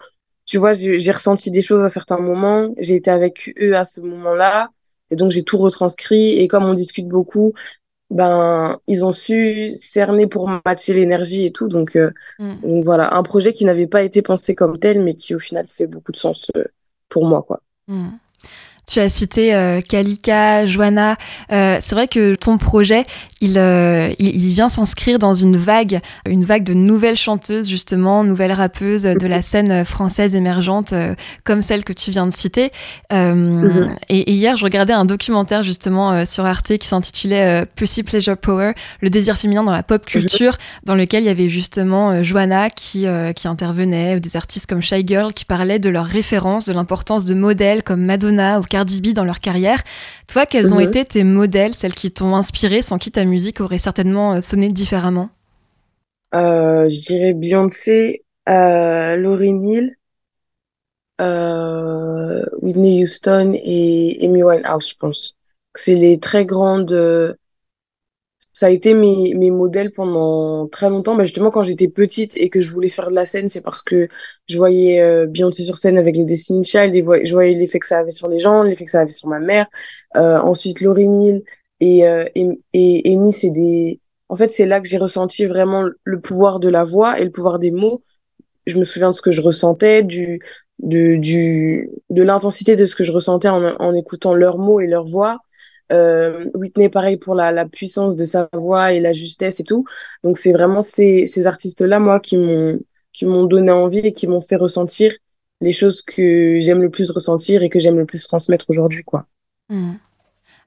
Tu 0.45 0.57
vois, 0.57 0.73
j'ai 0.73 1.11
ressenti 1.11 1.51
des 1.51 1.61
choses 1.61 1.85
à 1.85 1.89
certains 1.89 2.19
moments. 2.19 2.73
J'ai 2.79 2.95
été 2.95 3.09
avec 3.09 3.53
eux 3.61 3.77
à 3.77 3.85
ce 3.85 4.01
moment-là. 4.01 4.71
Et 5.09 5.15
donc 5.15 5.31
j'ai 5.31 5.43
tout 5.43 5.57
retranscrit. 5.57 6.31
Et 6.39 6.49
comme 6.49 6.65
on 6.65 6.73
discute 6.73 7.07
beaucoup, 7.07 7.53
ben 8.09 8.77
ils 8.87 9.05
ont 9.05 9.13
su 9.13 9.69
cerner 9.69 10.27
pour 10.27 10.49
matcher 10.65 10.93
l'énergie 10.93 11.45
et 11.45 11.51
tout. 11.51 11.69
Donc, 11.69 11.95
euh, 11.95 12.11
mm. 12.39 12.55
donc 12.63 12.83
voilà, 12.83 13.15
un 13.15 13.23
projet 13.23 13.53
qui 13.53 13.63
n'avait 13.63 13.87
pas 13.87 14.03
été 14.03 14.21
pensé 14.21 14.55
comme 14.55 14.79
tel, 14.79 15.01
mais 15.01 15.13
qui 15.13 15.33
au 15.33 15.39
final 15.39 15.65
fait 15.65 15.87
beaucoup 15.87 16.11
de 16.11 16.17
sens 16.17 16.51
euh, 16.57 16.65
pour 17.07 17.25
moi, 17.25 17.41
quoi. 17.43 17.61
Mm. 17.87 18.09
Tu 18.89 18.99
as 18.99 19.09
cité 19.09 19.53
euh, 19.53 19.81
Kalika, 19.81 20.65
Joanna. 20.65 21.15
Euh, 21.51 21.77
c'est 21.79 21.93
vrai 21.93 22.07
que 22.07 22.33
ton 22.33 22.57
projet, 22.57 23.05
euh, 23.43 24.11
il, 24.17 24.35
il, 24.35 24.53
vient 24.55 24.67
s'inscrire 24.67 25.19
dans 25.19 25.35
une 25.35 25.57
vague, 25.57 25.99
une 26.27 26.43
vague 26.43 26.63
de 26.63 26.73
nouvelles 26.73 27.15
chanteuses 27.15 27.69
justement, 27.69 28.23
nouvelles 28.23 28.51
rappeuses 28.51 29.03
de 29.03 29.27
la 29.27 29.43
scène 29.43 29.85
française 29.85 30.33
émergente, 30.33 30.95
comme 31.43 31.61
celle 31.61 31.83
que 31.83 31.93
tu 31.93 32.09
viens 32.09 32.25
de 32.25 32.33
citer. 32.33 32.71
Mhm. 33.11 33.89
et, 34.09 34.31
hier, 34.31 34.55
je 34.55 34.63
regardais 34.63 34.93
un 34.93 35.05
documentaire 35.05 35.61
justement 35.61 36.25
sur 36.25 36.47
Arte 36.47 36.75
qui 36.77 36.87
s'intitulait 36.87 37.67
Pussy 37.75 38.01
Pleasure 38.01 38.37
Power, 38.37 38.71
le 39.01 39.11
désir 39.11 39.37
féminin 39.37 39.63
dans 39.63 39.71
la 39.71 39.83
pop 39.83 40.03
mhm. 40.03 40.21
culture, 40.21 40.57
dans 40.83 40.95
lequel 40.95 41.23
il 41.23 41.27
y 41.27 41.29
avait 41.29 41.49
justement 41.49 42.23
Joanna 42.23 42.71
qui 42.71 43.05
qui 43.35 43.47
intervenait, 43.47 44.15
ou 44.15 44.19
des 44.19 44.35
artistes 44.35 44.65
comme 44.65 44.81
Shy 44.81 45.03
Girl 45.05 45.31
qui 45.31 45.45
parlaient 45.45 45.79
de 45.79 45.89
leurs 45.89 46.07
références, 46.07 46.65
de 46.65 46.73
l'importance 46.73 47.25
de 47.25 47.35
modèles 47.35 47.83
comme 47.83 48.01
Madonna 48.01 48.59
ou 48.59 48.63
Cardi 48.63 48.78
dans 49.13 49.25
leur 49.25 49.39
carrière. 49.39 49.81
Toi, 50.27 50.45
quels 50.45 50.73
ont 50.73 50.79
été 50.79 51.05
tes 51.05 51.23
modèles, 51.23 51.73
celles 51.75 51.93
qui 51.93 52.11
t'ont 52.11 52.35
inspiré, 52.35 52.81
sans 52.81 52.97
qui 52.97 53.11
ta 53.11 53.25
musique 53.25 53.61
aurait 53.61 53.77
certainement 53.79 54.33
euh, 54.33 54.41
sonné 54.41 54.69
différemment? 54.69 55.29
Euh, 56.33 56.87
Je 56.89 57.01
dirais 57.01 57.33
Beyoncé, 57.33 58.21
euh, 58.47 59.15
Lauryn 59.15 59.63
Hill, 59.63 59.95
euh, 61.21 62.43
Whitney 62.61 63.03
Houston 63.03 63.53
et 63.53 64.17
Amy 64.21 64.43
Winehouse, 64.43 64.89
je 64.89 64.95
pense. 64.95 65.35
C'est 65.75 65.95
les 65.95 66.19
très 66.19 66.45
grandes 66.45 67.37
ça 68.59 68.65
a 68.65 68.69
été 68.71 68.93
mes, 68.93 69.33
mes 69.35 69.51
modèles 69.51 69.91
pendant 69.93 70.67
très 70.67 70.89
longtemps. 70.89 71.15
Bah 71.15 71.23
justement, 71.23 71.49
quand 71.49 71.63
j'étais 71.63 71.87
petite 71.87 72.33
et 72.35 72.49
que 72.49 72.59
je 72.59 72.69
voulais 72.73 72.89
faire 72.89 73.09
de 73.09 73.15
la 73.15 73.25
scène, 73.25 73.47
c'est 73.47 73.61
parce 73.61 73.81
que 73.81 74.09
je 74.49 74.57
voyais 74.57 74.99
euh, 74.99 75.27
Beyoncé 75.27 75.63
sur 75.63 75.77
scène 75.77 75.97
avec 75.97 76.17
les 76.17 76.25
Destiny 76.25 76.65
Child 76.65 76.93
et 76.93 77.01
je 77.23 77.31
voyais 77.31 77.53
l'effet 77.53 77.79
que 77.79 77.87
ça 77.87 77.99
avait 77.99 78.11
sur 78.11 78.27
les 78.27 78.37
gens, 78.37 78.63
l'effet 78.63 78.83
que 78.83 78.91
ça 78.91 78.99
avait 78.99 79.17
sur 79.21 79.29
ma 79.29 79.39
mère. 79.39 79.67
Euh, 80.17 80.39
ensuite, 80.51 80.81
Lauryn 80.81 81.15
Hill 81.21 81.43
et, 81.79 82.05
euh, 82.05 82.25
et, 82.35 82.47
et 82.73 83.13
Amy, 83.13 83.31
c'est 83.31 83.51
des... 83.51 84.01
En 84.27 84.35
fait, 84.35 84.49
c'est 84.49 84.65
là 84.65 84.81
que 84.81 84.89
j'ai 84.89 84.97
ressenti 84.97 85.45
vraiment 85.45 85.87
le 86.03 86.19
pouvoir 86.19 86.59
de 86.59 86.67
la 86.67 86.83
voix 86.83 87.17
et 87.17 87.23
le 87.23 87.31
pouvoir 87.31 87.59
des 87.59 87.71
mots. 87.71 88.01
Je 88.65 88.77
me 88.77 88.83
souviens 88.83 89.11
de 89.11 89.15
ce 89.15 89.21
que 89.21 89.31
je 89.31 89.41
ressentais, 89.41 90.03
du, 90.03 90.41
de, 90.79 91.15
du, 91.15 91.89
de 92.09 92.23
l'intensité 92.23 92.75
de 92.75 92.83
ce 92.83 92.93
que 92.93 93.05
je 93.05 93.13
ressentais 93.13 93.47
en, 93.47 93.63
en 93.63 93.93
écoutant 93.95 94.33
leurs 94.33 94.57
mots 94.57 94.81
et 94.81 94.87
leurs 94.87 95.07
voix. 95.07 95.37
Euh, 95.91 96.45
Whitney, 96.53 96.89
pareil 96.89 97.17
pour 97.17 97.35
la, 97.35 97.51
la, 97.51 97.65
puissance 97.65 98.15
de 98.15 98.23
sa 98.23 98.47
voix 98.53 98.93
et 98.93 98.99
la 98.99 99.11
justesse 99.11 99.59
et 99.59 99.63
tout. 99.63 99.85
Donc, 100.23 100.37
c'est 100.37 100.51
vraiment 100.51 100.81
ces, 100.81 101.25
ces 101.25 101.47
artistes-là, 101.47 101.99
moi, 101.99 102.19
qui 102.19 102.37
m'ont 102.37 102.79
qui 103.11 103.25
m'ont 103.25 103.45
donné 103.45 103.71
envie 103.71 103.99
et 103.99 104.13
qui 104.13 104.27
m'ont 104.27 104.41
fait 104.41 104.55
ressentir 104.55 105.11
les 105.61 105.71
choses 105.71 106.01
que 106.01 106.59
j'aime 106.59 106.81
le 106.81 106.89
plus 106.89 107.09
ressentir 107.11 107.63
et 107.63 107.69
que 107.69 107.79
j'aime 107.79 107.97
le 107.97 108.05
plus 108.05 108.25
transmettre 108.25 108.65
aujourd'hui, 108.69 109.03
quoi. 109.03 109.25
Hmm. 109.69 109.93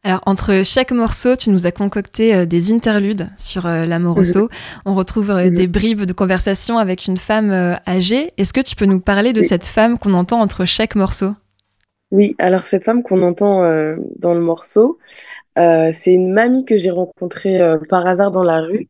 Alors, 0.04 0.20
entre 0.26 0.62
chaque 0.64 0.90
morceau, 0.90 1.37
tu 1.37 1.50
nous 1.50 1.64
as 1.64 1.70
concocté 1.70 2.35
euh, 2.35 2.44
des 2.44 2.72
interludes 2.72 3.28
sur 3.38 3.66
euh, 3.66 3.87
l'amoroso. 3.87 4.48
On 4.85 4.94
retrouve 4.94 5.30
euh, 5.30 5.48
des 5.48 5.68
bribes 5.68 6.02
de 6.02 6.12
conversation 6.12 6.78
avec 6.78 7.06
une 7.06 7.16
femme 7.16 7.78
âgée. 7.87 8.28
Est-ce 8.37 8.52
que 8.52 8.61
tu 8.61 8.74
peux 8.74 8.85
nous 8.85 9.00
parler 9.00 9.32
de 9.32 9.42
cette 9.42 9.64
femme 9.64 9.98
qu'on 9.98 10.14
entend 10.14 10.40
entre 10.40 10.64
chaque 10.64 10.96
morceau? 10.96 11.35
Oui, 12.12 12.37
alors 12.38 12.62
cette 12.62 12.85
femme 12.85 13.03
qu'on 13.03 13.22
entend 13.22 13.62
euh, 13.64 13.96
dans 14.18 14.35
le 14.35 14.40
morceau, 14.40 14.98
euh, 15.59 15.92
c'est 15.94 16.14
une 16.14 16.33
mamie 16.33 16.64
que 16.66 16.79
j'ai 16.79 16.90
rencontrée 16.90 17.61
euh, 17.61 17.79
par 17.88 18.07
hasard 18.07 18.33
dans 18.33 18.44
la 18.44 18.61
rue. 18.62 18.88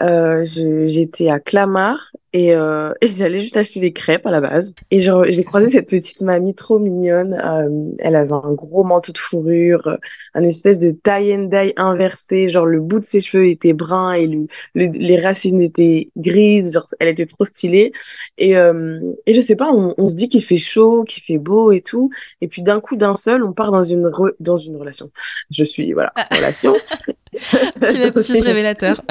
J'étais 0.00 1.28
à 1.28 1.40
Clamart 1.40 2.12
et, 2.32 2.54
euh, 2.54 2.92
et 3.00 3.08
j'allais 3.16 3.40
juste 3.40 3.56
acheter 3.56 3.80
des 3.80 3.92
crêpes 3.92 4.26
à 4.26 4.30
la 4.30 4.40
base. 4.40 4.74
Et 4.90 5.00
j'ai 5.00 5.44
croisé 5.44 5.68
cette 5.68 5.88
petite 5.88 6.20
mamie 6.20 6.54
trop 6.54 6.78
mignonne. 6.78 7.34
Euh, 7.34 7.90
elle 7.98 8.16
avait 8.16 8.32
un 8.32 8.52
gros 8.52 8.84
manteau 8.84 9.12
de 9.12 9.18
fourrure, 9.18 9.98
un 10.34 10.42
espèce 10.42 10.78
de 10.78 10.90
tie 10.90 11.34
and 11.34 11.44
dye 11.44 11.72
inversé. 11.76 12.48
Genre 12.48 12.66
le 12.66 12.80
bout 12.80 13.00
de 13.00 13.04
ses 13.04 13.20
cheveux 13.20 13.46
était 13.46 13.72
brun 13.72 14.12
et 14.12 14.26
le, 14.26 14.46
les 14.74 15.20
racines 15.20 15.60
étaient 15.60 16.10
grises. 16.16 16.72
Genre 16.72 16.86
elle 17.00 17.08
était 17.08 17.26
trop 17.26 17.44
stylée. 17.44 17.92
Et, 18.36 18.56
euh, 18.56 19.00
et 19.26 19.34
je 19.34 19.40
sais 19.40 19.56
pas, 19.56 19.70
on, 19.72 19.94
on 19.96 20.08
se 20.08 20.14
dit 20.14 20.28
qu'il 20.28 20.44
fait 20.44 20.58
chaud, 20.58 21.04
qu'il 21.04 21.22
fait 21.22 21.38
beau 21.38 21.72
et 21.72 21.80
tout. 21.80 22.10
Et 22.40 22.48
puis 22.48 22.62
d'un 22.62 22.80
coup, 22.80 22.96
d'un 22.96 23.14
seul, 23.14 23.42
on 23.42 23.52
part 23.52 23.72
dans 23.72 23.82
une 23.82 24.10
dans 24.40 24.56
une 24.56 24.76
relation. 24.76 25.10
Je 25.50 25.64
suis 25.64 25.92
voilà 25.92 26.12
ah. 26.16 26.26
relation. 26.34 26.74
Petit 27.80 27.98
lapsus 27.98 28.40
révélateur. 28.40 29.02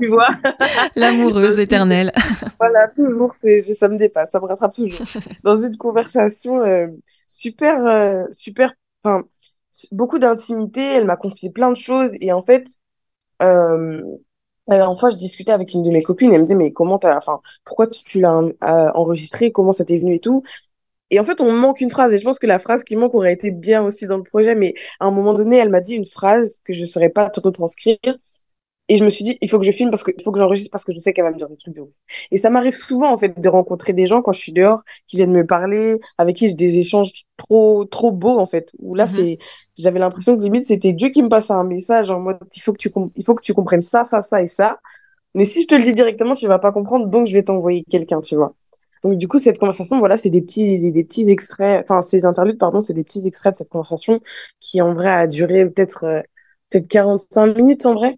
Tu 0.00 0.08
vois. 0.08 0.28
L'amoureuse 0.96 1.58
éternelle. 1.58 2.12
voilà, 2.60 2.88
toujours, 2.88 3.34
ça 3.74 3.88
me 3.88 3.96
dépasse, 3.96 4.30
ça 4.30 4.40
me 4.40 4.46
rattrape 4.46 4.74
toujours. 4.74 5.06
Dans 5.42 5.56
une 5.56 5.76
conversation 5.76 6.60
euh, 6.64 6.88
super, 7.26 7.84
euh, 7.86 8.24
super, 8.32 8.72
enfin, 9.02 9.24
beaucoup 9.92 10.18
d'intimité, 10.18 10.80
elle 10.80 11.04
m'a 11.04 11.16
confié 11.16 11.50
plein 11.50 11.70
de 11.70 11.76
choses 11.76 12.10
et 12.20 12.32
en 12.32 12.42
fait, 12.42 12.68
euh, 13.42 14.02
dernière 14.68 14.98
fois, 14.98 15.10
je 15.10 15.16
discutais 15.16 15.52
avec 15.52 15.72
une 15.74 15.82
de 15.82 15.90
mes 15.90 16.02
copines, 16.02 16.32
elle 16.32 16.40
me 16.40 16.46
disait, 16.46 16.56
mais 16.56 16.72
comment 16.72 16.98
t'as, 16.98 17.16
enfin, 17.16 17.40
pourquoi 17.64 17.86
tu, 17.86 18.20
l'as 18.20 18.42
enregistré, 18.94 19.52
comment 19.52 19.72
ça 19.72 19.84
t'est 19.84 19.98
venu 19.98 20.14
et 20.14 20.20
tout. 20.20 20.42
Et 21.10 21.20
en 21.20 21.24
fait, 21.24 21.40
on 21.40 21.52
manque 21.52 21.80
une 21.80 21.90
phrase. 21.90 22.12
Et 22.12 22.18
je 22.18 22.24
pense 22.24 22.38
que 22.38 22.46
la 22.46 22.58
phrase 22.58 22.84
qui 22.84 22.96
manque 22.96 23.14
aurait 23.14 23.32
été 23.32 23.50
bien 23.50 23.84
aussi 23.84 24.06
dans 24.06 24.16
le 24.16 24.22
projet. 24.24 24.54
Mais 24.54 24.74
à 25.00 25.06
un 25.06 25.10
moment 25.10 25.34
donné, 25.34 25.56
elle 25.56 25.68
m'a 25.68 25.80
dit 25.80 25.94
une 25.94 26.06
phrase 26.06 26.60
que 26.64 26.72
je 26.72 26.80
ne 26.80 26.86
saurais 26.86 27.10
pas 27.10 27.30
te 27.30 27.40
retranscrire. 27.40 27.98
Et 28.88 28.98
je 28.98 29.04
me 29.04 29.08
suis 29.10 29.24
dit, 29.24 29.36
il 29.40 29.50
faut 29.50 29.58
que 29.58 29.64
je 29.64 29.72
filme 29.72 29.90
parce 29.90 30.04
que, 30.04 30.12
il 30.16 30.22
faut 30.22 30.30
que 30.30 30.38
j'enregistre 30.38 30.70
parce 30.70 30.84
que 30.84 30.92
je 30.92 31.00
sais 31.00 31.12
qu'elle 31.12 31.24
va 31.24 31.32
me 31.32 31.36
dire 31.36 31.48
des 31.48 31.56
trucs 31.56 31.74
de 31.74 31.80
ouf. 31.80 31.90
Et 32.30 32.38
ça 32.38 32.50
m'arrive 32.50 32.74
souvent, 32.74 33.12
en 33.12 33.18
fait, 33.18 33.40
de 33.40 33.48
rencontrer 33.48 33.92
des 33.92 34.06
gens 34.06 34.22
quand 34.22 34.32
je 34.32 34.38
suis 34.38 34.52
dehors, 34.52 34.82
qui 35.08 35.16
viennent 35.16 35.32
me 35.32 35.44
parler, 35.44 35.98
avec 36.18 36.36
qui 36.36 36.48
j'ai 36.48 36.54
des 36.54 36.78
échanges 36.78 37.10
trop, 37.36 37.84
trop 37.84 38.12
beaux, 38.12 38.38
en 38.38 38.46
fait. 38.46 38.72
Où 38.78 38.94
là, 38.94 39.06
mhm. 39.06 39.12
c'est, 39.14 39.38
j'avais 39.76 39.98
l'impression 39.98 40.36
que 40.36 40.42
limite, 40.42 40.66
c'était 40.68 40.92
Dieu 40.92 41.08
qui 41.08 41.22
me 41.22 41.28
passait 41.28 41.52
un 41.52 41.64
message 41.64 42.10
en 42.10 42.20
mode, 42.20 42.38
il 42.54 42.60
faut 42.60 42.72
que 42.72 42.78
tu, 42.78 42.90
il 43.16 43.24
faut 43.24 43.34
que 43.34 43.42
tu 43.42 43.54
comprennes 43.54 43.82
ça, 43.82 44.04
ça, 44.04 44.22
ça 44.22 44.42
et 44.42 44.48
ça. 44.48 44.78
Mais 45.34 45.44
si 45.44 45.62
je 45.62 45.66
te 45.66 45.74
le 45.74 45.82
dis 45.82 45.94
directement, 45.94 46.34
tu 46.34 46.46
vas 46.46 46.58
pas 46.58 46.72
comprendre, 46.72 47.06
donc 47.08 47.26
je 47.26 47.32
vais 47.32 47.42
t'envoyer 47.42 47.84
quelqu'un, 47.90 48.20
tu 48.20 48.36
vois. 48.36 48.54
Donc 49.02 49.18
du 49.18 49.28
coup, 49.28 49.38
cette 49.38 49.58
conversation, 49.58 49.98
voilà, 49.98 50.16
c'est 50.18 50.30
des 50.30 50.42
petits, 50.42 50.90
des 50.92 51.04
petits 51.04 51.28
extraits, 51.30 51.84
enfin 51.84 52.00
ces 52.02 52.24
interludes, 52.24 52.58
pardon, 52.58 52.80
c'est 52.80 52.94
des 52.94 53.04
petits 53.04 53.26
extraits 53.26 53.54
de 53.54 53.58
cette 53.58 53.68
conversation 53.68 54.20
qui 54.60 54.80
en 54.80 54.94
vrai 54.94 55.10
a 55.10 55.26
duré 55.26 55.66
peut-être 55.66 56.04
euh, 56.04 56.22
peut-être 56.70 56.88
45 56.88 57.56
minutes 57.56 57.86
en 57.86 57.94
vrai. 57.94 58.16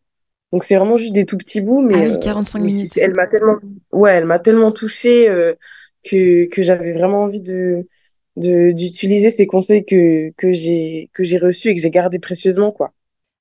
Donc 0.53 0.65
c'est 0.65 0.77
vraiment 0.77 0.97
juste 0.97 1.13
des 1.13 1.27
tout 1.27 1.37
petits 1.37 1.61
bouts, 1.61 1.83
mais 1.83 2.07
ah 2.07 2.13
oui, 2.13 2.19
45 2.21 2.61
minutes. 2.61 2.97
Elle 2.97 3.15
m'a 3.15 3.27
tellement, 3.27 3.57
ouais, 3.93 4.13
elle 4.13 4.25
m'a 4.25 4.39
tellement 4.39 4.73
touchée 4.73 5.29
que 6.09 6.47
que 6.47 6.63
j'avais 6.63 6.93
vraiment 6.93 7.23
envie 7.23 7.43
de 7.43 7.87
d'utiliser 8.37 9.31
ces 9.31 9.47
conseils 9.47 9.85
que 9.85 10.31
que 10.37 10.53
j'ai 10.53 11.11
que 11.13 11.25
j'ai 11.25 11.39
reçus 11.39 11.69
et 11.69 11.75
que 11.75 11.81
j'ai 11.81 11.91
gardés 11.91 12.19
précieusement, 12.19 12.71
quoi. 12.71 12.93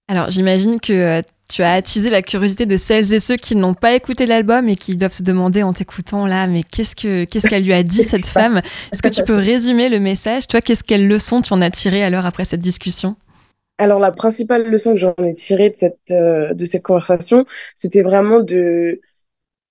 Alors 0.09 0.29
j'imagine 0.29 0.79
que 0.79 1.21
tu 1.49 1.63
as 1.63 1.73
attisé 1.73 2.09
la 2.09 2.21
curiosité 2.21 2.65
de 2.65 2.77
celles 2.77 3.13
et 3.13 3.19
ceux 3.19 3.35
qui 3.35 3.55
n'ont 3.55 3.73
pas 3.73 3.93
écouté 3.93 4.25
l'album 4.25 4.69
et 4.69 4.75
qui 4.75 4.95
doivent 4.95 5.13
se 5.13 5.23
demander 5.23 5.63
en 5.63 5.73
t'écoutant 5.73 6.25
là, 6.25 6.47
mais 6.47 6.61
qu'est-ce 6.63 6.95
que 6.95 7.25
qu'est-ce 7.25 7.47
qu'elle 7.47 7.63
lui 7.63 7.73
a 7.73 7.83
dit 7.83 8.03
cette 8.03 8.25
femme? 8.25 8.61
Est-ce 8.91 9.01
que 9.01 9.09
tu 9.09 9.23
peux 9.23 9.35
résumer 9.35 9.89
le 9.89 9.99
message? 9.99 10.47
Toi, 10.47 10.61
qu'est-ce 10.61 10.83
quelle 10.83 11.07
leçon 11.07 11.41
tu 11.41 11.53
en 11.53 11.61
as 11.61 11.69
tiré 11.69 12.03
alors 12.03 12.25
après 12.25 12.45
cette 12.45 12.61
discussion? 12.61 13.15
Alors 13.77 13.99
la 13.99 14.11
principale 14.11 14.69
leçon 14.69 14.91
que 14.91 14.97
j'en 14.97 15.13
ai 15.17 15.33
tirée 15.33 15.69
de 15.69 15.75
cette 15.75 16.11
euh, 16.11 16.53
de 16.53 16.65
cette 16.65 16.83
conversation, 16.83 17.45
c'était 17.75 18.01
vraiment 18.01 18.41
de 18.41 19.01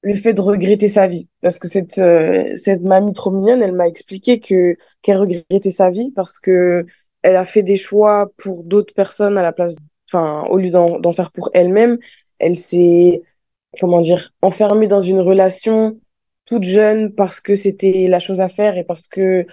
le 0.02 0.14
fait 0.14 0.34
de 0.34 0.40
regretter 0.40 0.88
sa 0.88 1.08
vie. 1.08 1.28
Parce 1.42 1.58
que 1.58 1.68
cette 1.68 1.98
euh, 1.98 2.56
cette 2.56 2.82
mamie 2.82 3.12
trop 3.12 3.30
mignonne, 3.30 3.62
elle 3.62 3.74
m'a 3.74 3.88
expliqué 3.88 4.40
que 4.40 4.76
qu'elle 5.02 5.18
regrettait 5.18 5.70
sa 5.70 5.90
vie 5.90 6.12
parce 6.12 6.38
que 6.38 6.86
elle 7.22 7.36
a 7.36 7.44
fait 7.44 7.62
des 7.62 7.76
choix 7.76 8.30
pour 8.36 8.64
d'autres 8.64 8.94
personnes 8.94 9.38
à 9.38 9.42
la 9.42 9.52
place 9.52 9.76
enfin, 10.08 10.44
au 10.50 10.58
lieu 10.58 10.70
d'en 10.70 11.12
faire 11.12 11.32
pour 11.32 11.50
elle-même, 11.54 11.98
elle, 12.38 12.56
s'est, 12.56 13.22
comment 13.80 14.00
dire, 14.00 14.32
enfermée 14.42 14.86
dans 14.86 15.00
une 15.00 15.20
relation 15.20 15.98
toute 16.44 16.64
jeune 16.64 17.12
parce 17.14 17.40
que 17.40 17.54
c'était 17.54 18.08
la 18.08 18.20
chose 18.20 18.40
à 18.40 18.48
faire 18.48 18.76
et 18.76 18.84
parce 18.84 19.08
que 19.08 19.46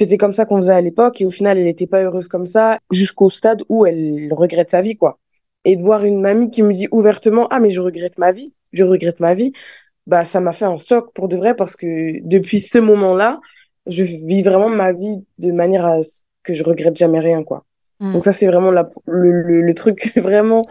c'était 0.00 0.18
comme 0.18 0.32
ça 0.32 0.44
qu'on 0.44 0.56
faisait 0.56 0.72
à 0.72 0.80
l'époque 0.80 1.20
et 1.20 1.26
au 1.26 1.30
final 1.30 1.58
elle 1.58 1.64
n'était 1.64 1.86
pas 1.86 2.02
heureuse 2.02 2.28
comme 2.28 2.46
ça 2.46 2.78
jusqu'au 2.90 3.30
stade 3.30 3.62
où 3.68 3.86
elle 3.86 4.32
regrette 4.32 4.70
sa 4.70 4.80
vie 4.80 4.96
quoi 4.96 5.18
et 5.64 5.76
de 5.76 5.82
voir 5.82 6.04
une 6.04 6.20
mamie 6.20 6.50
qui 6.50 6.62
me 6.62 6.72
dit 6.72 6.88
ouvertement 6.90 7.46
ah 7.50 7.60
mais 7.60 7.70
je 7.70 7.80
regrette 7.80 8.18
ma 8.18 8.32
vie 8.32 8.52
je 8.72 8.84
regrette 8.84 9.20
ma 9.20 9.34
vie 9.34 9.52
bah 10.06 10.24
ça 10.24 10.40
m'a 10.40 10.52
fait 10.52 10.64
un 10.64 10.78
choc 10.78 11.12
pour 11.14 11.28
de 11.28 11.36
vrai 11.36 11.54
parce 11.54 11.76
que 11.76 12.20
depuis 12.26 12.62
ce 12.62 12.78
moment 12.78 13.14
là 13.14 13.40
je 13.86 14.02
vis 14.02 14.42
vraiment 14.42 14.68
ma 14.68 14.92
vie 14.92 15.24
de 15.38 15.52
manière 15.52 15.86
à 15.86 16.02
ce 16.02 16.20
que 16.42 16.54
je 16.54 16.62
regrette 16.62 16.96
jamais 16.96 17.20
rien 17.20 17.44
quoi 17.44 17.64
Mm. 18.00 18.12
Donc 18.14 18.24
ça, 18.24 18.32
c'est 18.32 18.46
vraiment 18.46 18.70
la, 18.70 18.90
le, 19.06 19.62
le, 19.62 19.74
truc 19.74 20.12
vraiment 20.16 20.66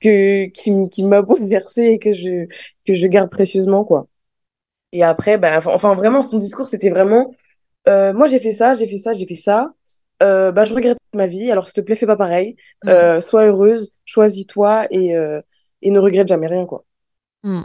que, 0.00 0.46
qui, 0.46 0.88
qui 0.90 1.02
m'a 1.02 1.22
bouleversée 1.22 1.86
et 1.86 1.98
que 1.98 2.12
je, 2.12 2.46
que 2.86 2.94
je 2.94 3.06
garde 3.06 3.30
précieusement, 3.30 3.84
quoi. 3.84 4.06
Et 4.92 5.02
après, 5.02 5.38
bah, 5.38 5.58
enfin, 5.66 5.94
vraiment, 5.94 6.22
son 6.22 6.38
discours, 6.38 6.66
c'était 6.66 6.90
vraiment, 6.90 7.34
euh, 7.88 8.12
moi, 8.12 8.26
j'ai 8.26 8.40
fait 8.40 8.52
ça, 8.52 8.74
j'ai 8.74 8.86
fait 8.86 8.98
ça, 8.98 9.12
j'ai 9.12 9.26
fait 9.26 9.36
ça. 9.36 9.72
Euh, 10.22 10.52
bah, 10.52 10.64
je 10.64 10.72
regrette 10.72 10.98
ma 11.14 11.26
vie, 11.26 11.50
alors 11.50 11.64
s'il 11.64 11.74
te 11.74 11.80
plaît, 11.80 11.96
fais 11.96 12.06
pas 12.06 12.16
pareil. 12.16 12.56
Mm. 12.84 12.88
Euh, 12.88 13.20
sois 13.20 13.46
heureuse, 13.46 13.92
choisis-toi 14.04 14.86
et, 14.90 15.16
euh, 15.16 15.40
et 15.82 15.90
ne 15.90 15.98
regrette 15.98 16.28
jamais 16.28 16.46
rien, 16.46 16.66
quoi. 16.66 16.84
Mm. 17.42 17.62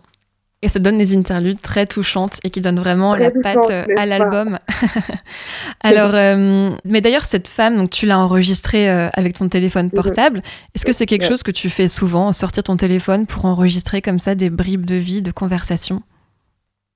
Et 0.61 0.67
ça 0.67 0.79
donne 0.79 0.97
des 0.97 1.15
interludes 1.15 1.61
très 1.61 1.85
touchantes 1.85 2.39
et 2.43 2.49
qui 2.49 2.59
donnent 2.59 2.81
vraiment 2.81 3.15
la 3.15 3.31
patte 3.31 3.69
à 3.69 4.05
l'album. 4.05 4.57
Alors, 5.81 6.11
euh, 6.13 6.71
mais 6.83 6.99
d'ailleurs, 6.99 7.23
cette 7.23 7.47
femme, 7.47 7.77
donc 7.77 7.91
tu 7.91 8.05
l'as 8.05 8.19
enregistrée 8.19 8.89
euh, 8.89 9.07
avec 9.13 9.35
ton 9.35 9.47
téléphone 9.47 9.85
mhm. 9.85 9.91
portable. 9.91 10.41
Est-ce 10.75 10.85
que 10.85 10.91
c'est 10.91 11.05
quelque 11.05 11.25
chose 11.25 11.43
que 11.43 11.51
tu 11.51 11.69
fais 11.69 11.87
souvent, 11.87 12.33
sortir 12.33 12.63
ton 12.63 12.75
téléphone 12.75 13.25
pour 13.25 13.45
enregistrer 13.45 14.01
comme 14.01 14.19
ça 14.19 14.35
des 14.35 14.49
bribes 14.49 14.85
de 14.85 14.95
vie, 14.95 15.21
de 15.21 15.31
conversation 15.31 16.01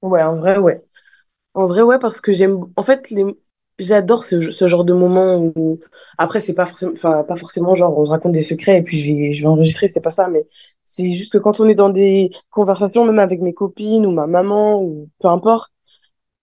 Ouais, 0.01 0.21
en 0.21 0.33
vrai, 0.33 0.57
ouais. 0.57 0.83
En 1.53 1.65
vrai, 1.67 1.81
ouais, 1.81 1.99
parce 1.99 2.19
que 2.21 2.31
j'aime. 2.31 2.59
En 2.75 2.83
fait, 2.83 3.09
les 3.11 3.25
j'adore 3.79 4.23
ce, 4.23 4.39
ce, 4.51 4.67
genre 4.67 4.85
de 4.85 4.93
moment 4.93 5.51
où 5.55 5.79
après 6.19 6.39
c'est 6.39 6.53
pas 6.53 6.65
forcément 6.67 6.91
enfin 6.93 7.23
pas 7.23 7.35
forcément 7.35 7.73
genre 7.73 7.97
on 7.97 8.05
se 8.05 8.11
raconte 8.11 8.33
des 8.33 8.43
secrets 8.43 8.77
et 8.77 8.83
puis 8.83 8.97
je 8.99 9.11
vais 9.11 9.31
je 9.31 9.41
vais 9.41 9.47
enregistrer 9.47 9.87
c'est 9.87 9.99
pas 9.99 10.11
ça 10.11 10.29
mais 10.29 10.43
c'est 10.83 11.11
juste 11.11 11.33
que 11.33 11.39
quand 11.39 11.59
on 11.59 11.67
est 11.67 11.73
dans 11.75 11.89
des 11.89 12.29
conversations 12.51 13.03
même 13.03 13.17
avec 13.17 13.41
mes 13.41 13.53
copines 13.55 14.05
ou 14.05 14.11
ma 14.11 14.27
maman 14.27 14.79
ou 14.83 15.09
peu 15.19 15.27
importe 15.27 15.71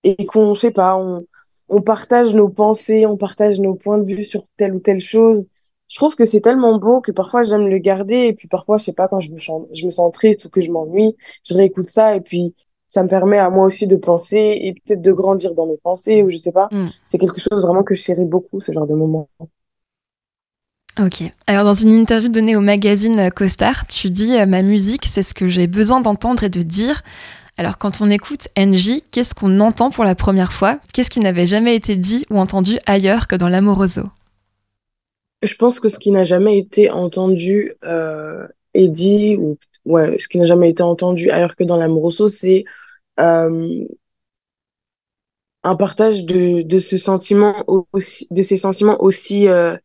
et 0.05 0.27
qu'on 0.27 0.55
je 0.55 0.61
sais 0.61 0.71
pas 0.73 0.97
on 0.97 1.25
on 1.69 1.83
partage 1.83 2.35
nos 2.35 2.49
pensées 2.49 3.07
on 3.07 3.17
partage 3.17 3.61
nos 3.61 3.75
points 3.75 3.99
de 3.99 4.05
vue 4.05 4.25
sur 4.25 4.45
telle 4.57 4.75
ou 4.75 4.81
telle 4.81 5.01
chose 5.01 5.49
je 5.89 5.97
trouve 5.97 6.17
que 6.17 6.27
c'est 6.27 6.41
tellement 6.41 6.79
beau 6.79 7.01
que 7.01 7.13
parfois 7.13 7.43
j'aime 7.43 7.69
le 7.69 7.79
garder 7.79 8.27
et 8.27 8.33
puis 8.35 8.49
parfois 8.49 8.79
je 8.79 8.85
sais 8.85 8.93
pas 8.93 9.09
quand 9.09 9.21
je 9.21 9.31
me 9.33 9.39
je 9.39 9.87
me 9.87 9.91
sens 9.91 10.13
triste 10.13 10.45
ou 10.47 10.51
que 10.51 10.61
je 10.61 10.73
m'ennuie 10.73 11.17
je 11.47 11.55
réécoute 11.55 11.87
ça 11.87 12.17
et 12.17 12.21
puis 12.21 12.55
ça 12.91 13.05
me 13.05 13.09
permet 13.09 13.39
à 13.39 13.49
moi 13.51 13.65
aussi 13.65 13.87
de 13.87 13.95
penser 13.95 14.59
et 14.61 14.75
peut-être 14.75 15.01
de 15.01 15.13
grandir 15.13 15.55
dans 15.55 15.67
mes 15.67 15.79
pensées 15.79 16.25
ou 16.25 16.29
je 16.29 16.37
sais 16.37 16.51
pas. 16.51 16.69
Mm. 16.73 16.89
C'est 17.05 17.19
quelque 17.19 17.41
chose 17.41 17.63
vraiment 17.63 17.85
que 17.85 17.95
je 17.95 18.03
chéris 18.03 18.25
beaucoup, 18.25 18.61
ce 18.61 18.73
genre 18.73 18.87
de 18.87 18.95
moment. 18.95 19.29
Ok. 20.99 21.23
Alors, 21.47 21.65
dans 21.65 21.73
une 21.73 21.93
interview 21.93 22.29
donnée 22.29 22.57
au 22.57 22.61
magazine 22.61 23.31
Costar, 23.31 23.87
tu 23.87 24.11
dis 24.11 24.37
euh, 24.37 24.45
Ma 24.45 24.63
musique, 24.63 25.07
c'est 25.07 25.23
ce 25.23 25.35
que 25.35 25.47
j'ai 25.47 25.69
besoin 25.69 26.01
d'entendre 26.01 26.43
et 26.43 26.49
de 26.49 26.63
dire. 26.63 27.03
Alors, 27.57 27.79
quand 27.79 28.01
on 28.01 28.11
écoute 28.11 28.49
NJ, 28.59 29.03
qu'est-ce 29.13 29.37
qu'on 29.37 29.61
entend 29.61 29.91
pour 29.91 30.03
la 30.03 30.17
première 30.17 30.53
fois? 30.53 30.81
Qu'est-ce 30.93 31.11
qui 31.11 31.21
n'avait 31.21 31.47
jamais 31.47 31.77
été 31.77 31.95
dit 31.95 32.27
ou 32.29 32.39
entendu 32.39 32.77
ailleurs 32.87 33.29
que 33.29 33.37
dans 33.37 33.49
l'Amoroso? 33.49 34.03
Je 35.43 35.55
pense 35.55 35.79
que 35.79 35.89
ce 35.89 35.99
qui 35.99 36.11
n'a 36.11 36.25
jamais 36.25 36.59
été 36.59 36.91
entendu 36.91 37.73
euh, 37.85 38.49
et 38.75 38.89
dit, 38.89 39.37
ou 39.37 39.59
ouais, 39.91 40.17
ce 40.19 40.29
qui 40.29 40.39
n'a 40.39 40.45
jamais 40.45 40.71
été 40.71 40.83
entendu 40.83 41.31
ailleurs 41.31 41.57
que 41.57 41.65
dans 41.65 41.77
l'Amoroso, 41.77 42.29
c'est 42.29 42.65
euh, 43.21 43.85
un 45.63 45.77
partage 45.77 46.25
de, 46.25 46.63
de 46.63 46.79
ce 46.79 46.97
sentiment 46.99 47.65
aussi, 47.93 48.27
de 48.31 48.43
ces 48.43 48.57
sentiments 48.57 49.03
aussi, 49.03 49.49
euh, 49.49 49.77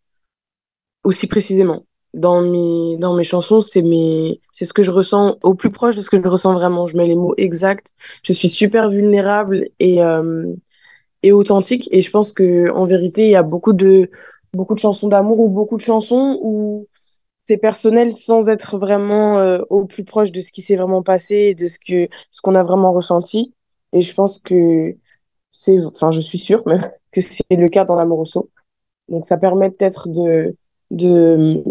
aussi 1.03 1.27
précisément. 1.27 1.85
Dans 2.13 2.41
mes, 2.41 2.97
dans 2.97 3.13
mes 3.13 3.25
chansons, 3.25 3.59
c'est 3.59 3.81
mes, 3.81 4.39
c'est 4.51 4.63
ce 4.65 4.73
que 4.73 4.83
je 4.83 4.91
ressens 4.91 5.37
au 5.43 5.53
plus 5.53 5.69
proche 5.69 5.97
de 5.97 6.01
ce 6.01 6.09
que 6.09 6.21
je 6.21 6.27
ressens 6.27 6.53
vraiment. 6.53 6.87
Je 6.87 6.95
mets 6.95 7.07
les 7.07 7.15
mots 7.15 7.33
exacts. 7.37 7.89
Je 8.23 8.31
suis 8.31 8.49
super 8.49 8.89
vulnérable 8.89 9.67
et, 9.79 10.01
euh, 10.01 10.53
et 11.23 11.33
authentique. 11.33 11.89
Et 11.91 12.01
je 12.01 12.09
pense 12.11 12.31
que, 12.31 12.71
en 12.71 12.85
vérité, 12.85 13.25
il 13.25 13.31
y 13.31 13.35
a 13.35 13.43
beaucoup 13.43 13.73
de, 13.73 14.09
beaucoup 14.53 14.75
de 14.75 14.79
chansons 14.79 15.09
d'amour 15.09 15.41
ou 15.41 15.49
beaucoup 15.49 15.77
de 15.77 15.81
chansons 15.81 16.39
où 16.41 16.87
c'est 17.47 17.58
personnel 17.58 18.12
sans 18.15 18.49
être 18.49 18.79
vraiment 18.79 19.38
euh, 19.39 19.60
au 19.69 19.86
plus 19.86 20.03
proche 20.03 20.31
de 20.31 20.41
ce 20.41 20.51
qui 20.51 20.63
s'est 20.63 20.75
vraiment 20.77 21.03
passé 21.03 21.36
et 21.36 21.55
de 21.55 21.67
ce 21.67 21.77
que 21.77 22.10
ce 22.31 22.41
qu'on 22.41 22.55
a 22.55 22.63
vraiment 22.63 22.91
ressenti. 22.91 23.53
Et 23.93 24.01
je 24.01 24.13
pense 24.15 24.39
que 24.39 24.97
c'est, 25.51 25.86
enfin, 25.86 26.10
je 26.10 26.21
suis 26.21 26.39
sûre 26.39 26.63
même 26.67 26.91
que 27.12 27.21
c'est 27.21 27.43
le 27.51 27.69
cas 27.69 27.86
dans 27.86 27.95
l'amoroso. 27.95 28.49
Donc, 29.10 29.25
ça 29.25 29.38
permet 29.38 29.69
peut-être 29.69 30.10
de 30.10 30.58
de 30.89 31.63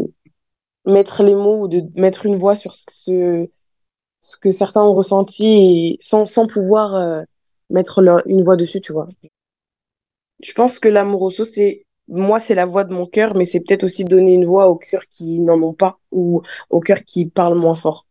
mettre 0.87 1.25
les 1.25 1.35
mots 1.35 1.63
ou 1.65 1.69
de 1.69 1.83
mettre 2.01 2.27
une 2.27 2.37
voix 2.37 2.55
sur 2.55 2.75
ce 2.75 3.49
ce 4.21 4.37
que 4.39 4.53
certains 4.53 4.83
ont 4.83 4.95
ressenti 4.95 5.97
sans 6.01 6.25
sans 6.27 6.47
pouvoir 6.47 6.95
euh, 6.95 7.23
mettre 7.71 8.01
une 8.27 8.43
voix 8.43 8.57
dessus, 8.57 8.81
tu 8.81 8.93
vois. 8.93 9.09
Je 10.41 10.53
pense 10.53 10.79
que 10.79 10.89
l'amoroso 10.89 11.45
c'est 11.45 11.85
moi, 12.09 12.41
c'est 12.41 12.55
la 12.55 12.67
voix 12.67 12.85
de 12.85 12.93
mon 12.93 13.07
cœur, 13.07 13.35
mais 13.35 13.45
c'est 13.45 13.61
peut-être 13.61 13.85
aussi 13.85 14.05
donner 14.05 14.35
une 14.35 14.45
voix 14.45 14.69
aux 14.69 14.77
cœurs 14.77 15.07
qui 15.09 15.41
n'en 15.41 15.61
ont 15.63 15.73
pas 15.73 15.99
ou 16.13 16.43
aux 16.71 16.81
cœurs 16.81 17.03
qui 17.03 17.27
parlent 17.27 17.59
moins 17.59 17.75
fort. 17.75 18.07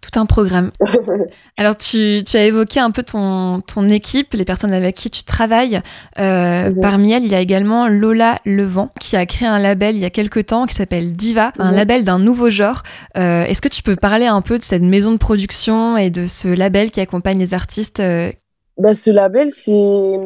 Tout 0.00 0.20
un 0.20 0.26
programme. 0.26 0.70
Alors, 1.56 1.76
tu, 1.76 2.22
tu, 2.24 2.36
as 2.36 2.44
évoqué 2.44 2.78
un 2.78 2.92
peu 2.92 3.02
ton, 3.02 3.60
ton 3.60 3.84
équipe, 3.86 4.32
les 4.34 4.44
personnes 4.44 4.72
avec 4.72 4.94
qui 4.94 5.10
tu 5.10 5.24
travailles. 5.24 5.80
Euh, 6.18 6.70
mhm. 6.70 6.80
Parmi 6.80 7.12
elles, 7.12 7.24
il 7.24 7.32
y 7.32 7.34
a 7.34 7.40
également 7.40 7.88
Lola 7.88 8.38
Levent, 8.46 8.90
qui 9.00 9.16
a 9.16 9.26
créé 9.26 9.48
un 9.48 9.58
label 9.58 9.96
il 9.96 10.00
y 10.00 10.04
a 10.04 10.10
quelques 10.10 10.46
temps 10.46 10.66
qui 10.66 10.74
s'appelle 10.74 11.16
Diva, 11.16 11.52
un 11.58 11.70
mhm. 11.70 11.76
label 11.76 12.04
d'un 12.04 12.20
nouveau 12.20 12.48
genre. 12.48 12.84
Euh, 13.16 13.44
Est-ce 13.44 13.60
que 13.60 13.68
tu 13.68 13.82
peux 13.82 13.96
parler 13.96 14.26
un 14.26 14.40
peu 14.40 14.58
de 14.58 14.64
cette 14.64 14.82
maison 14.82 15.12
de 15.12 15.18
production 15.18 15.96
et 15.96 16.10
de 16.10 16.26
ce 16.26 16.46
label 16.46 16.92
qui 16.92 17.00
accompagne 17.00 17.38
les 17.38 17.52
artistes 17.52 17.98
euh... 17.98 18.30
bah, 18.78 18.94
Ce 18.94 19.10
label, 19.10 19.50
c'est 19.50 20.16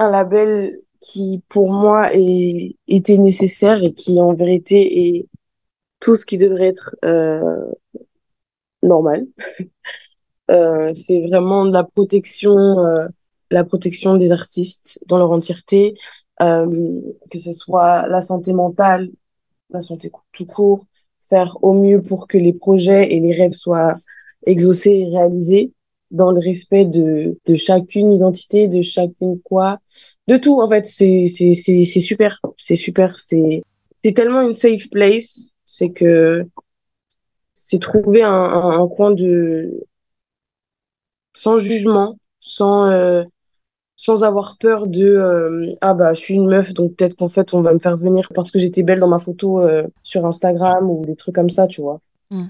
un 0.00 0.10
label 0.10 0.80
qui 1.00 1.42
pour 1.48 1.70
moi 1.70 2.10
est, 2.14 2.76
était 2.88 3.18
nécessaire 3.18 3.84
et 3.84 3.92
qui 3.92 4.20
en 4.20 4.34
vérité 4.34 5.16
est 5.16 5.28
tout 6.00 6.16
ce 6.16 6.24
qui 6.24 6.38
devrait 6.38 6.68
être 6.68 6.96
euh, 7.04 7.70
normal. 8.82 9.26
euh, 10.50 10.92
c'est 10.94 11.26
vraiment 11.26 11.66
de 11.66 11.72
la 11.72 11.84
protection, 11.84 12.56
euh, 12.56 13.08
la 13.50 13.64
protection 13.64 14.16
des 14.16 14.32
artistes 14.32 14.98
dans 15.06 15.18
leur 15.18 15.32
entièreté, 15.32 15.94
euh, 16.40 17.00
que 17.30 17.38
ce 17.38 17.52
soit 17.52 18.08
la 18.08 18.22
santé 18.22 18.54
mentale, 18.54 19.10
la 19.68 19.82
santé 19.82 20.10
tout 20.32 20.46
court, 20.46 20.86
faire 21.20 21.58
au 21.62 21.74
mieux 21.74 22.00
pour 22.00 22.26
que 22.26 22.38
les 22.38 22.54
projets 22.54 23.12
et 23.14 23.20
les 23.20 23.34
rêves 23.34 23.52
soient 23.52 23.92
exaucés 24.46 24.92
et 24.92 25.14
réalisés 25.14 25.74
dans 26.10 26.32
le 26.32 26.38
respect 26.40 26.84
de, 26.84 27.38
de 27.46 27.56
chacune 27.56 28.12
identité, 28.12 28.68
de 28.68 28.82
chacune 28.82 29.40
quoi, 29.42 29.78
de 30.28 30.36
tout 30.36 30.60
en 30.60 30.68
fait. 30.68 30.86
C'est 30.86 31.28
c'est 31.34 31.54
c'est 31.54 31.84
c'est 31.84 32.00
super, 32.00 32.40
c'est 32.56 32.76
super, 32.76 33.18
c'est 33.20 33.62
c'est 34.02 34.12
tellement 34.12 34.42
une 34.42 34.54
safe 34.54 34.88
place, 34.90 35.50
c'est 35.64 35.90
que 35.90 36.46
c'est 37.54 37.78
trouver 37.78 38.22
un, 38.22 38.32
un, 38.32 38.88
coin 38.88 39.10
de 39.10 39.84
sans 41.34 41.58
jugement, 41.58 42.16
sans, 42.38 42.86
euh, 42.90 43.22
sans 43.96 44.24
avoir 44.24 44.56
peur 44.58 44.86
de 44.86 45.04
euh, 45.04 45.74
ah 45.82 45.92
bah 45.92 46.14
je 46.14 46.20
suis 46.20 46.34
une 46.34 46.48
meuf 46.48 46.72
donc 46.72 46.96
peut-être 46.96 47.16
qu'en 47.16 47.28
fait 47.28 47.52
on 47.52 47.60
va 47.60 47.74
me 47.74 47.78
faire 47.78 47.96
venir 47.96 48.30
parce 48.34 48.50
que 48.50 48.58
j'étais 48.58 48.82
belle 48.82 48.98
dans 48.98 49.08
ma 49.08 49.18
photo 49.18 49.60
euh, 49.60 49.86
sur 50.02 50.24
Instagram 50.24 50.88
ou 50.88 51.04
des 51.04 51.16
trucs 51.16 51.34
comme 51.34 51.50
ça, 51.50 51.66
tu 51.66 51.82
vois. 51.82 52.00
Mm. 52.30 52.46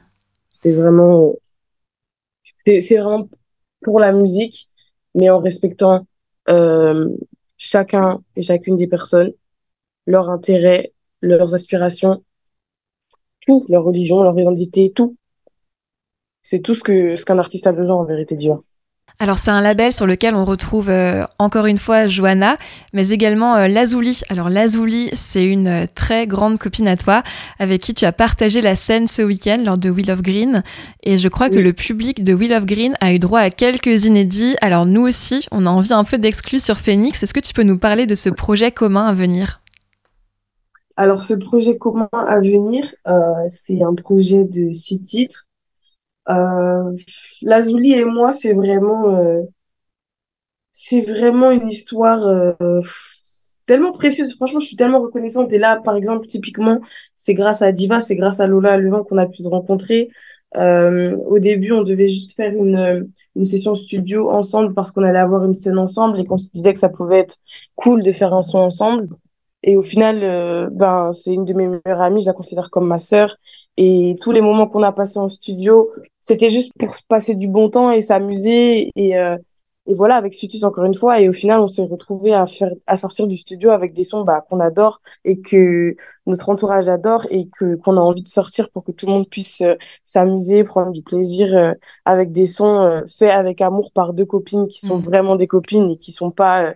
C'est 0.62 0.72
vraiment 0.72 1.34
c'est 2.64 2.98
vraiment 2.98 3.28
pour 3.82 4.00
la 4.00 4.12
musique 4.12 4.68
mais 5.14 5.30
en 5.30 5.40
respectant 5.40 6.06
chacun 7.56 8.22
et 8.36 8.42
chacune 8.42 8.76
des 8.76 8.86
personnes, 8.86 9.32
leurs 10.06 10.30
intérêts, 10.30 10.92
leurs 11.20 11.54
aspirations, 11.54 12.24
tout, 13.40 13.64
leur 13.68 13.84
religion, 13.84 14.22
leur 14.22 14.38
identité, 14.38 14.92
tout. 14.92 15.16
C'est 16.42 16.60
tout 16.60 16.74
ce 16.74 16.80
que 16.80 17.16
ce 17.16 17.24
qu'un 17.24 17.38
artiste 17.38 17.66
a 17.66 17.72
besoin 17.72 17.96
en 17.96 18.04
vérité, 18.04 18.34
Dieu. 18.34 18.54
Alors 19.22 19.36
c'est 19.36 19.50
un 19.50 19.60
label 19.60 19.92
sur 19.92 20.06
lequel 20.06 20.34
on 20.34 20.46
retrouve 20.46 20.88
euh, 20.88 21.26
encore 21.38 21.66
une 21.66 21.76
fois 21.76 22.06
Johanna, 22.06 22.56
mais 22.94 23.10
également 23.10 23.54
euh, 23.54 23.68
Lazuli. 23.68 24.22
Alors 24.30 24.48
Lazuli, 24.48 25.10
c'est 25.12 25.44
une 25.44 25.68
euh, 25.68 25.84
très 25.94 26.26
grande 26.26 26.58
copine 26.58 26.88
à 26.88 26.96
toi, 26.96 27.22
avec 27.58 27.82
qui 27.82 27.92
tu 27.92 28.06
as 28.06 28.12
partagé 28.12 28.62
la 28.62 28.76
scène 28.76 29.08
ce 29.08 29.20
week-end 29.20 29.58
lors 29.62 29.76
de 29.76 29.90
Wheel 29.90 30.10
of 30.10 30.22
Green. 30.22 30.62
Et 31.02 31.18
je 31.18 31.28
crois 31.28 31.50
que 31.50 31.58
le 31.58 31.74
public 31.74 32.24
de 32.24 32.32
Wheel 32.32 32.54
of 32.54 32.64
Green 32.64 32.94
a 33.02 33.12
eu 33.12 33.18
droit 33.18 33.40
à 33.40 33.50
quelques 33.50 34.06
inédits. 34.06 34.56
Alors 34.62 34.86
nous 34.86 35.02
aussi, 35.02 35.46
on 35.52 35.66
a 35.66 35.70
envie 35.70 35.92
un 35.92 36.04
peu 36.04 36.16
d'exclus 36.16 36.60
sur 36.60 36.78
Phoenix. 36.78 37.22
Est-ce 37.22 37.34
que 37.34 37.40
tu 37.40 37.52
peux 37.52 37.62
nous 37.62 37.78
parler 37.78 38.06
de 38.06 38.14
ce 38.14 38.30
projet 38.30 38.70
commun 38.70 39.04
à 39.04 39.12
venir? 39.12 39.60
Alors 40.96 41.20
ce 41.20 41.34
projet 41.34 41.76
commun 41.76 42.08
à 42.12 42.40
venir, 42.40 42.90
c'est 43.50 43.82
un 43.82 43.94
projet 43.94 44.46
de 44.46 44.72
six 44.72 45.02
titres 45.02 45.49
euh, 46.30 46.94
Lazuli 47.42 47.92
et 47.94 48.04
moi, 48.04 48.32
c'est 48.32 48.52
vraiment, 48.52 49.16
euh, 49.16 49.42
c'est 50.72 51.02
vraiment 51.02 51.50
une 51.50 51.68
histoire 51.68 52.26
euh, 52.26 52.52
tellement 53.66 53.92
précieuse. 53.92 54.34
Franchement, 54.36 54.60
je 54.60 54.66
suis 54.66 54.76
tellement 54.76 55.00
reconnaissante. 55.00 55.52
Et 55.52 55.58
là, 55.58 55.80
par 55.84 55.96
exemple, 55.96 56.26
typiquement, 56.26 56.80
c'est 57.14 57.34
grâce 57.34 57.62
à 57.62 57.72
Diva, 57.72 58.00
c'est 58.00 58.16
grâce 58.16 58.40
à 58.40 58.46
Lola 58.46 58.76
Levin 58.76 59.04
qu'on 59.04 59.18
a 59.18 59.26
pu 59.26 59.42
se 59.42 59.48
rencontrer. 59.48 60.10
Euh, 60.56 61.16
au 61.26 61.38
début, 61.38 61.72
on 61.72 61.82
devait 61.82 62.08
juste 62.08 62.34
faire 62.34 62.52
une, 62.52 63.08
une 63.36 63.44
session 63.44 63.74
studio 63.76 64.30
ensemble 64.30 64.74
parce 64.74 64.90
qu'on 64.90 65.04
allait 65.04 65.18
avoir 65.18 65.44
une 65.44 65.54
scène 65.54 65.78
ensemble 65.78 66.18
et 66.20 66.24
qu'on 66.24 66.36
se 66.36 66.50
disait 66.50 66.72
que 66.72 66.78
ça 66.80 66.88
pouvait 66.88 67.20
être 67.20 67.36
cool 67.76 68.02
de 68.02 68.10
faire 68.12 68.34
un 68.34 68.42
son 68.42 68.58
ensemble. 68.58 69.08
Et 69.62 69.76
au 69.76 69.82
final, 69.82 70.70
ben, 70.72 71.12
c'est 71.12 71.34
une 71.34 71.44
de 71.44 71.52
mes 71.52 71.66
meilleures 71.66 72.00
amies, 72.00 72.22
je 72.22 72.26
la 72.26 72.32
considère 72.32 72.70
comme 72.70 72.86
ma 72.86 72.98
sœur. 72.98 73.36
Et 73.76 74.16
tous 74.20 74.32
les 74.32 74.40
moments 74.40 74.66
qu'on 74.66 74.82
a 74.82 74.92
passés 74.92 75.18
en 75.18 75.28
studio, 75.28 75.90
c'était 76.20 76.50
juste 76.50 76.72
pour 76.78 76.94
passer 77.08 77.34
du 77.34 77.48
bon 77.48 77.70
temps 77.70 77.90
et 77.90 78.02
s'amuser. 78.02 78.90
Et, 78.96 79.16
euh, 79.18 79.36
et 79.86 79.94
voilà, 79.94 80.16
avec 80.16 80.34
Sutus 80.34 80.62
encore 80.64 80.84
une 80.84 80.94
fois. 80.94 81.20
Et 81.20 81.28
au 81.28 81.32
final, 81.32 81.60
on 81.60 81.68
s'est 81.68 81.84
retrouvés 81.84 82.34
à, 82.34 82.46
faire, 82.46 82.70
à 82.86 82.96
sortir 82.96 83.26
du 83.26 83.36
studio 83.36 83.70
avec 83.70 83.92
des 83.94 84.04
sons 84.04 84.22
bah, 84.22 84.44
qu'on 84.48 84.60
adore 84.60 85.00
et 85.24 85.40
que 85.40 85.96
notre 86.26 86.48
entourage 86.50 86.88
adore 86.88 87.26
et 87.30 87.48
que 87.48 87.76
qu'on 87.76 87.96
a 87.96 88.00
envie 88.00 88.22
de 88.22 88.28
sortir 88.28 88.70
pour 88.70 88.84
que 88.84 88.92
tout 88.92 89.06
le 89.06 89.12
monde 89.12 89.28
puisse 89.28 89.62
euh, 89.62 89.76
s'amuser, 90.04 90.64
prendre 90.64 90.92
du 90.92 91.02
plaisir 91.02 91.74
avec 92.04 92.32
des 92.32 92.46
sons 92.46 93.02
faits 93.18 93.30
avec 93.30 93.60
amour 93.60 93.92
par 93.92 94.12
deux 94.12 94.26
copines 94.26 94.68
qui 94.68 94.86
sont 94.86 94.98
mmh. 94.98 95.02
vraiment 95.02 95.36
des 95.36 95.46
copines 95.46 95.90
et 95.90 95.96
qui 95.96 96.12
sont 96.12 96.30
pas 96.30 96.74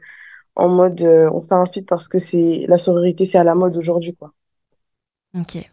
en 0.56 0.68
mode 0.68 1.00
euh, 1.02 1.30
on 1.32 1.40
fait 1.40 1.54
un 1.54 1.66
feat 1.66 1.86
parce 1.86 2.08
que 2.08 2.18
c'est 2.18 2.64
la 2.68 2.78
sororité 2.78 3.24
c'est 3.24 3.38
à 3.38 3.44
la 3.44 3.54
mode 3.54 3.76
aujourd'hui 3.76 4.14
quoi. 4.14 4.32
Ok. 5.36 5.70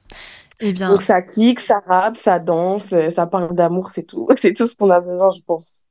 Eh 0.62 0.74
bien. 0.74 0.90
Donc 0.90 1.02
ça 1.02 1.22
kick, 1.22 1.60
ça 1.60 1.82
rappe, 1.88 2.18
ça 2.18 2.40
danse, 2.40 2.94
euh, 2.94 3.10
ça 3.10 3.26
parle 3.26 3.56
d'amour, 3.56 3.90
c'est 3.94 4.04
tout. 4.04 4.28
c'est 4.42 4.54
tout 4.54 4.68
ce 4.68 4.76
qu'on 4.76 4.90
a 4.90 5.02
besoin, 5.02 5.30
je 5.32 5.42
pense. 5.42 5.86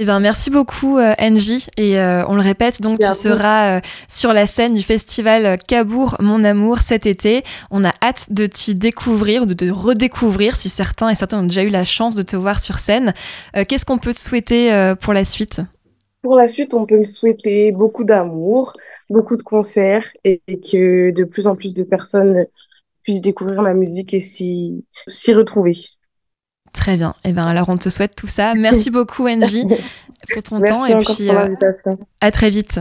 Eh 0.00 0.04
bien, 0.04 0.18
merci 0.18 0.50
beaucoup, 0.50 0.98
euh, 0.98 1.14
Angie. 1.20 1.68
Et 1.76 1.96
on 2.28 2.34
le 2.34 2.42
répète, 2.42 2.82
donc 2.82 2.98
tu 2.98 3.14
seras 3.14 3.80
sur 4.08 4.32
la 4.32 4.44
scène 4.44 4.72
du 4.72 4.82
festival 4.82 5.56
Cabourg 5.68 6.16
Mon 6.18 6.42
Amour 6.42 6.80
cet 6.80 7.06
été. 7.06 7.44
On 7.70 7.84
a 7.84 7.92
hâte 8.02 8.26
de 8.32 8.46
t'y 8.46 8.74
découvrir, 8.74 9.46
de 9.46 9.54
te 9.54 9.70
redécouvrir, 9.70 10.56
si 10.56 10.68
certains 10.68 11.10
et 11.10 11.14
certains 11.14 11.38
ont 11.38 11.46
déjà 11.46 11.62
eu 11.62 11.68
la 11.68 11.84
chance 11.84 12.16
de 12.16 12.22
te 12.22 12.34
voir 12.34 12.58
sur 12.58 12.80
scène. 12.80 13.14
Qu'est-ce 13.68 13.84
qu'on 13.84 13.98
peut 13.98 14.12
te 14.12 14.18
souhaiter 14.18 14.94
pour 15.00 15.12
la 15.12 15.24
suite? 15.24 15.60
Pour 16.24 16.36
la 16.36 16.48
suite, 16.48 16.72
on 16.72 16.86
peut 16.86 16.98
me 16.98 17.04
souhaiter 17.04 17.70
beaucoup 17.70 18.02
d'amour, 18.02 18.72
beaucoup 19.10 19.36
de 19.36 19.42
concerts 19.42 20.10
et, 20.24 20.40
que 20.48 21.10
de 21.10 21.22
plus 21.22 21.46
en 21.46 21.54
plus 21.54 21.74
de 21.74 21.82
personnes 21.82 22.46
puissent 23.04 23.20
découvrir 23.20 23.62
ma 23.62 23.74
musique 23.74 24.14
et 24.14 24.20
s'y 24.20 24.84
retrouver. 25.34 25.76
Très 26.72 26.96
bien. 26.96 27.14
Et 27.24 27.28
eh 27.28 27.32
bien, 27.32 27.44
alors, 27.44 27.68
on 27.68 27.76
te 27.76 27.88
souhaite 27.88 28.16
tout 28.16 28.26
ça. 28.26 28.54
Merci 28.54 28.90
beaucoup, 28.90 29.28
Angie, 29.28 29.64
pour 30.32 30.42
ton 30.42 30.60
temps. 30.60 30.84
Et 30.84 30.98
puis, 30.98 31.30
euh, 31.30 31.54
à 32.20 32.32
très 32.32 32.50
vite. 32.50 32.80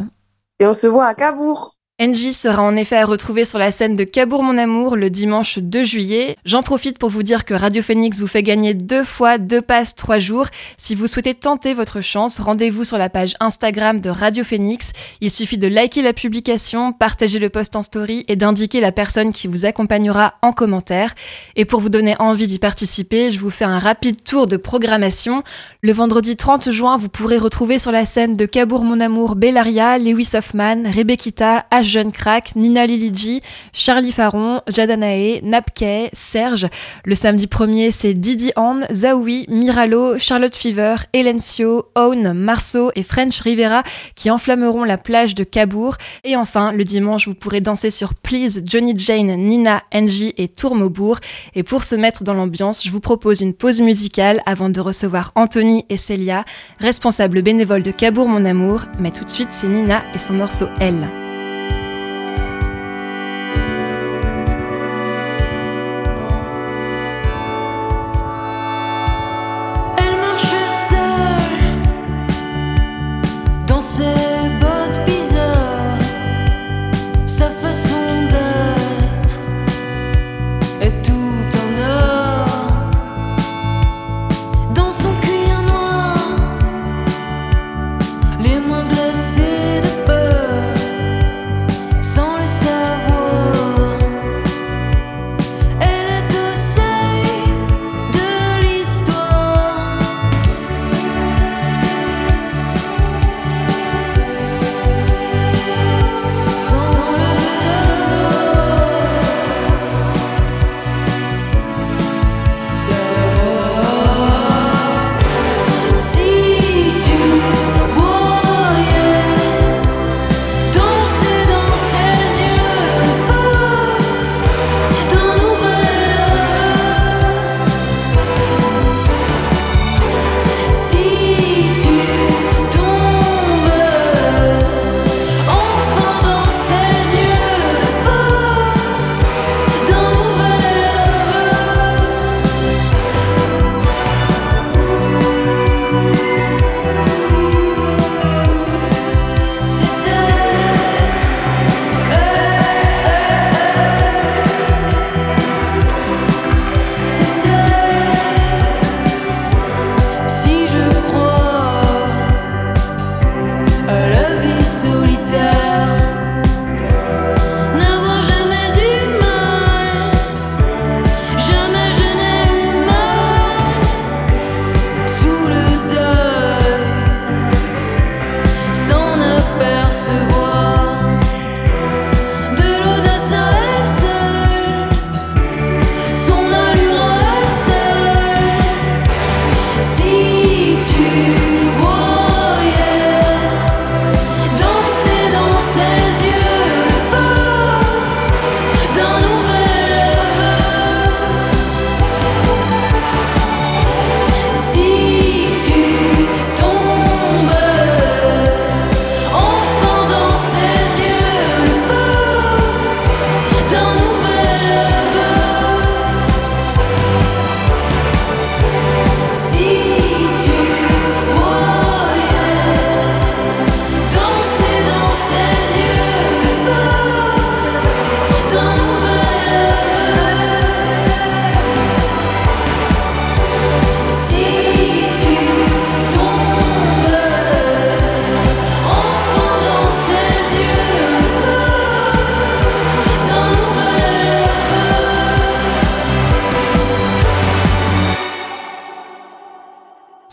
Et 0.60 0.66
on 0.66 0.74
se 0.74 0.88
voit 0.88 1.06
à 1.06 1.14
Cabourg. 1.14 1.76
Angie 2.04 2.34
sera 2.34 2.62
en 2.62 2.76
effet 2.76 2.98
à 2.98 3.06
retrouver 3.06 3.46
sur 3.46 3.60
la 3.60 3.72
scène 3.72 3.96
de 3.96 4.04
Cabourg 4.04 4.44
Mon 4.44 4.58
Amour 4.58 4.98
le 4.98 5.10
dimanche 5.10 5.60
2 5.60 5.86
juillet. 5.86 6.36
J'en 6.44 6.62
profite 6.62 6.98
pour 6.98 7.10
vous 7.10 7.24
dire 7.24 7.46
que 7.46 7.54
Radio 7.54 7.82
Phoenix 7.82 8.20
vous 8.20 8.28
fait 8.28 8.44
gagner 8.44 8.74
deux 8.74 9.06
fois 9.06 9.38
deux 9.38 9.62
passes 9.62 9.96
trois 9.96 10.20
jours. 10.20 10.48
Si 10.76 10.96
vous 10.96 11.08
souhaitez 11.08 11.34
tenter 11.34 11.74
votre 11.74 12.02
chance, 12.02 12.42
rendez-vous 12.42 12.84
sur 12.84 12.98
la 12.98 13.08
page 13.08 13.36
Instagram 13.39 14.02
de 14.02 14.10
Radio 14.10 14.44
Phoenix. 14.44 14.92
Il 15.22 15.32
suffit 15.32 15.58
de 15.58 15.70
liker 15.70 16.02
la 16.02 16.12
publication, 16.12 16.92
partager 16.92 17.39
le 17.39 17.48
post 17.48 17.74
en 17.78 17.84
story 17.84 18.26
et 18.28 18.36
d'indiquer 18.36 18.82
la 18.82 18.92
personne 18.92 19.32
qui 19.32 19.48
vous 19.48 19.63
accompagnera 19.63 20.34
en 20.42 20.52
commentaire. 20.52 21.16
Et 21.56 21.63
pour 21.63 21.80
vous 21.80 21.88
donner 21.88 22.18
envie 22.20 22.48
d'y 22.48 22.60
participer, 22.60 23.32
je 23.32 23.39
vous 23.39 23.50
fais 23.50 23.63
un 23.63 23.80
rapide 23.80 24.22
tour 24.26 24.48
de 24.48 24.58
programmation. 24.58 25.42
Le 25.82 25.94
vendredi 25.94 26.36
30 26.36 26.70
juin, 26.70 26.98
vous 26.98 27.08
pourrez 27.08 27.38
retrouver 27.38 27.80
sur 27.80 27.94
la 27.94 28.06
scène 28.06 28.36
de 28.36 28.46
Cabourg 28.46 28.84
Mon 28.84 29.00
Amour 29.00 29.38
Bellaria, 29.38 29.98
Lewis 29.98 30.32
Hoffman, 30.34 30.84
Rebekita, 30.94 31.66
Jeune 31.94 32.12
Crack, 32.12 32.56
Nina 32.56 32.88
Liliji, 32.88 33.42
Charlie 33.72 34.12
Faron, 34.12 34.62
Jadanae, 34.68 35.42
Napkey, 35.44 36.10
Serge. 36.12 36.66
Le 37.06 37.14
samedi 37.14 37.46
1er, 37.46 37.92
c'est 37.92 38.16
Didi 38.16 38.52
Anne, 38.56 38.88
Zaoui, 38.92 39.46
Miralo, 39.48 40.18
Charlotte 40.18 40.56
Fever, 40.56 40.96
Elencio, 41.14 41.84
Own, 41.94 42.34
Marceau 42.34 42.92
et 42.96 43.04
French 43.04 43.40
Rivera 43.42 43.84
qui 44.16 44.32
enflammeront 44.32 44.86
la 44.86 44.98
plage 44.98 45.36
de 45.36 45.44
Cabourg. 45.44 45.98
Et 46.24 46.36
enfin, 46.36 46.72
le 46.72 46.84
dimanche, 46.84 47.28
vous 47.28 47.36
pourrez 47.36 47.62
danser 47.62 47.92
sur 47.92 48.16
Please, 48.16 48.64
Johnny 48.66 48.96
Jane, 48.98 49.36
Nina, 49.36 49.84
Angie 49.94 50.34
et 50.38 50.48
Tourmaubourg. 50.48 51.20
Et 51.54 51.62
pour 51.62 51.84
se 51.84 51.96
mettre 51.96 52.24
dans 52.24 52.34
l'ambiance, 52.34 52.84
je 52.84 52.90
vous 52.90 53.02
propose 53.02 53.42
une 53.42 53.54
pause 53.54 53.82
musicale 53.82 54.42
avant 54.48 54.70
de 54.70 54.82
recevoir 54.82 55.32
Anthony 55.36 55.86
et 55.90 55.98
Célia, 55.98 56.44
responsables 56.80 57.44
bénévoles 57.44 57.84
de 57.84 57.92
Cabourg 57.92 58.28
Mon 58.28 58.46
Amour. 58.46 58.86
Mais 58.98 59.12
tout 59.12 59.26
de 59.26 59.30
suite, 59.30 59.50
c'est 59.52 59.68
Nina 59.68 60.02
et 60.16 60.18
son 60.18 60.34
morceau 60.34 60.66
Elle. 60.80 61.23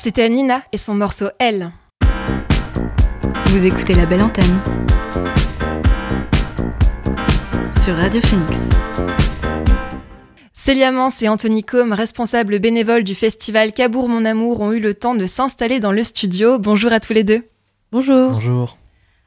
C'était 0.02 0.30
Nina 0.30 0.62
et 0.72 0.78
son 0.78 0.94
morceau 0.94 1.26
Elle. 1.38 1.72
Vous 3.48 3.66
écoutez 3.66 3.94
la 3.94 4.06
belle 4.06 4.22
antenne 4.22 4.58
sur 7.78 7.94
Radio 7.96 8.22
Phoenix. 8.22 8.70
Célia 10.54 10.90
Mance 10.90 11.20
et 11.20 11.28
Anthony 11.28 11.64
Combe, 11.64 11.92
responsables 11.92 12.60
bénévoles 12.60 13.04
du 13.04 13.14
festival 13.14 13.74
Cabourg 13.74 14.08
Mon 14.08 14.24
Amour, 14.24 14.62
ont 14.62 14.72
eu 14.72 14.80
le 14.80 14.94
temps 14.94 15.14
de 15.14 15.26
s'installer 15.26 15.80
dans 15.80 15.92
le 15.92 16.02
studio. 16.02 16.58
Bonjour 16.58 16.94
à 16.94 17.00
tous 17.00 17.12
les 17.12 17.22
deux. 17.22 17.42
Bonjour. 17.92 18.30
Bonjour. 18.30 18.78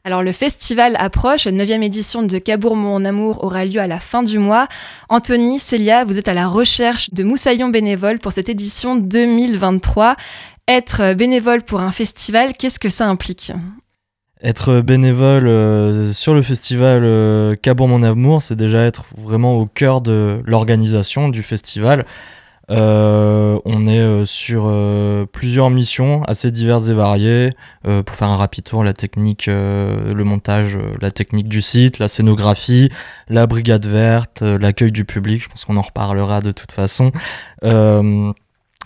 Alors 0.06 0.22
le 0.22 0.34
festival 0.34 0.98
approche, 1.00 1.46
la 1.46 1.54
9 1.54 1.82
édition 1.82 2.24
de 2.24 2.38
Cabourg 2.38 2.76
Mon 2.76 3.06
Amour 3.06 3.42
aura 3.42 3.64
lieu 3.64 3.80
à 3.80 3.88
la 3.88 4.02
fin 4.02 4.22
du 4.22 4.38
mois. 4.38 4.68
Anthony, 5.08 5.60
Célia, 5.60 6.04
vous 6.04 6.20
êtes 6.20 6.28
à 6.28 6.34
la 6.34 6.50
recherche 6.50 7.14
de 7.14 7.24
moussaillons 7.24 7.70
bénévoles 7.70 8.20
pour 8.20 8.34
cette 8.34 8.50
édition 8.50 8.98
2023. 8.98 10.18
Être 10.68 11.14
bénévole 11.14 11.62
pour 11.62 11.82
un 11.82 11.92
festival, 11.92 12.54
qu'est-ce 12.54 12.80
que 12.80 12.88
ça 12.88 13.10
implique 13.10 13.52
Être 14.42 14.80
bénévole 14.80 15.48
euh, 15.48 16.14
sur 16.14 16.34
le 16.34 16.42
festival 16.42 17.02
euh, 17.04 17.56
Mon 17.80 18.02
Amour, 18.02 18.42
c'est 18.42 18.56
déjà 18.56 18.86
être 18.86 19.04
vraiment 19.18 19.56
au 19.58 19.66
cœur 19.66 20.00
de 20.02 20.42
l'organisation 20.46 21.28
du 21.28 21.44
festival. 21.44 22.06
Euh, 22.72 23.60
on 23.66 23.88
est 23.88 24.00
euh, 24.00 24.26
sur 24.26 24.72
plusieurs 25.34 25.70
missions 25.70 26.24
assez 26.24 26.50
diverses 26.50 26.88
et 26.88 26.94
variées. 26.94 27.52
pour 27.84 28.16
faire 28.16 28.30
un 28.30 28.38
rapide 28.38 28.64
tour, 28.64 28.86
la 28.86 28.94
technique, 28.94 29.48
le 29.48 30.24
montage, 30.24 30.78
la 31.02 31.12
technique 31.12 31.50
du 31.50 31.62
site, 31.62 32.00
la 32.00 32.08
scénographie, 32.08 32.90
la 33.28 33.48
brigade 33.48 33.86
verte, 33.86 34.42
l'accueil 34.42 34.94
du 34.94 35.04
public, 35.04 35.44
je 35.44 35.50
pense 35.50 35.66
qu'on 35.66 35.76
en 35.76 35.82
reparlera 35.82 36.40
de 36.40 36.54
toute 36.54 36.72
façon. 36.72 37.12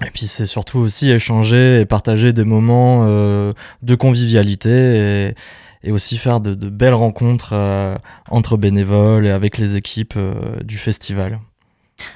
Et 0.06 0.12
puis 0.12 0.28
c'est 0.28 0.46
surtout 0.46 0.80
aussi 0.80 1.10
échanger 1.10 1.80
et 1.82 1.86
partager 1.86 2.34
des 2.34 2.44
moments 2.44 3.06
de 3.06 3.96
convivialité 3.96 5.34
et, 5.84 5.92
aussi 5.92 6.18
faire 6.18 6.40
de, 6.40 6.54
de 6.54 6.70
belles 6.70 6.94
rencontres 6.94 7.56
entre 8.30 8.58
bénévoles 8.58 9.26
et 9.26 9.32
avec 9.32 9.58
les 9.58 9.76
équipes 9.76 10.20
du 10.64 10.78
festival. 10.78 11.40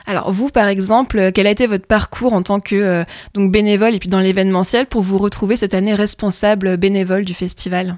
Alors 0.06 0.32
vous, 0.32 0.50
par 0.50 0.67
exemple, 0.67 1.17
euh, 1.17 1.32
quel 1.34 1.48
a 1.48 1.52
été 1.52 1.67
votre 1.67 1.86
parcours 1.86 2.34
en 2.34 2.41
tant 2.41 2.60
que 2.60 2.76
euh, 2.76 3.04
donc 3.34 3.52
bénévole 3.52 3.96
et 3.96 4.00
puis 4.00 4.10
dans 4.10 4.20
l'événementiel 4.20 4.86
pour 4.86 5.02
vous 5.02 5.17
retrouver 5.17 5.56
cette 5.56 5.74
année 5.74 5.94
responsable 5.94 6.78
bénévole 6.78 7.26
du 7.26 7.34
festival? 7.34 7.98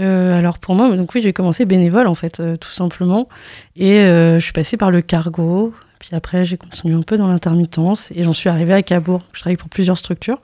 Euh, 0.00 0.36
alors 0.36 0.58
pour 0.58 0.74
moi, 0.74 0.94
donc 0.96 1.14
oui, 1.14 1.20
j'ai 1.22 1.32
commencé 1.32 1.64
bénévole 1.64 2.06
en 2.06 2.14
fait, 2.14 2.42
tout 2.58 2.72
simplement, 2.72 3.28
et 3.76 4.00
je 4.00 4.40
suis 4.40 4.52
passée 4.52 4.76
par 4.76 4.90
le 4.90 5.02
cargo, 5.02 5.72
puis 5.98 6.10
après 6.12 6.44
j'ai 6.44 6.56
continué 6.56 6.94
un 6.94 7.02
peu 7.02 7.16
dans 7.16 7.26
l'intermittence 7.26 8.10
et 8.14 8.22
j'en 8.22 8.32
suis 8.32 8.48
arrivée 8.48 8.74
à 8.74 8.82
Cabourg. 8.82 9.22
Je 9.32 9.40
travaille 9.40 9.56
pour 9.56 9.68
plusieurs 9.68 9.98
structures, 9.98 10.40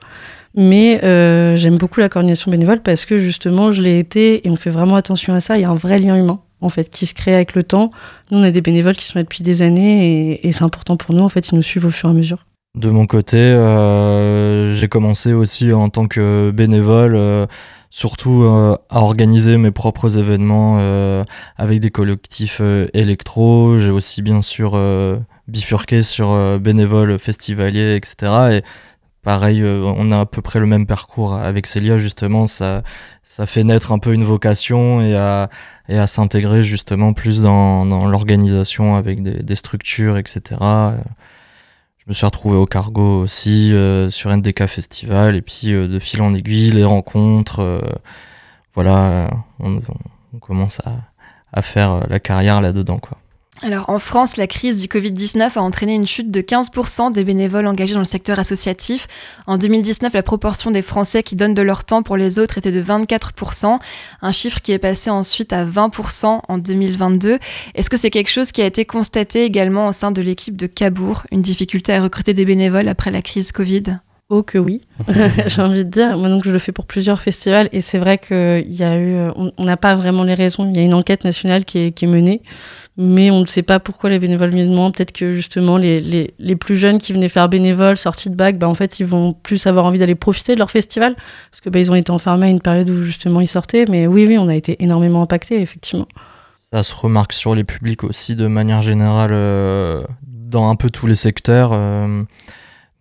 mais 0.55 0.99
j'aime 1.57 1.77
beaucoup 1.77 1.99
la 1.99 2.09
coordination 2.09 2.51
bénévole 2.51 2.81
parce 2.81 3.05
que 3.05 3.17
justement 3.17 3.71
je 3.71 3.81
l'ai 3.81 3.99
été 3.99 4.47
et 4.47 4.49
on 4.49 4.55
fait 4.55 4.71
vraiment 4.71 4.95
attention 4.95 5.33
à 5.33 5.39
ça. 5.39 5.57
Il 5.57 5.61
y 5.61 5.65
a 5.65 5.69
un 5.69 5.75
vrai 5.75 5.99
lien 5.99 6.17
humain 6.17 6.41
en 6.61 6.69
fait, 6.69 6.89
qui 6.89 7.05
se 7.05 7.13
crée 7.13 7.35
avec 7.35 7.55
le 7.55 7.63
temps. 7.63 7.89
Nous, 8.29 8.37
on 8.37 8.43
a 8.43 8.51
des 8.51 8.61
bénévoles 8.61 8.95
qui 8.95 9.05
sont 9.05 9.19
là 9.19 9.23
depuis 9.23 9.43
des 9.43 9.61
années 9.61 10.45
et, 10.45 10.51
c'est 10.51 10.63
important 10.63 10.95
pour 10.95 11.13
nous. 11.13 11.23
En 11.23 11.29
fait, 11.29 11.49
ils 11.49 11.55
nous 11.55 11.63
suivent 11.63 11.85
au 11.85 11.91
fur 11.91 12.09
et 12.09 12.11
à 12.11 12.15
mesure. 12.15 12.45
De 12.77 12.89
mon 12.89 13.05
côté, 13.05 13.37
euh, 13.37 14.73
j'ai 14.75 14.87
commencé 14.87 15.33
aussi 15.33 15.73
en 15.73 15.89
tant 15.89 16.07
que 16.07 16.51
bénévole, 16.51 17.15
euh, 17.15 17.45
surtout 17.89 18.43
euh, 18.43 18.77
à 18.89 19.01
organiser 19.01 19.57
mes 19.57 19.71
propres 19.71 20.17
événements 20.17 20.79
avec 21.57 21.79
des 21.79 21.89
collectifs 21.89 22.61
électro. 22.93 23.77
J'ai 23.79 23.91
aussi 23.91 24.21
bien 24.21 24.41
sûr 24.41 24.71
bifurqué 25.51 26.01
sur 26.03 26.59
bénévole 26.59 27.19
festivalier, 27.19 27.95
etc. 27.95 28.15
Et 28.51 28.61
pareil, 29.21 29.63
on 29.63 30.11
a 30.11 30.21
à 30.21 30.25
peu 30.25 30.41
près 30.41 30.59
le 30.59 30.65
même 30.65 30.85
parcours 30.85 31.35
avec 31.35 31.67
Célia, 31.67 31.97
justement. 31.97 32.47
Ça, 32.47 32.83
ça 33.31 33.45
fait 33.45 33.63
naître 33.63 33.93
un 33.93 33.99
peu 33.99 34.13
une 34.13 34.25
vocation 34.25 35.01
et 35.01 35.15
à, 35.15 35.49
et 35.87 35.97
à 35.97 36.05
s'intégrer 36.05 36.63
justement 36.63 37.13
plus 37.13 37.41
dans, 37.41 37.85
dans 37.85 38.05
l'organisation 38.05 38.97
avec 38.97 39.23
des, 39.23 39.55
structures, 39.55 40.17
etc. 40.17 40.57
Je 41.97 42.05
me 42.07 42.13
suis 42.13 42.25
retrouvé 42.25 42.57
au 42.57 42.65
cargo 42.65 43.21
aussi, 43.21 43.73
euh, 43.73 44.09
sur 44.09 44.35
NDK 44.35 44.65
Festival, 44.67 45.37
et 45.37 45.41
puis 45.41 45.73
euh, 45.73 45.87
de 45.87 45.99
fil 45.99 46.21
en 46.21 46.33
aiguille, 46.33 46.71
les 46.71 46.83
rencontres. 46.83 47.61
Euh, 47.61 47.79
voilà, 48.73 49.29
on, 49.59 49.79
on, 50.33 50.39
commence 50.39 50.79
à, 50.85 50.95
à 51.53 51.61
faire 51.61 52.07
la 52.09 52.19
carrière 52.19 52.59
là-dedans, 52.59 52.99
quoi. 52.99 53.17
Alors 53.63 53.91
en 53.91 53.99
France, 53.99 54.37
la 54.37 54.47
crise 54.47 54.81
du 54.81 54.87
Covid-19 54.87 55.51
a 55.55 55.61
entraîné 55.61 55.93
une 55.93 56.07
chute 56.07 56.31
de 56.31 56.41
15% 56.41 57.13
des 57.13 57.23
bénévoles 57.23 57.67
engagés 57.67 57.93
dans 57.93 57.99
le 57.99 58.05
secteur 58.05 58.39
associatif. 58.39 59.07
En 59.45 59.57
2019, 59.59 60.13
la 60.13 60.23
proportion 60.23 60.71
des 60.71 60.81
Français 60.81 61.21
qui 61.21 61.35
donnent 61.35 61.53
de 61.53 61.61
leur 61.61 61.83
temps 61.83 62.01
pour 62.01 62.17
les 62.17 62.39
autres 62.39 62.57
était 62.57 62.71
de 62.71 62.81
24%, 62.81 63.79
un 64.23 64.31
chiffre 64.31 64.61
qui 64.61 64.71
est 64.71 64.79
passé 64.79 65.11
ensuite 65.11 65.53
à 65.53 65.63
20% 65.63 66.41
en 66.47 66.57
2022. 66.57 67.37
Est-ce 67.75 67.89
que 67.91 67.97
c'est 67.97 68.09
quelque 68.09 68.31
chose 68.31 68.51
qui 68.51 68.63
a 68.63 68.65
été 68.65 68.83
constaté 68.83 69.43
également 69.43 69.87
au 69.87 69.91
sein 69.91 70.09
de 70.09 70.23
l'équipe 70.23 70.57
de 70.57 70.65
Cabourg, 70.65 71.21
une 71.31 71.43
difficulté 71.43 71.93
à 71.93 72.01
recruter 72.01 72.33
des 72.33 72.45
bénévoles 72.45 72.87
après 72.87 73.11
la 73.11 73.21
crise 73.21 73.51
Covid? 73.51 73.83
Oh 74.33 74.43
que 74.43 74.57
oui, 74.57 74.81
j'ai 75.45 75.61
envie 75.61 75.83
de 75.83 75.89
dire. 75.89 76.17
Moi 76.17 76.29
donc 76.29 76.45
je 76.45 76.51
le 76.51 76.57
fais 76.57 76.71
pour 76.71 76.85
plusieurs 76.85 77.21
festivals 77.21 77.69
et 77.71 77.81
c'est 77.81 77.99
vrai 77.99 78.17
qu'il 78.17 78.71
y 78.71 78.83
a 78.83 78.97
eu, 78.97 79.29
on 79.35 79.63
n'a 79.63 79.77
pas 79.77 79.93
vraiment 79.95 80.23
les 80.23 80.33
raisons. 80.33 80.67
Il 80.67 80.75
y 80.75 80.79
a 80.79 80.83
une 80.83 80.93
enquête 80.93 81.25
nationale 81.25 81.65
qui 81.65 81.79
est, 81.79 81.91
qui 81.91 82.05
est 82.05 82.07
menée 82.07 82.41
mais 82.97 83.31
on 83.31 83.41
ne 83.41 83.45
sait 83.45 83.63
pas 83.63 83.79
pourquoi 83.79 84.09
les 84.09 84.19
bénévoles 84.19 84.49
viennent 84.49 84.73
moins. 84.73 84.91
Peut-être 84.91 85.11
que 85.11 85.33
justement 85.33 85.77
les, 85.77 86.01
les, 86.01 86.33
les, 86.39 86.55
plus 86.55 86.75
jeunes 86.75 86.97
qui 86.97 87.13
venaient 87.13 87.29
faire 87.29 87.47
bénévole, 87.47 87.97
sortis 87.97 88.29
de 88.29 88.35
bac, 88.35 88.57
bah, 88.57 88.67
en 88.67 88.75
fait 88.75 88.99
ils 88.99 89.05
vont 89.05 89.33
plus 89.33 89.65
avoir 89.65 89.85
envie 89.85 89.99
d'aller 89.99 90.15
profiter 90.15 90.53
de 90.53 90.59
leur 90.59 90.71
festival, 90.71 91.15
parce 91.49 91.61
que 91.61 91.69
bah, 91.69 91.79
ils 91.79 91.89
ont 91.89 91.95
été 91.95 92.11
enfermés 92.11 92.47
à 92.47 92.49
une 92.49 92.61
période 92.61 92.89
où 92.89 93.03
justement 93.03 93.41
ils 93.41 93.47
sortaient. 93.47 93.85
Mais 93.89 94.07
oui, 94.07 94.25
oui, 94.27 94.37
on 94.37 94.49
a 94.49 94.55
été 94.55 94.83
énormément 94.83 95.21
impactés, 95.21 95.61
effectivement. 95.61 96.07
Ça 96.71 96.83
se 96.83 96.93
remarque 96.93 97.33
sur 97.33 97.55
les 97.55 97.63
publics 97.63 98.03
aussi 98.03 98.35
de 98.35 98.47
manière 98.47 98.81
générale 98.81 99.31
euh, 99.33 100.03
dans 100.27 100.69
un 100.69 100.75
peu 100.75 100.89
tous 100.89 101.07
les 101.07 101.15
secteurs. 101.15 101.71
Euh, 101.73 102.23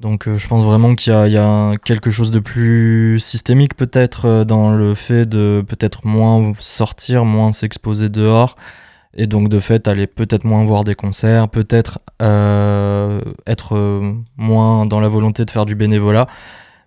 donc 0.01 0.27
euh, 0.27 0.39
je 0.39 0.49
pense 0.49 0.65
vraiment 0.65 0.95
qu'il 0.95 1.13
y, 1.13 1.33
y, 1.33 1.37
a 1.37 1.75
quelque 1.85 2.11
chose 2.11 2.31
de 2.31 2.41
plus 2.41 3.21
systémique 3.21 3.77
peut-être 3.77 4.45
dans 4.45 4.71
le 4.71 4.95
fait 4.95 5.27
de 5.27 5.63
peut-être 5.67 6.07
moins 6.07 6.53
sortir, 6.59 7.25
moins 7.25 7.53
s'exposer 7.53 8.09
dehors 8.09 8.57
et 9.15 9.27
donc 9.27 9.49
de 9.49 9.61
fait 9.61 9.89
aller 9.89 10.07
peut-être 10.07 10.45
moins 10.45 10.65
voir 10.65 10.85
des 10.85 10.95
concerts, 10.95 11.49
peut-être 11.49 11.99
euh, 12.23 13.21
être 13.47 13.77
euh, 13.77 14.15
moins 14.37 14.87
dans 14.87 15.01
la 15.01 15.09
volonté 15.09 15.45
de 15.45 15.51
faire 15.51 15.67
du 15.67 15.75
bénévolat. 15.75 16.27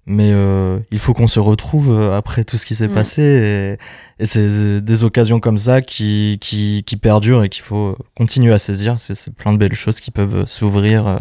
Mais 0.06 0.32
euh, 0.34 0.80
il 0.92 1.00
faut 1.00 1.14
qu'on 1.14 1.30
se 1.30 1.40
retrouve 1.40 2.12
après 2.12 2.44
tout 2.44 2.58
ce 2.58 2.66
qui 2.66 2.76
s'est 2.76 2.90
mm. 2.90 2.94
passé. 2.94 3.78
Et, 4.20 4.26
c'est 4.26 4.82
des 4.82 5.04
occasions 5.04 5.40
comme 5.40 5.58
ça 5.58 5.82
qui, 5.82 6.38
qui, 6.42 6.84
qui 6.86 6.98
perdurent 6.98 7.44
et 7.44 7.50
qu'il 7.50 7.64
faut 7.64 7.98
continuer 8.16 8.54
à 8.54 8.60
saisir. 8.60 9.00
C'est 9.00 9.34
plein 9.34 9.54
de 9.54 9.58
belles 9.58 9.76
choses 9.76 10.00
qui 10.02 10.12
peuvent 10.12 10.46
s'ouvrir 10.46 11.08
euh, 11.08 11.18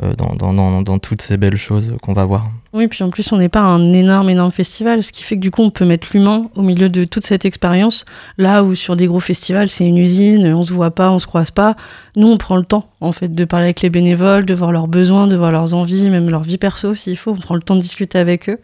dans, 0.00 0.82
dans, 0.82 0.98
toutes 0.98 1.22
ces 1.22 1.36
belles 1.36 1.56
choses 1.56 1.94
qu'on 2.02 2.14
va 2.14 2.24
voir. 2.24 2.44
Oui, 2.72 2.88
puis 2.88 3.04
en 3.04 3.10
plus, 3.10 3.30
on 3.32 3.36
n'est 3.36 3.48
pas 3.48 3.60
un 3.60 3.92
énorme, 3.92 4.28
énorme 4.28 4.50
festival, 4.50 5.04
ce 5.04 5.12
qui 5.12 5.22
fait 5.22 5.36
que 5.36 5.40
du 5.40 5.52
coup, 5.52 5.62
on 5.62 5.70
peut 5.70 5.84
mettre 5.84 6.08
l'humain 6.12 6.50
au 6.56 6.62
milieu 6.62 6.88
de 6.88 7.04
toute 7.04 7.26
cette 7.26 7.44
expérience. 7.44 8.04
Là 8.36 8.64
où 8.64 8.74
sur 8.74 8.96
des 8.96 9.06
gros 9.06 9.20
festivals, 9.20 9.70
c'est 9.70 9.86
une 9.86 9.98
usine, 9.98 10.52
on 10.52 10.64
se 10.64 10.72
voit 10.72 10.90
pas, 10.90 11.10
on 11.12 11.20
se 11.20 11.26
croise 11.26 11.52
pas. 11.52 11.76
Nous, 12.16 12.26
on 12.26 12.36
prend 12.36 12.56
le 12.56 12.64
temps, 12.64 12.88
en 13.00 13.12
fait, 13.12 13.32
de 13.32 13.44
parler 13.44 13.66
avec 13.66 13.82
les 13.82 13.90
bénévoles, 13.90 14.44
de 14.44 14.54
voir 14.54 14.72
leurs 14.72 14.88
besoins, 14.88 15.28
de 15.28 15.36
voir 15.36 15.52
leurs 15.52 15.74
envies, 15.74 16.10
même 16.10 16.28
leur 16.28 16.42
vie 16.42 16.58
perso, 16.58 16.96
s'il 16.96 17.16
faut. 17.16 17.30
On 17.30 17.36
prend 17.36 17.54
le 17.54 17.62
temps 17.62 17.76
de 17.76 17.80
discuter 17.80 18.18
avec 18.18 18.48
eux. 18.48 18.58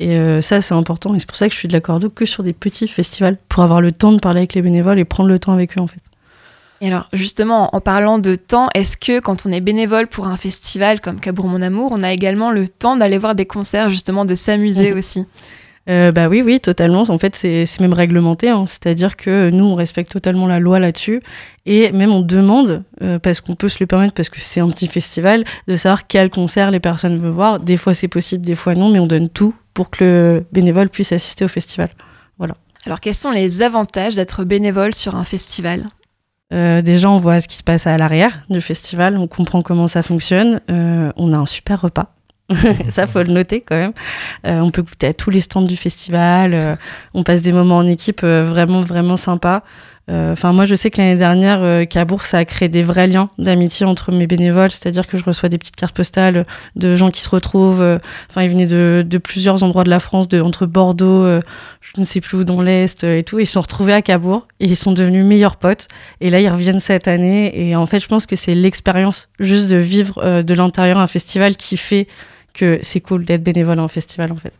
Et 0.00 0.16
euh, 0.18 0.40
ça, 0.40 0.60
c'est 0.60 0.74
important. 0.74 1.14
Et 1.14 1.20
c'est 1.20 1.28
pour 1.28 1.36
ça 1.36 1.46
que 1.46 1.54
je 1.54 1.58
suis 1.58 1.68
de 1.68 1.72
l'accord 1.72 2.00
que 2.12 2.24
sur 2.24 2.42
des 2.42 2.52
petits 2.52 2.88
festivals, 2.88 3.38
pour 3.48 3.62
avoir 3.62 3.80
le 3.80 3.92
temps 3.92 4.10
de 4.10 4.18
parler 4.18 4.40
avec 4.40 4.54
les 4.54 4.62
bénévoles 4.62 4.98
et 4.98 5.04
prendre 5.04 5.28
le 5.28 5.38
temps 5.38 5.52
avec 5.52 5.78
eux, 5.78 5.80
en 5.80 5.86
fait. 5.86 6.00
Et 6.82 6.88
alors, 6.88 7.08
justement, 7.12 7.70
en 7.76 7.80
parlant 7.80 8.18
de 8.18 8.34
temps, 8.34 8.68
est-ce 8.74 8.96
que 8.96 9.20
quand 9.20 9.46
on 9.46 9.52
est 9.52 9.60
bénévole 9.60 10.08
pour 10.08 10.26
un 10.26 10.36
festival 10.36 10.98
comme 10.98 11.20
Cabourg 11.20 11.46
Mon 11.46 11.62
Amour, 11.62 11.92
on 11.92 12.02
a 12.02 12.12
également 12.12 12.50
le 12.50 12.66
temps 12.66 12.96
d'aller 12.96 13.18
voir 13.18 13.36
des 13.36 13.46
concerts, 13.46 13.88
justement, 13.88 14.24
de 14.24 14.34
s'amuser 14.34 14.90
mhm. 14.90 14.98
aussi? 14.98 15.26
Euh, 15.88 16.10
bah 16.10 16.28
oui, 16.28 16.42
oui, 16.44 16.58
totalement. 16.58 17.02
En 17.02 17.18
fait, 17.18 17.36
c'est 17.36 17.78
même 17.78 17.92
réglementé. 17.92 18.48
Hein. 18.48 18.64
C'est-à-dire 18.66 19.16
que 19.16 19.50
nous, 19.50 19.64
on 19.64 19.76
respecte 19.76 20.10
totalement 20.10 20.48
la 20.48 20.58
loi 20.58 20.80
là-dessus. 20.80 21.22
Et 21.66 21.92
même 21.92 22.10
on 22.10 22.20
demande, 22.20 22.82
euh, 23.00 23.20
parce 23.20 23.40
qu'on 23.40 23.54
peut 23.54 23.68
se 23.68 23.78
le 23.78 23.86
permettre, 23.86 24.14
parce 24.14 24.28
que 24.28 24.40
c'est 24.40 24.58
un 24.58 24.68
petit 24.68 24.88
festival, 24.88 25.44
de 25.68 25.76
savoir 25.76 26.08
quel 26.08 26.30
concert 26.30 26.72
les 26.72 26.80
personnes 26.80 27.16
veulent 27.18 27.30
voir. 27.30 27.60
Des 27.60 27.76
fois, 27.76 27.94
c'est 27.94 28.08
possible, 28.08 28.44
des 28.44 28.56
fois 28.56 28.74
non, 28.74 28.90
mais 28.90 28.98
on 28.98 29.06
donne 29.06 29.28
tout 29.28 29.54
pour 29.72 29.88
que 29.88 30.04
le 30.04 30.46
bénévole 30.50 30.88
puisse 30.88 31.12
assister 31.12 31.44
au 31.44 31.48
festival. 31.48 31.90
Voilà. 32.38 32.56
Alors, 32.86 32.98
quels 32.98 33.14
sont 33.14 33.30
les 33.30 33.62
avantages 33.62 34.16
d'être 34.16 34.42
bénévole 34.42 34.96
sur 34.96 35.14
un 35.14 35.22
festival? 35.22 35.84
Euh, 36.52 36.82
déjà, 36.82 37.10
on 37.10 37.18
voit 37.18 37.40
ce 37.40 37.48
qui 37.48 37.56
se 37.56 37.62
passe 37.62 37.86
à 37.86 37.96
l'arrière 37.96 38.42
du 38.50 38.60
festival, 38.60 39.16
on 39.16 39.26
comprend 39.26 39.62
comment 39.62 39.88
ça 39.88 40.02
fonctionne. 40.02 40.60
Euh, 40.70 41.12
on 41.16 41.32
a 41.32 41.36
un 41.36 41.46
super 41.46 41.80
repas. 41.80 42.14
ça, 42.88 43.06
faut 43.06 43.22
le 43.22 43.32
noter 43.32 43.62
quand 43.62 43.76
même. 43.76 43.92
Euh, 44.46 44.60
on 44.60 44.70
peut 44.70 44.82
goûter 44.82 45.06
à 45.06 45.14
tous 45.14 45.30
les 45.30 45.40
stands 45.40 45.62
du 45.62 45.76
festival. 45.76 46.78
on 47.14 47.22
passe 47.22 47.40
des 47.40 47.52
moments 47.52 47.78
en 47.78 47.86
équipe 47.86 48.22
vraiment, 48.22 48.82
vraiment 48.82 49.16
sympas. 49.16 49.62
Euh, 50.10 50.32
enfin, 50.32 50.52
moi, 50.52 50.64
je 50.64 50.74
sais 50.74 50.90
que 50.90 51.00
l'année 51.00 51.16
dernière, 51.16 51.60
euh, 51.62 51.84
Cabourg, 51.84 52.24
ça 52.24 52.38
a 52.38 52.44
créé 52.44 52.68
des 52.68 52.82
vrais 52.82 53.06
liens 53.06 53.28
d'amitié 53.38 53.86
entre 53.86 54.10
mes 54.10 54.26
bénévoles, 54.26 54.72
c'est-à-dire 54.72 55.06
que 55.06 55.16
je 55.16 55.24
reçois 55.24 55.48
des 55.48 55.58
petites 55.58 55.76
cartes 55.76 55.94
postales 55.94 56.44
de 56.74 56.96
gens 56.96 57.10
qui 57.10 57.20
se 57.20 57.28
retrouvent. 57.30 57.80
euh, 57.80 57.98
Enfin, 58.28 58.42
ils 58.42 58.50
venaient 58.50 58.66
de, 58.66 59.18
plusieurs 59.18 59.62
endroits 59.62 59.84
de 59.84 59.90
la 59.90 60.00
France, 60.00 60.26
entre 60.32 60.66
Bordeaux, 60.66 61.24
je 61.80 62.00
ne 62.00 62.04
sais 62.04 62.20
plus 62.20 62.38
où, 62.38 62.44
dans 62.44 62.60
l'Est 62.60 63.04
et 63.04 63.22
tout. 63.22 63.38
Ils 63.38 63.46
se 63.46 63.52
sont 63.52 63.60
retrouvés 63.60 63.92
à 63.92 64.02
Cabourg 64.02 64.48
et 64.58 64.66
ils 64.66 64.76
sont 64.76 64.92
devenus 64.92 65.24
meilleurs 65.24 65.56
potes. 65.56 65.86
Et 66.20 66.30
là, 66.30 66.40
ils 66.40 66.48
reviennent 66.48 66.80
cette 66.80 67.06
année. 67.06 67.68
Et 67.68 67.76
en 67.76 67.86
fait, 67.86 68.00
je 68.00 68.08
pense 68.08 68.26
que 68.26 68.36
c'est 68.36 68.54
l'expérience 68.54 69.28
juste 69.38 69.68
de 69.68 69.76
vivre 69.76 70.42
de 70.42 70.54
l'intérieur 70.54 70.98
un 70.98 71.06
festival 71.06 71.56
qui 71.56 71.76
fait 71.76 72.08
que 72.54 72.78
c'est 72.82 73.00
cool 73.00 73.24
d'être 73.24 73.42
bénévole 73.42 73.78
en 73.78 73.88
festival, 73.88 74.32
en 74.32 74.36
fait. 74.36 74.54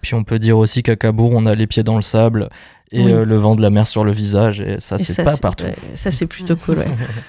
Et 0.00 0.02
puis 0.02 0.14
on 0.14 0.24
peut 0.24 0.38
dire 0.38 0.56
aussi 0.56 0.82
qu'à 0.82 0.96
Cabourg, 0.96 1.32
on 1.34 1.44
a 1.44 1.54
les 1.54 1.66
pieds 1.66 1.82
dans 1.82 1.96
le 1.96 2.02
sable 2.02 2.48
et 2.90 3.04
Oui. 3.04 3.12
euh, 3.12 3.24
le 3.26 3.36
vent 3.36 3.54
de 3.54 3.60
la 3.60 3.68
mer 3.68 3.86
sur 3.86 4.02
le 4.02 4.12
visage. 4.12 4.62
Et 4.62 4.80
ça, 4.80 4.96
c'est 4.96 5.22
pas 5.22 5.36
partout. 5.36 5.66
ouais, 5.66 5.74
ça, 5.94 6.10
c'est 6.10 6.26
plutôt 6.26 6.56
cool, 6.64 6.78
ouais. 6.78 6.86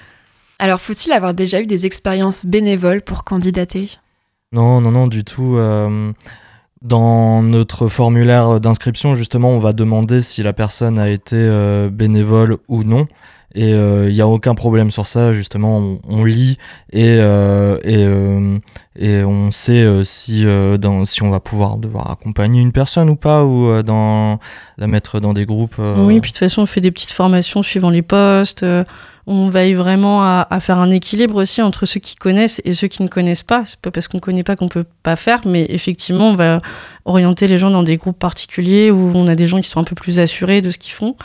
Alors, 0.58 0.80
faut-il 0.80 1.12
avoir 1.12 1.34
déjà 1.34 1.60
eu 1.60 1.66
des 1.66 1.84
expériences 1.84 2.46
bénévoles 2.46 3.02
pour 3.02 3.24
candidater? 3.24 3.90
Non, 4.52 4.80
non, 4.80 4.90
non, 4.90 5.06
du 5.06 5.22
tout. 5.24 5.56
euh, 5.56 6.12
dans 6.80 7.42
notre 7.42 7.88
formulaire 7.88 8.58
d'inscription, 8.58 9.14
justement, 9.14 9.50
on 9.50 9.58
va 9.58 9.72
demander 9.72 10.20
si 10.22 10.42
la 10.42 10.52
personne 10.52 10.98
a 10.98 11.08
été 11.10 11.36
euh, 11.36 11.90
bénévole 11.90 12.56
ou 12.68 12.82
non. 12.84 13.06
Et 13.54 13.70
il 13.72 14.12
n'y 14.12 14.20
a 14.20 14.26
aucun 14.28 14.54
problème 14.54 14.90
sur 14.90 15.06
ça, 15.06 15.32
justement, 15.34 15.98
on, 16.08 16.24
lit 16.24 16.58
et, 16.92 17.18
euh, 17.20 17.78
et, 17.84 18.04
euh, 18.04 18.58
et 18.98 19.24
on 19.24 19.50
sait 19.50 19.82
euh, 19.82 20.04
si, 20.04 20.46
euh, 20.46 20.76
dans, 20.76 21.04
si 21.04 21.22
on 21.22 21.30
va 21.30 21.40
pouvoir 21.40 21.76
devoir 21.76 22.10
accompagner 22.10 22.60
une 22.60 22.72
personne 22.72 23.10
ou 23.10 23.16
pas, 23.16 23.44
ou 23.44 23.66
euh, 23.66 23.82
dans, 23.82 24.38
la 24.78 24.86
mettre 24.86 25.20
dans 25.20 25.32
des 25.32 25.46
groupes. 25.46 25.76
euh, 25.78 26.04
Oui, 26.04 26.20
puis 26.20 26.30
de 26.32 26.36
toute 26.36 26.38
façon, 26.38 26.62
on 26.62 26.66
fait 26.66 26.80
des 26.80 26.90
petites 26.90 27.10
formations 27.10 27.62
suivant 27.62 27.90
les 27.90 28.02
postes. 28.02 28.64
On 29.26 29.48
veille 29.48 29.74
vraiment 29.74 30.22
à, 30.22 30.60
faire 30.60 30.78
un 30.78 30.90
équilibre 30.90 31.40
aussi 31.40 31.62
entre 31.62 31.86
ceux 31.86 32.00
qui 32.00 32.16
connaissent 32.16 32.60
et 32.64 32.74
ceux 32.74 32.88
qui 32.88 33.02
ne 33.02 33.08
connaissent 33.08 33.42
pas. 33.42 33.62
C'est 33.64 33.78
pas 33.80 33.90
parce 33.90 34.08
qu'on 34.08 34.18
connaît 34.18 34.42
pas 34.42 34.56
qu'on 34.56 34.68
peut 34.68 34.84
pas 35.02 35.16
faire, 35.16 35.40
mais 35.46 35.66
effectivement, 35.68 36.30
on 36.30 36.34
va 36.34 36.60
orienter 37.04 37.46
les 37.46 37.58
gens 37.58 37.70
dans 37.70 37.82
des 37.82 37.96
groupes 37.96 38.18
particuliers 38.18 38.90
où 38.90 39.12
on 39.14 39.28
a 39.28 39.34
des 39.34 39.46
gens 39.46 39.60
qui 39.60 39.68
sont 39.68 39.80
un 39.80 39.84
peu 39.84 39.94
plus 39.94 40.18
assurés 40.18 40.60
de 40.60 40.70
ce 40.70 40.78
qu'ils 40.78 40.92
font. 40.92 41.16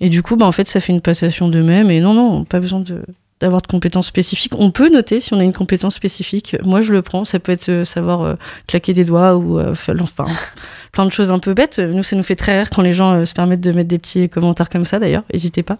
Et 0.00 0.08
du 0.10 0.22
coup, 0.22 0.36
bah, 0.36 0.46
en 0.46 0.52
fait, 0.52 0.68
ça 0.68 0.80
fait 0.80 0.92
une 0.92 1.00
passation 1.00 1.48
d'eux-mêmes. 1.48 1.90
Et 1.90 2.00
non, 2.00 2.12
non, 2.12 2.44
pas 2.44 2.60
besoin 2.60 2.80
de 2.80 3.02
d'avoir 3.40 3.60
de 3.60 3.66
compétences 3.66 4.06
spécifiques. 4.06 4.52
On 4.58 4.70
peut 4.70 4.88
noter 4.88 5.20
si 5.20 5.34
on 5.34 5.38
a 5.38 5.44
une 5.44 5.52
compétence 5.52 5.94
spécifique. 5.94 6.56
Moi, 6.64 6.80
je 6.80 6.92
le 6.92 7.02
prends. 7.02 7.24
Ça 7.24 7.38
peut 7.38 7.52
être 7.52 7.68
euh, 7.68 7.84
savoir 7.84 8.22
euh, 8.22 8.34
claquer 8.66 8.94
des 8.94 9.04
doigts 9.04 9.36
ou 9.36 9.58
euh, 9.58 9.74
enfin 10.00 10.26
plein 10.92 11.04
de 11.04 11.12
choses 11.12 11.30
un 11.30 11.38
peu 11.38 11.52
bêtes. 11.52 11.78
Nous, 11.78 12.02
ça 12.02 12.16
nous 12.16 12.22
fait 12.22 12.36
très 12.36 12.58
rire 12.58 12.70
quand 12.70 12.82
les 12.82 12.94
gens 12.94 13.12
euh, 13.12 13.24
se 13.24 13.34
permettent 13.34 13.60
de 13.60 13.72
mettre 13.72 13.88
des 13.88 13.98
petits 13.98 14.28
commentaires 14.28 14.70
comme 14.70 14.84
ça. 14.84 14.98
D'ailleurs, 14.98 15.24
n'hésitez 15.32 15.62
pas. 15.62 15.78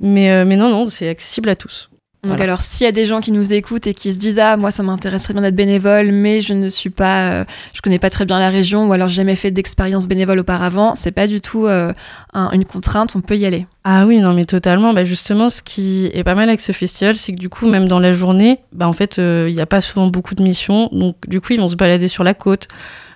Mais 0.00 0.30
euh, 0.32 0.44
mais 0.44 0.56
non, 0.56 0.70
non, 0.70 0.90
c'est 0.90 1.08
accessible 1.08 1.48
à 1.48 1.56
tous. 1.56 1.88
Donc 2.24 2.30
Voilà. 2.30 2.42
alors, 2.44 2.62
s'il 2.62 2.84
y 2.84 2.88
a 2.88 2.92
des 2.92 3.06
gens 3.06 3.20
qui 3.20 3.30
nous 3.30 3.52
écoutent 3.52 3.86
et 3.86 3.94
qui 3.94 4.12
se 4.12 4.18
disent 4.18 4.40
ah 4.40 4.56
moi 4.56 4.72
ça 4.72 4.82
m'intéresserait 4.82 5.34
bien 5.34 5.42
d'être 5.42 5.54
bénévole, 5.54 6.10
mais 6.10 6.40
je 6.40 6.52
ne 6.52 6.68
suis 6.68 6.90
pas, 6.90 7.30
euh, 7.30 7.44
je 7.72 7.80
connais 7.80 8.00
pas 8.00 8.10
très 8.10 8.24
bien 8.24 8.40
la 8.40 8.50
région 8.50 8.88
ou 8.88 8.92
alors 8.92 9.08
j'ai 9.08 9.16
jamais 9.18 9.36
fait 9.36 9.52
d'expérience 9.52 10.08
bénévole 10.08 10.40
auparavant, 10.40 10.96
c'est 10.96 11.12
pas 11.12 11.28
du 11.28 11.40
tout 11.40 11.66
euh, 11.66 11.92
un- 12.34 12.50
une 12.50 12.64
contrainte, 12.64 13.14
on 13.14 13.20
peut 13.20 13.36
y 13.36 13.46
aller. 13.46 13.66
Ah 13.84 14.04
oui, 14.04 14.18
non, 14.18 14.34
mais 14.34 14.46
totalement. 14.46 14.92
Bah, 14.92 15.04
justement, 15.04 15.48
ce 15.48 15.62
qui 15.62 16.10
est 16.12 16.24
pas 16.24 16.34
mal 16.34 16.48
avec 16.48 16.60
ce 16.60 16.72
festival, 16.72 17.16
c'est 17.16 17.32
que 17.32 17.38
du 17.38 17.48
coup, 17.48 17.68
même 17.68 17.86
dans 17.86 18.00
la 18.00 18.12
journée, 18.12 18.58
bah, 18.72 18.88
en 18.88 18.92
fait, 18.92 19.18
euh, 19.20 19.46
il 19.48 19.54
n'y 19.54 19.60
a 19.60 19.66
pas 19.66 19.80
souvent 19.80 20.08
beaucoup 20.08 20.34
de 20.34 20.42
missions. 20.42 20.88
Donc, 20.92 21.16
du 21.28 21.40
coup, 21.40 21.52
ils 21.52 21.60
vont 21.60 21.68
se 21.68 21.76
balader 21.76 22.08
sur 22.08 22.24
la 22.24 22.34
côte. 22.34 22.66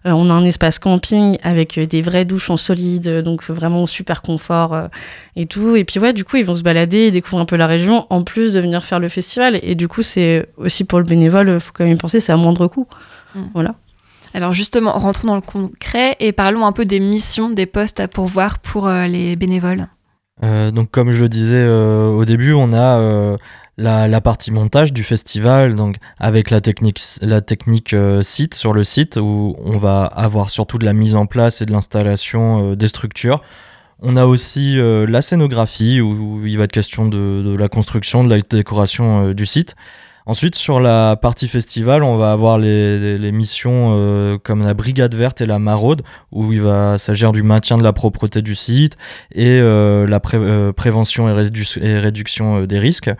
Euh, 0.07 0.11
on 0.11 0.31
a 0.31 0.33
un 0.33 0.45
espace 0.45 0.79
camping 0.79 1.39
avec 1.43 1.79
euh, 1.79 1.87
des 1.87 2.03
vraies 2.03 2.25
douches 2.25 2.51
en 2.51 2.57
solide, 2.57 3.09
euh, 3.09 3.23
donc 3.23 3.45
vraiment 3.45 3.87
super 3.87 4.23
confort 4.23 4.75
euh, 4.75 4.87
et 5.37 5.47
tout. 5.47 5.77
Et 5.77 5.85
puis, 5.85 6.01
ouais, 6.01 6.13
du 6.13 6.25
coup, 6.25 6.37
ils 6.37 6.45
vont 6.45 6.55
se 6.55 6.63
balader 6.63 6.99
et 6.99 7.11
découvrir 7.11 7.41
un 7.41 7.47
peu 7.47 7.57
la 7.57 7.67
région, 7.67 8.07
en 8.11 8.23
plus 8.23 8.53
de 8.53 8.61
venir 8.61 8.85
faire 8.85 9.01
le 9.01 9.09
festival. 9.09 9.59
Et 9.63 9.75
du 9.75 9.89
coup, 9.89 10.03
c'est 10.03 10.49
aussi 10.57 10.85
pour 10.85 10.99
le 10.99 11.05
bénévole, 11.05 11.51
il 11.55 11.61
faut 11.61 11.73
quand 11.73 11.85
même 11.85 11.95
y 11.95 11.97
penser, 11.97 12.21
c'est 12.21 12.33
à 12.33 12.37
moindre 12.37 12.67
coût. 12.67 12.87
Voilà. 13.55 13.75
Alors 14.35 14.53
justement, 14.53 14.93
rentrons 14.93 15.29
dans 15.29 15.35
le 15.35 15.43
concret 15.43 16.17
et 16.21 16.33
parlons 16.33 16.65
un 16.65 16.73
peu 16.73 16.85
des 16.85 17.01
missions, 17.01 17.51
des 17.51 17.67
postes 17.67 18.01
à 18.01 18.09
pourvoir 18.09 18.59
pour 18.59 18.89
euh, 18.89 19.07
les 19.07 19.37
bénévoles. 19.37 19.89
Euh, 20.43 20.71
donc 20.71 20.91
comme 20.91 21.11
je 21.11 21.21
le 21.21 21.29
disais 21.29 21.63
euh, 21.63 22.07
au 22.07 22.25
début, 22.25 22.53
on 22.53 22.73
a 22.73 22.99
euh, 22.99 23.37
la, 23.79 24.21
partie 24.21 24.51
montage 24.51 24.93
du 24.93 25.03
festival, 25.03 25.75
donc 25.75 25.97
avec 26.19 26.51
la 26.51 26.61
technique, 26.61 27.95
euh, 27.95 28.23
site 28.23 28.55
sur 28.55 28.73
le 28.73 28.85
site 28.85 29.17
où 29.17 29.57
on 29.59 29.77
va 29.77 30.05
avoir 30.05 30.51
surtout 30.51 30.79
de 30.79 30.85
la 30.85 30.93
mise 30.93 31.17
en 31.17 31.27
place 31.27 31.63
et 31.63 31.67
de 31.67 31.73
l'installation 31.73 32.73
euh, 32.73 32.77
des 32.77 32.89
structures. 32.89 33.43
On 34.01 34.17
a 34.17 34.27
aussi 34.27 34.79
euh, 34.79 35.07
la 35.07 35.23
scénographie 35.23 36.01
où, 36.01 36.45
il 36.45 36.59
va 36.59 36.65
être 36.65 36.73
question 36.73 37.07
de, 37.07 37.57
la 37.57 37.69
construction, 37.69 38.25
de 38.25 38.35
la 38.35 38.41
décoration 38.41 39.33
du 39.33 39.47
site. 39.47 39.75
Ensuite, 40.25 40.55
sur 40.55 40.79
la 40.79 41.17
partie 41.17 41.49
festival, 41.49 42.05
on 42.05 42.17
va 42.17 42.31
avoir 42.31 42.57
les, 42.57 43.33
missions 43.33 44.39
comme 44.45 44.63
la 44.63 44.73
brigade 44.73 45.17
verte 45.17 45.41
et 45.41 45.47
la 45.47 45.59
maraude, 45.59 46.03
où 46.31 46.53
il 46.53 46.61
va 46.61 46.97
s'agir 46.97 47.33
du 47.33 47.43
maintien 47.43 47.77
de 47.77 47.83
la 47.83 47.93
propreté 47.93 48.41
du 48.41 48.55
site 48.55 48.97
et 49.35 49.61
la 49.61 50.21
pré- 50.21 50.73
prévention 50.75 51.29
et, 51.29 51.33
rédu- 51.33 51.83
et 51.83 51.99
réduction 51.99 52.67
des 52.67 52.79
risques. 52.79 53.11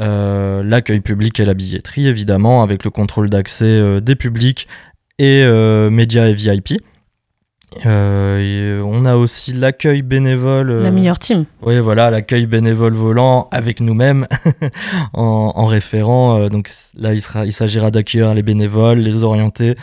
Euh, 0.00 0.62
L'accueil 0.64 1.00
public 1.00 1.38
et 1.40 1.44
la 1.44 1.54
billetterie, 1.54 2.06
évidemment, 2.08 2.62
avec 2.62 2.84
le 2.84 2.90
contrôle 2.90 3.30
d'accès 3.30 3.64
euh, 3.66 4.00
des 4.00 4.16
publics 4.16 4.66
et 5.18 5.42
euh, 5.44 5.90
médias 5.90 6.26
et 6.26 6.34
VIP. 6.34 6.80
Euh, 7.86 8.78
et 8.78 8.82
on 8.82 9.04
a 9.04 9.16
aussi 9.16 9.52
l'accueil 9.52 10.02
bénévole. 10.02 10.70
euh, 10.70 10.82
La 10.82 10.92
meilleure 10.92 11.18
team. 11.18 11.44
oui, 11.62 11.80
voilà, 11.80 12.08
l'accueil 12.10 12.46
bénévole 12.46 12.92
volant 12.94 13.48
avec 13.50 13.80
nous-mêmes 13.80 14.26
en, 15.12 15.52
en 15.54 15.66
référent. 15.66 16.38
euh, 16.38 16.48
donc 16.48 16.70
là, 16.96 17.12
il, 17.14 17.20
sera, 17.20 17.44
il 17.46 17.52
s'agira 17.52 17.90
d'accueillir 17.90 18.32
les 18.34 18.42
bénévoles, 18.42 18.98
les 18.98 19.24
orienter 19.24 19.74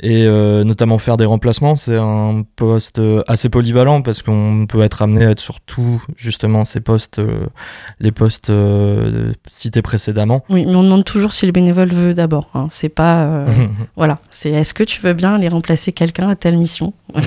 et 0.00 0.26
euh, 0.26 0.64
notamment 0.64 0.98
faire 0.98 1.16
des 1.16 1.24
remplacements. 1.24 1.76
C'est 1.76 1.96
un 1.96 2.44
poste 2.56 2.98
euh, 2.98 3.22
assez 3.26 3.48
polyvalent 3.48 4.02
parce 4.02 4.22
qu'on 4.22 4.66
peut 4.68 4.82
être 4.82 5.02
amené 5.02 5.24
à 5.24 5.30
être 5.30 5.40
sur 5.40 5.60
tous 5.60 6.02
justement 6.16 6.64
ces 6.64 6.80
postes, 6.80 7.18
euh, 7.18 7.46
les 7.98 8.12
postes 8.12 8.50
euh, 8.50 9.32
cités 9.48 9.82
précédemment. 9.82 10.44
Oui, 10.50 10.64
mais 10.66 10.74
on 10.76 10.82
demande 10.84 11.04
toujours 11.04 11.32
si 11.32 11.46
le 11.46 11.52
bénévole 11.52 11.88
veut 11.88 12.14
d'abord. 12.14 12.48
hein. 12.54 12.68
C'est 12.70 12.88
pas. 12.88 13.44
Voilà, 13.96 14.18
c'est 14.30 14.50
est-ce 14.50 14.74
que 14.74 14.84
tu 14.84 15.00
veux 15.00 15.12
bien 15.12 15.34
aller 15.34 15.48
remplacer 15.48 15.92
quelqu'un 15.92 16.28
à 16.28 16.36
telle 16.36 16.56
mission? 16.56 16.92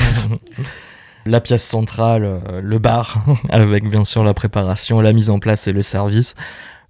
La 1.26 1.40
pièce 1.40 1.64
centrale, 1.64 2.42
le 2.64 2.80
bar, 2.80 3.24
avec 3.50 3.88
bien 3.88 4.04
sûr 4.06 4.24
la 4.24 4.34
préparation, 4.34 5.02
la 5.02 5.14
mise 5.14 5.30
en 5.30 5.38
place 5.38 5.68
et 5.68 5.72
le 5.72 5.84
service, 5.84 6.34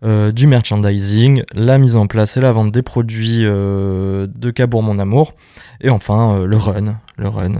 euh, 0.03 0.31
du 0.31 0.47
merchandising, 0.47 1.43
la 1.53 1.77
mise 1.77 1.95
en 1.95 2.07
place 2.07 2.37
et 2.37 2.41
la 2.41 2.51
vente 2.51 2.71
des 2.71 2.81
produits 2.81 3.39
euh, 3.45 4.27
de 4.33 4.49
Cabourg 4.51 4.83
Mon 4.83 4.97
Amour, 4.99 5.33
et 5.81 5.89
enfin 5.89 6.35
euh, 6.39 6.45
le 6.45 6.57
run, 6.57 6.95
le 7.17 7.27
run, 7.29 7.55
euh, 7.55 7.59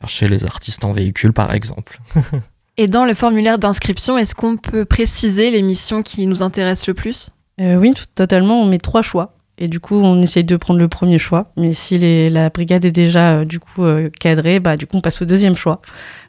chercher 0.00 0.28
les 0.28 0.44
artistes 0.44 0.84
en 0.84 0.92
véhicule 0.92 1.32
par 1.32 1.52
exemple. 1.54 2.00
Et 2.78 2.88
dans 2.88 3.06
le 3.06 3.14
formulaire 3.14 3.58
d'inscription, 3.58 4.18
est-ce 4.18 4.34
qu'on 4.34 4.58
peut 4.58 4.84
préciser 4.84 5.50
les 5.50 5.62
missions 5.62 6.02
qui 6.02 6.26
nous 6.26 6.42
intéressent 6.42 6.88
le 6.88 6.92
plus? 6.94 7.30
Euh, 7.58 7.76
Oui, 7.76 7.94
tout- 7.94 8.04
totalement. 8.14 8.60
On 8.60 8.66
met 8.66 8.76
trois 8.76 9.00
choix. 9.00 9.32
Et 9.56 9.66
du 9.66 9.80
coup, 9.80 9.94
on 9.94 10.20
essaye 10.20 10.44
de 10.44 10.56
prendre 10.58 10.78
le 10.78 10.86
premier 10.88 11.16
choix. 11.16 11.52
Mais 11.56 11.72
si 11.72 11.96
les- 11.96 12.28
la 12.28 12.50
brigade 12.50 12.84
est 12.84 12.90
déjà 12.92 13.38
euh, 13.38 13.44
du 13.46 13.60
coup 13.60 13.82
euh, 13.84 14.10
cadrée, 14.20 14.60
bah, 14.60 14.76
du 14.76 14.86
coup, 14.86 14.98
on 14.98 15.00
passe 15.00 15.22
au 15.22 15.24
deuxième 15.24 15.54
choix. 15.56 15.80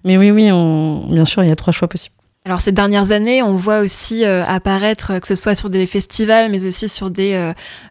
Mais 0.06 0.18
oui, 0.18 0.32
oui, 0.32 0.50
on... 0.50 1.06
bien 1.12 1.26
sûr, 1.26 1.44
il 1.44 1.50
y 1.50 1.52
a 1.52 1.56
trois 1.58 1.74
choix 1.74 1.90
possibles. 1.90 2.16
Alors 2.48 2.62
ces 2.62 2.72
dernières 2.72 3.12
années, 3.12 3.44
on 3.44 3.56
voit 3.56 3.80
aussi 3.80 4.24
euh, 4.24 4.42
apparaître, 4.46 5.12
euh, 5.12 5.20
que 5.20 5.28
ce 5.28 5.36
soit 5.36 5.54
sur 5.54 5.70
des 5.70 5.86
festivals, 5.86 6.50
mais 6.50 6.64
aussi 6.64 6.88
sur 6.88 7.12
des, 7.12 7.34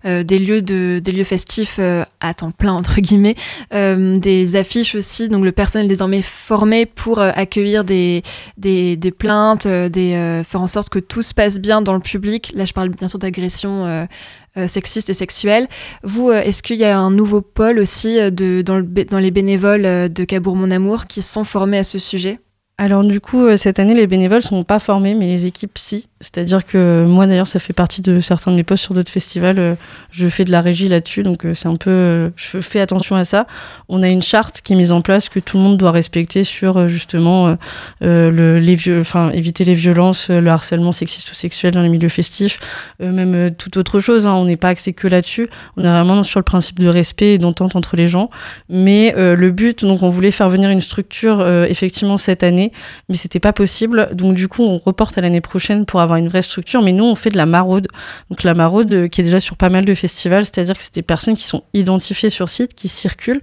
euh, 0.07 0.23
des, 0.23 0.39
lieux, 0.39 0.63
de, 0.63 0.99
des 0.99 1.13
lieux 1.13 1.25
festifs 1.25 1.77
euh, 1.79 2.07
à 2.21 2.33
temps 2.33 2.53
plein, 2.53 2.73
entre 2.73 2.99
guillemets, 3.03 3.35
des 3.71 4.57
affiches 4.57 4.95
aussi. 4.95 5.29
Donc 5.29 5.45
le 5.45 5.53
personnel 5.53 5.85
est 5.85 5.91
désormais 5.91 6.23
formé 6.23 6.87
pour 6.87 7.19
accueillir 7.21 7.85
des, 7.85 8.23
des, 8.57 8.97
plaintes, 9.17 9.69
des, 9.69 10.43
faire 10.49 10.63
en 10.63 10.69
sorte 10.69 10.89
que 10.89 11.01
tout 11.01 11.21
se 11.21 11.35
passe 11.35 11.59
bien 11.59 11.83
dans 11.83 11.93
le 11.93 12.01
public. 12.01 12.53
Là, 12.57 12.65
je 12.65 12.73
parle 12.73 12.89
bien 12.89 13.09
sûr 13.09 13.19
d'agressions 13.19 13.85
euh, 13.85 14.69
sexistes 14.69 15.11
et 15.11 15.15
sexuelles. 15.15 15.69
Vous, 16.03 16.33
est-ce 16.33 16.63
qu'il 16.63 16.79
y 16.79 16.85
a 16.85 16.99
un 16.99 17.11
nouveau 17.11 17.43
pôle 17.43 17.79
aussi 17.79 18.15
de, 18.33 18.63
dans, 18.63 18.79
le, 18.79 18.85
dans 19.05 19.19
les 19.19 19.31
bénévoles 19.31 20.11
de 20.11 20.25
Cabourg 20.25 20.57
Mon 20.57 20.71
Amour 20.71 21.05
qui 21.07 21.21
sont 21.21 21.45
formés 21.45 21.79
à 21.79 21.85
ce 21.85 21.99
sujet? 21.99 22.39
Alors 22.79 23.05
du 23.05 23.21
coup, 23.21 23.47
euh, 23.47 23.57
cette 23.57 23.79
année, 23.79 23.95
les 23.95 24.07
bénévoles 24.07 24.43
sont 24.43 24.63
pas 24.63 24.79
formés, 24.79 25.15
mais 25.15 25.25
les 25.27 25.47
équipes, 25.47 25.79
si. 25.79 26.09
C'est-à-dire 26.21 26.63
que 26.65 27.05
moi, 27.07 27.27
d'ailleurs, 27.27 27.47
ça 27.47 27.59
fait 27.59 27.73
partie 27.73 28.03
de 28.03 28.21
certains 28.21 28.51
de 28.51 28.57
mes 28.57 28.65
postes 28.65 28.85
sur 28.85 28.93
d'autres 28.93 29.11
festivals. 29.13 29.59
euh, 29.59 29.75
je 30.11 30.29
fais 30.29 30.45
de 30.45 30.51
la 30.51 30.61
régie 30.61 30.89
là-dessus, 30.89 31.23
donc 31.23 31.47
euh, 31.47 31.55
c'est 31.55 31.69
un 31.69 31.77
peu... 31.77 31.89
euh, 31.91 32.31
je 32.37 32.61
fais 32.61 32.81
attention 32.81 33.17
à 33.17 33.25
ça. 33.25 33.47
On 33.89 34.03
a 34.03 34.09
une 34.09 34.21
charte 34.23 34.61
qui 34.61 34.75
est 34.75 34.77
mise 34.77 34.93
en 34.93 35.01
place 35.01 35.31
que 35.31 35.41
tout 35.41 35.57
le 35.57 35.63
monde 35.63 35.79
doit 35.79 35.91
respecter 35.91 36.45
sur 36.45 36.77
euh, 36.77 36.87
justement 36.89 37.49
euh, 37.49 37.55
euh, 38.03 38.31
le, 38.31 38.59
les 38.59 38.77
enfin 38.99 39.31
éviter 39.31 39.65
les 39.65 39.75
violences, 39.75 40.29
euh, 40.29 40.41
le 40.41 40.51
harcèlement 40.51 40.93
sexiste 40.93 41.31
ou 41.31 41.35
sexuel 41.35 41.73
dans 41.73 41.83
les 41.83 41.89
milieux 41.89 42.11
festifs, 42.11 42.59
euh, 43.03 43.11
même 43.11 43.35
euh, 43.35 43.51
toute 43.57 43.79
autre 43.79 44.01
chose. 44.01 44.27
hein. 44.27 44.35
on 44.35 44.45
n'est 44.45 44.57
pas 44.57 44.69
axé 44.69 44.93
que 44.93 45.07
là-dessus. 45.09 45.49
On 45.79 45.85
est 45.85 45.89
vraiment 45.89 46.23
sur 46.25 46.41
le 46.41 46.45
principe 46.45 46.79
de 46.79 46.89
respect 46.89 47.35
et 47.35 47.39
d'entente 47.39 47.75
entre 47.75 47.97
les 47.97 48.09
gens. 48.09 48.29
Mais 48.69 49.15
euh, 49.17 49.35
le 49.35 49.51
but, 49.51 49.83
donc, 49.85 50.03
on 50.03 50.11
voulait 50.11 50.31
faire 50.31 50.51
venir 50.51 50.69
une 50.69 50.83
structure 50.83 51.41
euh, 51.41 51.65
effectivement 51.69 52.19
cette 52.19 52.43
année 52.43 52.66
année, 52.67 52.73
mais 53.09 53.17
c'était 53.17 53.41
pas 53.41 53.53
possible. 53.53 54.11
Donc 54.13 54.35
du 54.35 54.49
coup, 54.49 54.63
on 54.63 54.79
reporte 54.79 55.17
à 55.19 55.21
l'année 55.21 55.41
prochaine 55.41 55.87
pour 55.87 56.01
avoir 56.01 56.19
une 56.19 56.29
vraie 56.29 56.43
structure. 56.43 56.83
Mais 56.83 56.93
nous, 56.93 57.05
on 57.05 57.15
fait 57.15 57.31
de 57.31 57.37
la 57.37 57.47
maraude. 57.47 57.89
Donc 58.31 58.43
la 58.43 58.55
maraude 58.55 58.93
euh, 58.95 59.09
qui 59.09 59.21
est 59.21 59.25
déjà 59.25 59.41
sur 59.41 59.57
pas 59.57 59.71
mal 59.71 59.85
de 59.85 59.95
festivals, 59.95 60.45
c'est-à-dire 60.45 60.77
que 60.77 60.83
c'est 60.83 60.95
des 60.95 61.03
personnes 61.03 61.35
qui 61.35 61.45
sont 61.45 61.63
identifiées 61.75 62.31
sur 62.31 62.49
site, 62.49 62.75
qui 62.75 62.89
circulent 62.89 63.43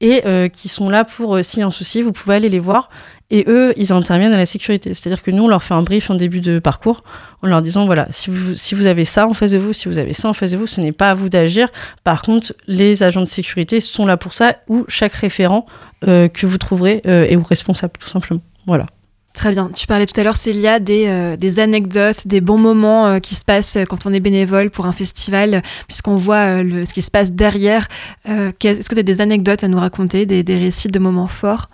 et 0.00 0.22
euh, 0.26 0.48
qui 0.48 0.68
sont 0.68 0.90
là 0.90 1.04
pour, 1.04 1.36
euh, 1.36 1.42
s'il 1.42 1.60
y 1.60 1.62
a 1.62 1.66
un 1.66 1.70
souci, 1.70 2.02
vous 2.02 2.12
pouvez 2.12 2.34
aller 2.34 2.48
les 2.48 2.58
voir. 2.58 2.90
Et 3.30 3.44
eux, 3.48 3.72
ils 3.76 3.92
interviennent 3.92 4.34
à 4.34 4.36
la 4.36 4.46
sécurité. 4.46 4.92
C'est-à-dire 4.92 5.22
que 5.22 5.30
nous, 5.30 5.44
on 5.44 5.48
leur 5.48 5.62
fait 5.62 5.72
un 5.72 5.82
brief 5.82 6.10
en 6.10 6.14
début 6.14 6.40
de 6.40 6.58
parcours 6.58 7.02
en 7.42 7.46
leur 7.46 7.62
disant, 7.62 7.86
voilà, 7.86 8.06
si 8.10 8.30
vous, 8.30 8.54
si 8.54 8.74
vous 8.74 8.86
avez 8.86 9.06
ça 9.06 9.26
en 9.26 9.32
face 9.32 9.52
de 9.52 9.58
vous, 9.58 9.72
si 9.72 9.88
vous 9.88 9.98
avez 9.98 10.12
ça 10.12 10.28
en 10.28 10.34
face 10.34 10.50
de 10.50 10.58
vous, 10.58 10.66
ce 10.66 10.80
n'est 10.80 10.92
pas 10.92 11.10
à 11.10 11.14
vous 11.14 11.30
d'agir. 11.30 11.68
Par 12.04 12.20
contre, 12.22 12.54
les 12.66 13.02
agents 13.02 13.22
de 13.22 13.26
sécurité 13.26 13.80
sont 13.80 14.04
là 14.04 14.16
pour 14.16 14.34
ça, 14.34 14.56
ou 14.68 14.84
chaque 14.88 15.14
référent 15.14 15.64
euh, 16.06 16.28
que 16.28 16.46
vous 16.46 16.58
trouverez 16.58 17.00
est 17.04 17.36
responsable, 17.36 17.94
tout 17.98 18.08
simplement. 18.08 18.42
Voilà. 18.66 18.86
Très 19.34 19.50
bien. 19.50 19.68
Tu 19.74 19.88
parlais 19.88 20.06
tout 20.06 20.18
à 20.18 20.22
l'heure, 20.22 20.36
Célia, 20.36 20.78
des, 20.78 21.08
euh, 21.08 21.36
des 21.36 21.58
anecdotes, 21.58 22.28
des 22.28 22.40
bons 22.40 22.56
moments 22.56 23.08
euh, 23.08 23.18
qui 23.18 23.34
se 23.34 23.44
passent 23.44 23.76
quand 23.88 24.06
on 24.06 24.12
est 24.12 24.20
bénévole 24.20 24.70
pour 24.70 24.86
un 24.86 24.92
festival, 24.92 25.60
puisqu'on 25.88 26.14
voit 26.14 26.60
euh, 26.60 26.62
le, 26.62 26.84
ce 26.84 26.94
qui 26.94 27.02
se 27.02 27.10
passe 27.10 27.32
derrière. 27.32 27.88
Est-ce 28.26 28.88
que 28.88 28.94
tu 28.94 29.00
as 29.00 29.02
des 29.02 29.20
anecdotes 29.20 29.64
à 29.64 29.68
nous 29.68 29.78
raconter, 29.80 30.24
des, 30.24 30.44
des 30.44 30.56
récits 30.56 30.88
de 30.88 31.00
moments 31.00 31.26
forts? 31.26 31.66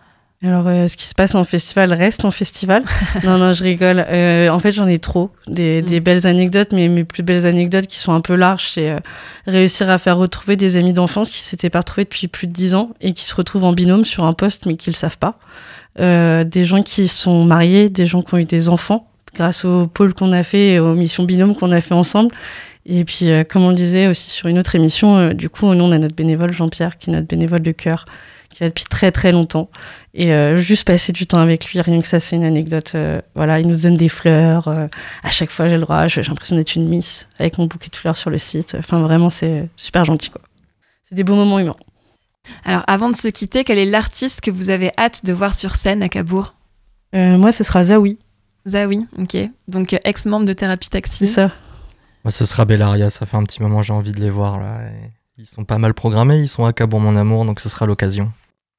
Alors, 0.43 0.65
ce 0.65 0.97
qui 0.97 1.05
se 1.05 1.15
passe 1.15 1.35
en 1.35 1.45
festival 1.45 1.93
reste 1.93 2.25
en 2.25 2.31
festival. 2.31 2.83
non, 3.25 3.37
non, 3.37 3.53
je 3.53 3.63
rigole. 3.63 4.01
en 4.01 4.59
fait, 4.59 4.73
j'en 4.73 4.87
ai 4.87 4.99
trop. 4.99 5.31
Des, 5.47 5.83
mm. 5.83 5.85
des, 5.85 6.01
belles 6.01 6.27
anecdotes, 6.27 6.73
mais 6.73 6.89
mes 6.89 7.05
plus 7.05 7.23
belles 7.23 7.47
anecdotes 7.47 7.87
qui 7.87 7.99
sont 7.99 8.15
un 8.15 8.23
peu 8.23 8.37
larges, 8.37 8.71
c'est 8.71 8.97
réussir 9.47 9.91
à 9.91 9.99
faire 9.99 10.17
retrouver 10.17 10.57
des 10.57 10.79
amis 10.79 10.95
d'enfance 10.95 11.29
qui 11.29 11.43
s'étaient 11.43 11.69
pas 11.69 11.81
retrouvés 11.81 12.05
depuis 12.05 12.27
plus 12.27 12.47
de 12.47 12.53
dix 12.53 12.75
ans 12.75 12.93
et 13.03 13.13
qui 13.13 13.27
se 13.27 13.35
retrouvent 13.35 13.65
en 13.65 13.75
binôme 13.75 14.07
sur 14.07 14.25
un 14.25 14.33
poste, 14.33 14.65
mais 14.65 14.77
qui 14.77 14.89
le 14.89 14.97
savent 14.97 15.19
pas. 15.19 15.39
Euh, 15.99 16.45
des 16.45 16.65
gens 16.65 16.83
qui 16.83 17.09
sont 17.09 17.45
mariés, 17.45 17.89
des 17.89 18.07
gens 18.07 18.23
qui 18.23 18.35
ont 18.35 18.39
eu 18.39 18.45
des 18.45 18.69
enfants, 18.69 19.09
grâce 19.35 19.65
au 19.65 19.87
pôle 19.87 20.15
qu'on 20.15 20.33
a 20.33 20.43
fait 20.43 20.75
et 20.75 20.79
aux 20.79 20.95
missions 20.95 21.25
binômes 21.25 21.55
qu'on 21.55 21.73
a 21.73 21.81
fait 21.81 21.95
ensemble. 21.95 22.35
Et 22.87 23.05
puis, 23.05 23.31
euh, 23.31 23.45
comme 23.45 23.63
on 23.63 23.71
le 23.71 23.75
disait 23.75 24.07
aussi 24.07 24.31
sur 24.31 24.49
une 24.49 24.59
autre 24.59 24.75
émission, 24.75 25.17
euh, 25.17 25.33
du 25.33 25.51
coup, 25.51 25.73
nous, 25.75 25.85
on 25.85 25.93
a 25.93 25.99
notre 25.99 26.15
bénévole 26.15 26.53
Jean-Pierre, 26.53 26.99
qui 26.99 27.11
est 27.11 27.13
notre 27.13 27.27
bénévole 27.27 27.61
de 27.61 27.73
cœur, 27.73 28.05
qui 28.51 28.63
est 28.63 28.67
là 28.67 28.71
depuis 28.71 28.85
très 28.85 29.11
très 29.11 29.33
longtemps. 29.33 29.69
Et 30.15 30.33
juste 30.57 30.85
passer 30.85 31.13
du 31.13 31.27
temps 31.29 31.39
avec 31.39 31.67
lui, 31.67 31.81
rien 31.81 32.01
que 32.01 32.09
ça, 32.09 32.19
c'est 32.19 32.35
une 32.35 32.43
anecdote. 32.43 32.97
voilà, 33.37 33.61
il 33.61 33.69
nous 33.69 33.77
donne 33.77 33.97
des 33.97 34.09
fleurs. 34.09 34.67
à 34.67 35.31
chaque 35.31 35.51
fois, 35.51 35.69
j'ai 35.69 35.77
le 35.77 35.83
droit. 35.83 36.09
J'ai 36.09 36.21
l'impression 36.23 36.57
d'être 36.57 36.75
une 36.75 36.89
miss 36.89 37.29
avec 37.39 37.59
mon 37.59 37.67
bouquet 37.67 37.91
de 37.91 37.97
fleurs 37.97 38.17
sur 38.17 38.29
le 38.29 38.39
site. 38.39 38.75
Enfin, 38.77 38.99
vraiment, 39.03 39.31
c'est 39.31 39.69
super 39.77 40.05
gentil, 40.05 40.31
quoi. 40.31 40.41
C'est 41.05 41.15
des 41.15 41.23
beaux 41.23 41.37
moments 41.37 41.61
humains. 41.61 41.77
Alors, 42.65 42.85
avant 42.87 43.09
de 43.09 43.17
se 43.17 43.29
quitter, 43.29 43.65
quel 43.65 43.79
est 43.79 43.87
l'artiste 43.87 44.41
que 44.41 44.51
vous 44.51 44.71
avez 44.71 44.91
hâte 44.99 45.25
de 45.25 45.33
voir 45.33 45.55
sur 45.55 45.77
scène 45.77 46.03
à 46.03 46.09
Cabourg 46.09 46.55
euh, 47.15 47.37
Moi, 47.37 47.53
ce 47.53 47.65
sera 47.65 47.85
Zawi. 47.85 48.19
Zawi, 48.69 49.07
ok. 49.19 49.37
Donc, 49.69 49.93
euh, 49.93 49.99
ex-membre 50.05 50.47
de 50.47 50.53
Thérapie 50.53 50.91
Taxi. 50.91 51.27
C'est 51.27 51.33
ça. 51.33 51.51
Moi, 52.25 52.31
ce 52.31 52.45
sera 52.45 52.65
Bellaria. 52.65 53.11
Ça 53.11 53.27
fait 53.27 53.37
un 53.37 53.45
petit 53.45 53.63
moment, 53.63 53.83
j'ai 53.83 53.93
envie 53.93 54.13
de 54.13 54.21
les 54.21 54.31
voir. 54.31 54.59
Là. 54.59 54.81
Ils 55.39 55.47
sont 55.47 55.65
pas 55.65 55.79
mal 55.79 55.95
programmés. 55.95 56.41
Ils 56.41 56.49
sont 56.49 56.65
à 56.65 56.73
Cabourg, 56.73 57.01
mon 57.01 57.17
amour. 57.17 57.45
Donc, 57.45 57.61
ce 57.61 57.69
sera 57.69 57.87
l'occasion. 57.87 58.33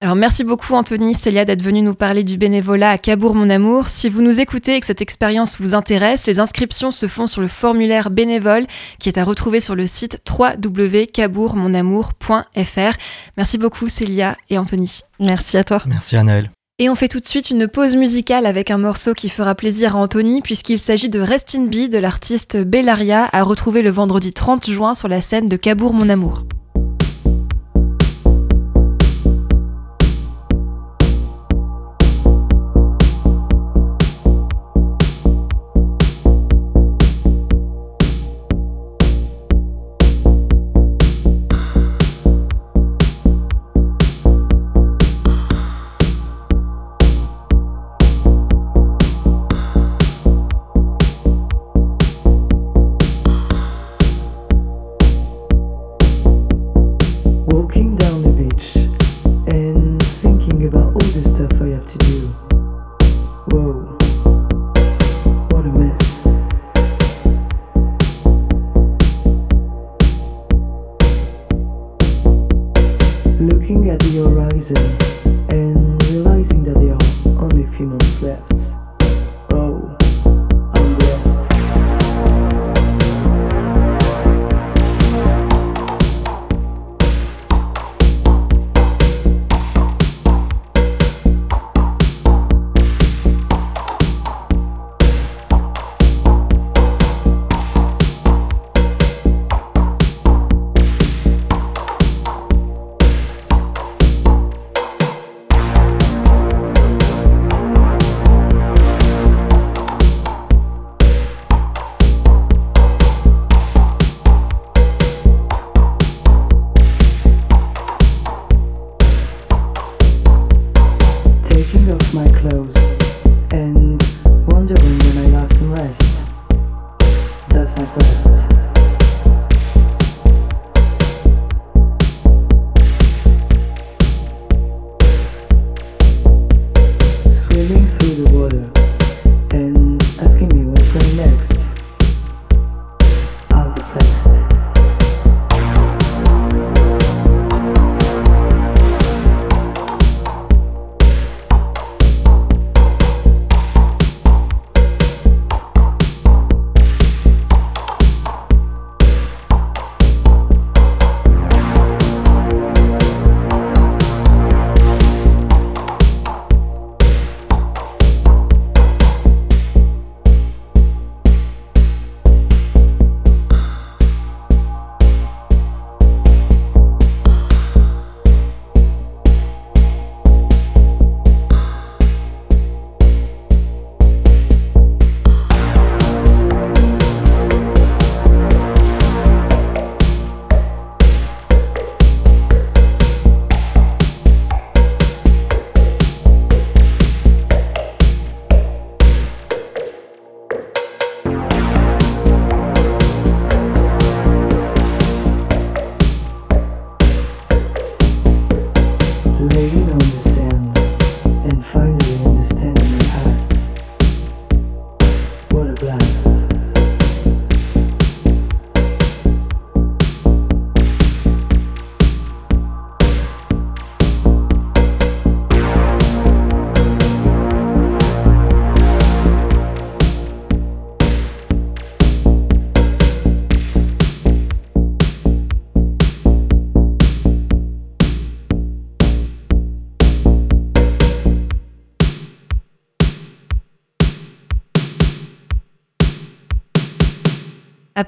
Alors 0.03 0.15
merci 0.15 0.43
beaucoup 0.43 0.73
Anthony, 0.73 1.13
Célia 1.13 1.45
d'être 1.45 1.61
venu 1.61 1.83
nous 1.83 1.93
parler 1.93 2.23
du 2.23 2.35
bénévolat 2.35 2.89
à 2.89 2.97
Cabourg 2.97 3.35
mon 3.35 3.51
amour. 3.51 3.87
Si 3.87 4.09
vous 4.09 4.23
nous 4.23 4.39
écoutez 4.39 4.77
et 4.77 4.79
que 4.79 4.87
cette 4.87 4.99
expérience 4.99 5.61
vous 5.61 5.75
intéresse, 5.75 6.25
les 6.25 6.39
inscriptions 6.39 6.89
se 6.89 7.05
font 7.05 7.27
sur 7.27 7.39
le 7.39 7.47
formulaire 7.47 8.09
bénévole 8.09 8.65
qui 8.97 9.09
est 9.09 9.19
à 9.19 9.23
retrouver 9.23 9.59
sur 9.59 9.75
le 9.75 9.85
site 9.85 10.17
www.cabourgmonamour.fr. 10.27 12.97
Merci 13.37 13.59
beaucoup 13.59 13.89
Célia 13.89 14.35
et 14.49 14.57
Anthony. 14.57 15.01
Merci 15.19 15.59
à 15.59 15.63
toi. 15.63 15.83
Merci 15.85 16.17
Anaël. 16.17 16.49
Et 16.79 16.89
on 16.89 16.95
fait 16.95 17.07
tout 17.07 17.19
de 17.19 17.27
suite 17.27 17.51
une 17.51 17.67
pause 17.67 17.95
musicale 17.95 18.47
avec 18.47 18.71
un 18.71 18.79
morceau 18.79 19.13
qui 19.13 19.29
fera 19.29 19.53
plaisir 19.53 19.95
à 19.95 19.99
Anthony 19.99 20.41
puisqu'il 20.41 20.79
s'agit 20.79 21.09
de 21.09 21.19
Rest 21.19 21.53
in 21.53 21.65
Be 21.65 21.87
de 21.87 21.99
l'artiste 21.99 22.57
Bellaria 22.57 23.29
à 23.31 23.43
retrouver 23.43 23.83
le 23.83 23.91
vendredi 23.91 24.33
30 24.33 24.67
juin 24.67 24.95
sur 24.95 25.09
la 25.09 25.21
scène 25.21 25.47
de 25.47 25.57
Cabourg 25.57 25.93
mon 25.93 26.09
amour. 26.09 26.43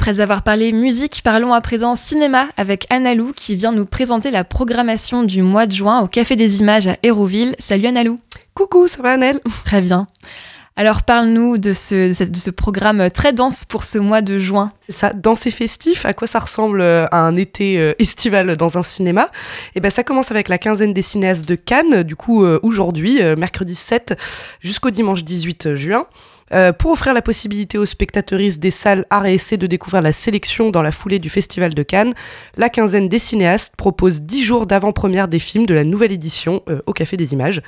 Après 0.04 0.20
avoir 0.20 0.42
parlé 0.42 0.74
musique, 0.74 1.22
parlons 1.24 1.54
à 1.54 1.62
présent 1.62 1.96
cinéma 1.96 2.50
avec 2.58 2.86
Analou 2.90 3.32
qui 3.34 3.56
vient 3.56 3.72
nous 3.72 3.86
présenter 3.86 4.32
la 4.32 4.44
programmation 4.44 5.24
du 5.24 5.42
mois 5.42 5.66
de 5.66 5.72
juin 5.72 6.02
au 6.02 6.08
Café 6.08 6.36
des 6.36 6.60
Images 6.60 6.88
à 6.88 6.98
Hérouville. 7.04 7.56
Salut 7.58 7.88
Analou 7.88 8.20
Coucou, 8.54 8.90
ça 8.90 9.02
va 9.02 9.12
Annelle 9.14 9.40
Très 9.64 9.80
bien. 9.80 10.10
Alors 10.76 11.04
parle-nous 11.04 11.58
de 11.58 11.72
ce, 11.72 12.22
de 12.30 12.36
ce 12.36 12.52
programme 12.52 13.10
très 13.12 13.32
dense 13.32 13.64
pour 13.64 13.86
ce 13.86 13.98
mois 13.98 14.22
de 14.22 14.38
juin. 14.40 14.74
C'est 14.82 14.92
ça, 14.92 15.14
danse 15.14 15.48
et 15.48 15.52
festif, 15.52 16.06
à 16.06 16.12
quoi 16.12 16.28
ça 16.28 16.40
ressemble 16.40 16.82
euh, 16.82 17.06
à 17.12 17.20
un 17.20 17.38
été 17.38 17.80
euh, 17.80 17.94
estival 17.98 18.58
dans 18.58 18.78
un 18.78 18.84
cinéma? 18.84 19.30
Et 19.68 19.72
eh 19.76 19.80
ben 19.80 19.90
ça 19.90 20.04
commence 20.04 20.32
avec 20.32 20.50
la 20.50 20.58
quinzaine 20.58 20.94
des 20.94 21.02
cinéastes 21.02 21.48
de 21.48 21.56
Cannes, 21.56 22.04
du 22.04 22.18
coup 22.18 22.44
euh, 22.44 22.60
aujourd'hui, 22.62 23.22
mercredi 23.38 23.76
7 23.76 24.20
jusqu'au 24.60 24.90
dimanche 24.90 25.24
18 25.24 25.76
juin. 25.76 26.08
Euh, 26.54 26.72
pour 26.72 26.92
offrir 26.92 27.14
la 27.14 27.24
possibilité 27.24 27.80
aux 27.80 27.86
spectateuristes 27.86 28.60
des 28.60 28.70
salles 28.70 29.06
art 29.10 29.26
et 29.26 29.34
essai 29.34 29.58
de 29.58 29.66
découvrir 29.66 30.04
la 30.04 30.12
sélection 30.12 30.70
dans 30.70 30.84
la 30.84 30.92
foulée 30.92 31.18
du 31.18 31.30
Festival 31.30 31.74
de 31.74 31.84
Cannes, 31.84 32.14
la 32.58 32.70
quinzaine 32.70 33.10
des 33.10 33.18
cinéastes 33.18 33.76
propose 33.76 34.22
10 34.22 34.44
jours 34.44 34.68
d'avant-première 34.68 35.28
des 35.28 35.40
films 35.40 35.66
de 35.66 35.74
la 35.74 35.84
nouvelle 35.84 36.12
édition 36.12 36.62
euh, 36.70 36.82
au 36.86 36.94
Café 36.94 37.18
des 37.18 37.34
Images. 37.34 37.62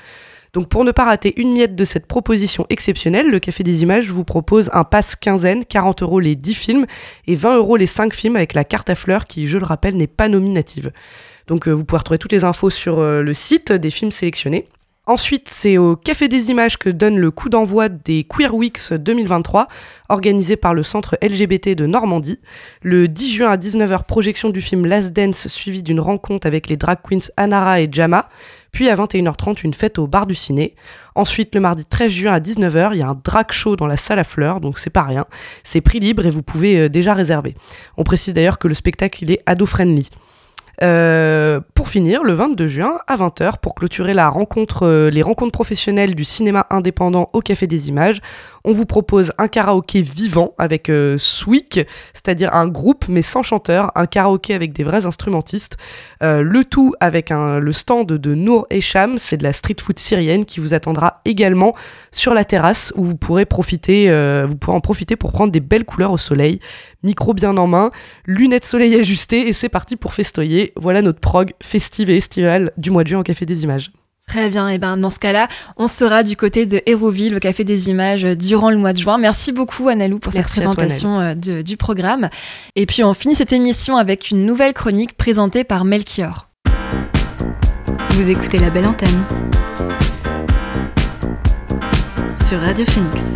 Donc 0.53 0.69
pour 0.69 0.86
ne 0.86 0.91
pas 0.91 1.03
rater 1.03 1.33
une 1.41 1.53
miette 1.53 1.75
de 1.75 1.83
cette 1.83 2.05
proposition 2.05 2.67
exceptionnelle, 2.69 3.29
le 3.29 3.39
Café 3.39 3.63
des 3.63 3.81
Images 3.81 4.09
vous 4.09 4.23
propose 4.23 4.69
un 4.71 4.83
pass 4.83 5.15
quinzaine, 5.15 5.65
40 5.65 6.03
euros 6.03 6.19
les 6.19 6.36
10 6.36 6.53
films 6.53 6.86
et 7.25 7.36
20 7.36 7.57
euros 7.57 7.77
les 7.77 7.88
5 7.88 8.13
films 8.13 8.36
avec 8.36 8.53
la 8.53 8.63
carte 8.63 8.89
à 8.89 8.95
fleurs 8.95 9.25
qui, 9.25 9.47
je 9.47 9.57
le 9.57 9.65
rappelle, 9.65 9.97
n'est 9.97 10.07
pas 10.07 10.29
nominative. 10.29 10.91
Donc 11.47 11.67
euh, 11.67 11.71
vous 11.71 11.83
pouvez 11.83 11.97
retrouver 11.97 12.19
toutes 12.19 12.31
les 12.31 12.43
infos 12.43 12.69
sur 12.69 13.01
le 13.01 13.33
site 13.33 13.71
des 13.71 13.89
films 13.89 14.11
sélectionnés. 14.11 14.67
Ensuite, 15.08 15.49
c'est 15.51 15.78
au 15.78 15.95
Café 15.95 16.28
des 16.28 16.49
Images 16.49 16.78
que 16.78 16.89
donne 16.89 17.20
le 17.20 17.30
coup 17.30 17.47
d'envoi 17.47 17.89
des 17.89 18.24
Queer 18.24 18.56
Weeks 18.56 18.91
2023, 18.91 19.68
organisé 20.10 20.56
par 20.56 20.74
le 20.74 20.82
Centre 20.82 21.16
LGBT 21.22 21.76
de 21.76 21.86
Normandie. 21.86 22.39
Le 22.82 23.08
10 23.08 23.32
juin 23.32 23.51
à 23.51 23.58
19h, 23.58 24.06
projection 24.06 24.49
du 24.49 24.62
film 24.62 24.88
Last 24.88 25.14
Dance, 25.14 25.47
suivi 25.47 25.84
d'une 25.84 25.99
rencontre 25.99 26.47
avec 26.47 26.68
les 26.70 26.76
drag 26.76 26.97
queens 27.08 27.30
Anara 27.38 27.82
et 27.82 27.89
Jama. 27.91 28.30
Puis 28.72 28.89
à 28.89 28.95
21h30, 28.95 29.64
une 29.64 29.76
fête 29.76 29.99
au 29.99 30.08
bar 30.08 30.26
du 30.26 30.34
ciné. 30.34 30.74
Ensuite, 31.14 31.53
le 31.53 31.62
mardi 31.62 31.86
13 31.86 32.12
juin 32.12 32.34
à 32.34 32.39
19h, 32.39 32.89
il 32.93 32.97
y 32.97 33.03
a 33.03 33.08
un 33.08 33.22
drag 33.24 33.51
show 33.51 33.76
dans 33.76 33.88
la 33.88 33.97
salle 33.97 34.18
à 34.18 34.24
fleurs, 34.24 34.60
donc 34.60 34.80
c'est 34.80 34.89
pas 34.89 35.03
rien. 35.03 35.26
C'est 35.64 35.82
prix 35.82 35.99
libre 35.99 36.26
et 36.26 36.32
vous 36.32 36.41
pouvez 36.41 36.80
euh, 36.80 36.89
déjà 36.89 37.14
réserver. 37.14 37.53
On 37.95 38.03
précise 38.03 38.34
d'ailleurs 38.34 38.58
que 38.58 38.68
le 38.68 38.74
spectacle, 38.74 39.24
il 39.24 39.32
est 39.32 39.43
ado-friendly. 39.45 40.10
Euh, 40.84 41.59
pour 41.73 41.88
finir, 41.88 42.23
le 42.23 42.34
22 42.34 42.67
juin 42.67 42.99
à 43.07 43.15
20h, 43.15 43.59
pour 43.61 43.76
clôturer 43.76 44.13
la 44.13 44.30
rencontre, 44.30 44.84
euh, 44.84 45.09
les 45.09 45.21
rencontres 45.21 45.51
professionnelles 45.51 46.15
du 46.15 46.26
cinéma 46.26 46.67
indépendant 46.69 47.30
au 47.34 47.41
Café 47.41 47.67
des 47.67 47.89
Images, 47.89 48.21
on 48.66 48.74
vous 48.74 48.86
propose 48.86 49.32
un 49.38 49.47
karaoké 49.47 50.01
vivant 50.01 50.53
avec 50.57 50.89
euh, 50.89 51.18
c'est-à-dire 52.13 52.53
un 52.53 52.68
groupe 52.68 53.05
mais 53.07 53.22
sans 53.22 53.43
chanteur, 53.43 53.91
un 53.95 54.07
karaoké 54.07 54.53
avec 54.53 54.74
des 54.74 54.84
vrais 54.84 55.05
instrumentistes. 55.05 55.78
Euh, 56.24 56.41
le 56.41 56.66
tout 56.66 56.93
avec 56.99 57.30
le 57.30 57.72
stand 57.72 58.07
de 58.07 58.34
Nour 58.34 58.66
Esham, 58.70 59.18
c'est 59.18 59.38
de 59.38 59.43
la 59.43 59.53
street 59.53 59.76
food 59.80 59.99
syrienne 59.99 60.45
qui 60.45 60.59
vous 60.59 60.74
attendra 60.74 61.22
également 61.26 61.76
sur 62.11 62.34
la 62.34 62.43
terrasse 62.43 62.91
où 62.95 63.03
vous 63.03 63.16
pourrez 63.16 63.45
profiter, 63.45 64.09
euh, 64.09 64.45
vous 64.49 64.55
pourrez 64.55 64.76
en 64.76 64.82
profiter 64.82 65.16
pour 65.16 65.32
prendre 65.32 65.51
des 65.51 65.59
belles 65.59 65.86
couleurs 65.86 66.11
au 66.11 66.18
soleil. 66.18 66.59
Micro 67.03 67.34
bien 67.34 67.55
en 67.57 67.68
main, 67.68 67.91
lunettes 68.26 68.66
soleil 68.66 68.95
ajustées 68.95 69.47
et 69.47 69.53
c'est 69.53 69.70
parti 69.70 69.95
pour 69.95 70.13
festoyer. 70.13 70.74
Voilà 70.76 71.01
notre 71.01 71.20
prog 71.20 71.53
festive 71.61 72.09
et 72.09 72.18
estivale 72.18 72.72
du 72.78 72.89
mois 72.89 73.03
de 73.03 73.09
juin 73.09 73.20
au 73.20 73.24
Café 73.24 73.45
des 73.45 73.63
Images. 73.63 73.91
Très 74.28 74.49
bien, 74.49 74.67
et 74.69 74.80
ben 74.80 74.97
dans 74.97 75.09
ce 75.09 75.19
cas-là, 75.19 75.47
on 75.78 75.88
sera 75.88 76.23
du 76.23 76.36
côté 76.36 76.65
de 76.65 76.82
Héroville, 76.86 77.36
au 77.36 77.39
Café 77.39 77.63
des 77.63 77.89
Images, 77.89 78.23
durant 78.23 78.69
le 78.69 78.78
mois 78.78 78.91
de 78.91 78.97
juin. 78.97 79.17
Merci 79.17 79.51
beaucoup 79.51 79.88
Annalou 79.88 80.19
pour 80.19 80.34
cette 80.34 80.47
présentation 80.47 81.19
euh, 81.19 81.34
du 81.36 81.78
programme. 81.78 82.30
Et 82.76 82.86
puis 82.86 83.03
on 83.03 83.13
finit 83.13 83.36
cette 83.36 83.53
émission 83.53 83.97
avec 83.97 84.32
une 84.32 84.45
nouvelle 84.45 84.73
chronique 84.73 85.15
présentée 85.15 85.63
par 85.63 85.86
Melchior. 85.86 86.47
Vous 88.11 88.30
écoutez 88.30 88.59
la 88.59 88.69
belle 88.69 88.88
antenne 88.88 89.23
sur 92.47 92.59
Radio 92.59 92.86
Phoenix. 92.86 93.34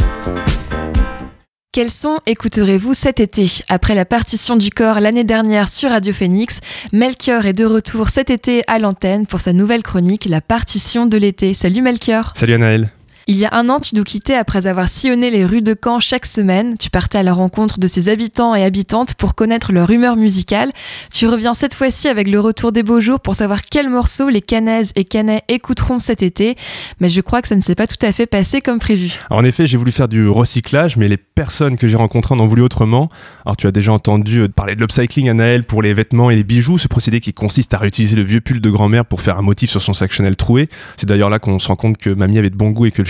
Quels 1.71 1.91
son 1.91 2.17
écouterez-vous 2.25 2.95
cet 2.95 3.19
été 3.19 3.45
Après 3.69 3.93
la 3.93 4.03
partition 4.03 4.55
du 4.55 4.71
corps 4.71 4.99
l'année 4.99 5.23
dernière 5.23 5.69
sur 5.69 5.91
Radio 5.91 6.11
Phoenix, 6.11 6.61
Melchior 6.91 7.45
est 7.45 7.53
de 7.53 7.63
retour 7.63 8.07
cet 8.07 8.31
été 8.31 8.63
à 8.65 8.79
l'antenne 8.79 9.27
pour 9.27 9.39
sa 9.39 9.53
nouvelle 9.53 9.83
chronique 9.83 10.25
La 10.25 10.41
partition 10.41 11.05
de 11.05 11.15
l'été. 11.15 11.53
Salut 11.53 11.83
Melchior 11.83 12.33
Salut 12.35 12.55
Anaël 12.55 12.89
il 13.29 13.37
y 13.37 13.45
a 13.45 13.53
un 13.53 13.69
an, 13.69 13.79
tu 13.79 13.95
nous 13.95 14.03
quittais 14.03 14.33
après 14.33 14.65
avoir 14.65 14.87
sillonné 14.87 15.29
les 15.29 15.45
rues 15.45 15.61
de 15.61 15.75
Caen 15.79 15.99
chaque 15.99 16.25
semaine. 16.25 16.79
Tu 16.79 16.89
partais 16.89 17.19
à 17.19 17.23
la 17.23 17.31
rencontre 17.31 17.77
de 17.77 17.85
ses 17.85 18.09
habitants 18.09 18.55
et 18.55 18.63
habitantes 18.63 19.13
pour 19.13 19.35
connaître 19.35 19.71
leur 19.71 19.91
humeur 19.91 20.15
musicale. 20.15 20.71
Tu 21.13 21.27
reviens 21.27 21.53
cette 21.53 21.75
fois-ci 21.75 22.07
avec 22.07 22.27
le 22.27 22.39
retour 22.39 22.71
des 22.71 22.81
beaux 22.81 22.99
jours 22.99 23.19
pour 23.19 23.35
savoir 23.35 23.61
quels 23.61 23.87
morceaux 23.87 24.29
les 24.29 24.41
Canaises 24.41 24.93
et 24.95 25.03
Canais 25.03 25.43
écouteront 25.47 25.99
cet 25.99 26.23
été. 26.23 26.55
Mais 27.01 27.09
je 27.09 27.21
crois 27.21 27.43
que 27.43 27.47
ça 27.47 27.55
ne 27.55 27.61
s'est 27.61 27.75
pas 27.75 27.85
tout 27.85 28.03
à 28.03 28.11
fait 28.11 28.25
passé 28.25 28.61
comme 28.61 28.79
prévu. 28.79 29.19
en 29.29 29.43
effet, 29.43 29.67
j'ai 29.67 29.77
voulu 29.77 29.91
faire 29.91 30.07
du 30.07 30.27
recyclage, 30.27 30.97
mais 30.97 31.07
les 31.07 31.17
personnes 31.17 31.77
que 31.77 31.87
j'ai 31.87 31.97
rencontrées 31.97 32.33
en 32.33 32.39
ont 32.39 32.47
voulu 32.47 32.63
autrement. 32.63 33.09
Alors 33.45 33.57
tu 33.57 33.67
as 33.67 33.71
déjà 33.71 33.93
entendu 33.93 34.39
euh, 34.39 34.47
parler 34.47 34.75
de 34.75 34.81
l'upcycling 34.81 35.29
à 35.29 35.35
Naël 35.35 35.65
pour 35.65 35.83
les 35.83 35.93
vêtements 35.93 36.31
et 36.31 36.35
les 36.35 36.43
bijoux, 36.43 36.79
ce 36.79 36.87
procédé 36.87 37.19
qui 37.19 37.33
consiste 37.33 37.75
à 37.75 37.77
réutiliser 37.77 38.15
le 38.15 38.23
vieux 38.23 38.41
pull 38.41 38.59
de 38.59 38.69
grand-mère 38.71 39.05
pour 39.05 39.21
faire 39.21 39.37
un 39.37 39.43
motif 39.43 39.69
sur 39.69 39.83
son 39.83 39.93
sac 39.93 40.11
Chanel 40.11 40.35
troué. 40.35 40.67
C'est 40.97 41.07
d'ailleurs 41.07 41.29
là 41.29 41.37
qu'on 41.37 41.59
se 41.59 41.67
rend 41.67 41.75
compte 41.75 41.97
que 41.99 42.09
mamie 42.09 42.39
avait 42.39 42.49
de 42.49 42.55
bon 42.55 42.71
goût 42.71 42.87
et 42.87 42.91
que 42.91 43.03
le 43.03 43.07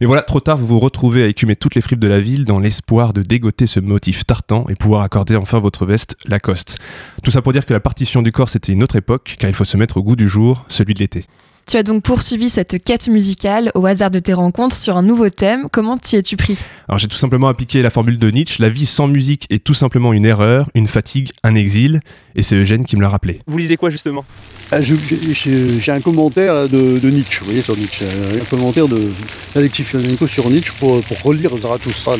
Mais 0.00 0.06
voilà, 0.06 0.22
trop 0.22 0.40
tard, 0.40 0.56
vous 0.56 0.66
vous 0.66 0.80
retrouvez 0.80 1.22
à 1.22 1.26
écumer 1.26 1.56
toutes 1.56 1.74
les 1.74 1.80
fripes 1.80 2.00
de 2.00 2.08
la 2.08 2.20
ville 2.20 2.44
dans 2.44 2.58
l'espoir 2.58 3.12
de 3.12 3.22
dégoter 3.22 3.66
ce 3.66 3.80
motif 3.80 4.26
tartan 4.26 4.64
et 4.68 4.74
pouvoir 4.74 5.02
accorder 5.02 5.36
enfin 5.36 5.58
votre 5.58 5.86
veste 5.86 6.16
Lacoste. 6.26 6.78
Tout 7.22 7.30
ça 7.30 7.42
pour 7.42 7.52
dire 7.52 7.66
que 7.66 7.72
la 7.72 7.80
partition 7.80 8.22
du 8.22 8.32
corps, 8.32 8.48
c'était 8.48 8.72
une 8.72 8.82
autre 8.82 8.96
époque, 8.96 9.36
car 9.38 9.50
il 9.50 9.54
faut 9.54 9.64
se 9.64 9.76
mettre 9.76 9.98
au 9.98 10.02
goût 10.02 10.16
du 10.16 10.28
jour, 10.28 10.64
celui 10.68 10.94
de 10.94 10.98
l'été. 10.98 11.26
Tu 11.66 11.78
as 11.78 11.82
donc 11.82 12.02
poursuivi 12.02 12.50
cette 12.50 12.82
quête 12.82 13.08
musicale 13.08 13.70
au 13.74 13.86
hasard 13.86 14.10
de 14.10 14.18
tes 14.18 14.34
rencontres 14.34 14.76
sur 14.76 14.98
un 14.98 15.02
nouveau 15.02 15.30
thème. 15.30 15.68
Comment 15.72 15.96
t'y 15.96 16.16
es-tu 16.16 16.36
pris? 16.36 16.58
Alors 16.88 16.98
j'ai 16.98 17.08
tout 17.08 17.16
simplement 17.16 17.48
appliqué 17.48 17.80
la 17.80 17.88
formule 17.88 18.18
de 18.18 18.30
Nietzsche 18.30 18.62
la 18.62 18.68
vie 18.68 18.84
sans 18.84 19.06
musique 19.06 19.46
est 19.48 19.64
tout 19.64 19.72
simplement 19.72 20.12
une 20.12 20.26
erreur, 20.26 20.68
une 20.74 20.86
fatigue, 20.86 21.30
un 21.42 21.54
exil. 21.54 22.00
Et 22.36 22.42
c'est 22.42 22.56
Eugène 22.56 22.84
qui 22.84 22.96
me 22.96 23.02
l'a 23.02 23.08
rappelé. 23.08 23.40
Vous 23.46 23.56
lisez 23.56 23.76
quoi 23.76 23.88
justement? 23.88 24.24
Ah, 24.70 24.80
J'ai 24.82 25.92
un 25.92 26.00
commentaire 26.00 26.68
de, 26.68 27.08
Nietzsche, 27.08 27.40
vous 27.40 27.46
voyez, 27.46 27.62
sur 27.62 27.76
Nietzsche. 27.76 28.04
Un 28.40 28.44
commentaire 28.44 28.88
de 28.88 29.10
Alexis 29.56 29.84
Fionenko 29.84 30.26
sur 30.26 30.50
Nietzsche 30.50 30.72
pour, 30.78 31.02
pour 31.02 31.22
relire 31.22 31.56
Zarathustra. 31.56 32.16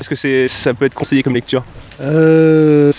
Est-ce 0.00 0.08
que 0.08 0.48
ça 0.48 0.72
peut 0.72 0.86
être 0.86 0.94
conseillé 0.94 1.22
comme 1.22 1.34
lecture? 1.34 1.64
Euh, 2.00 2.92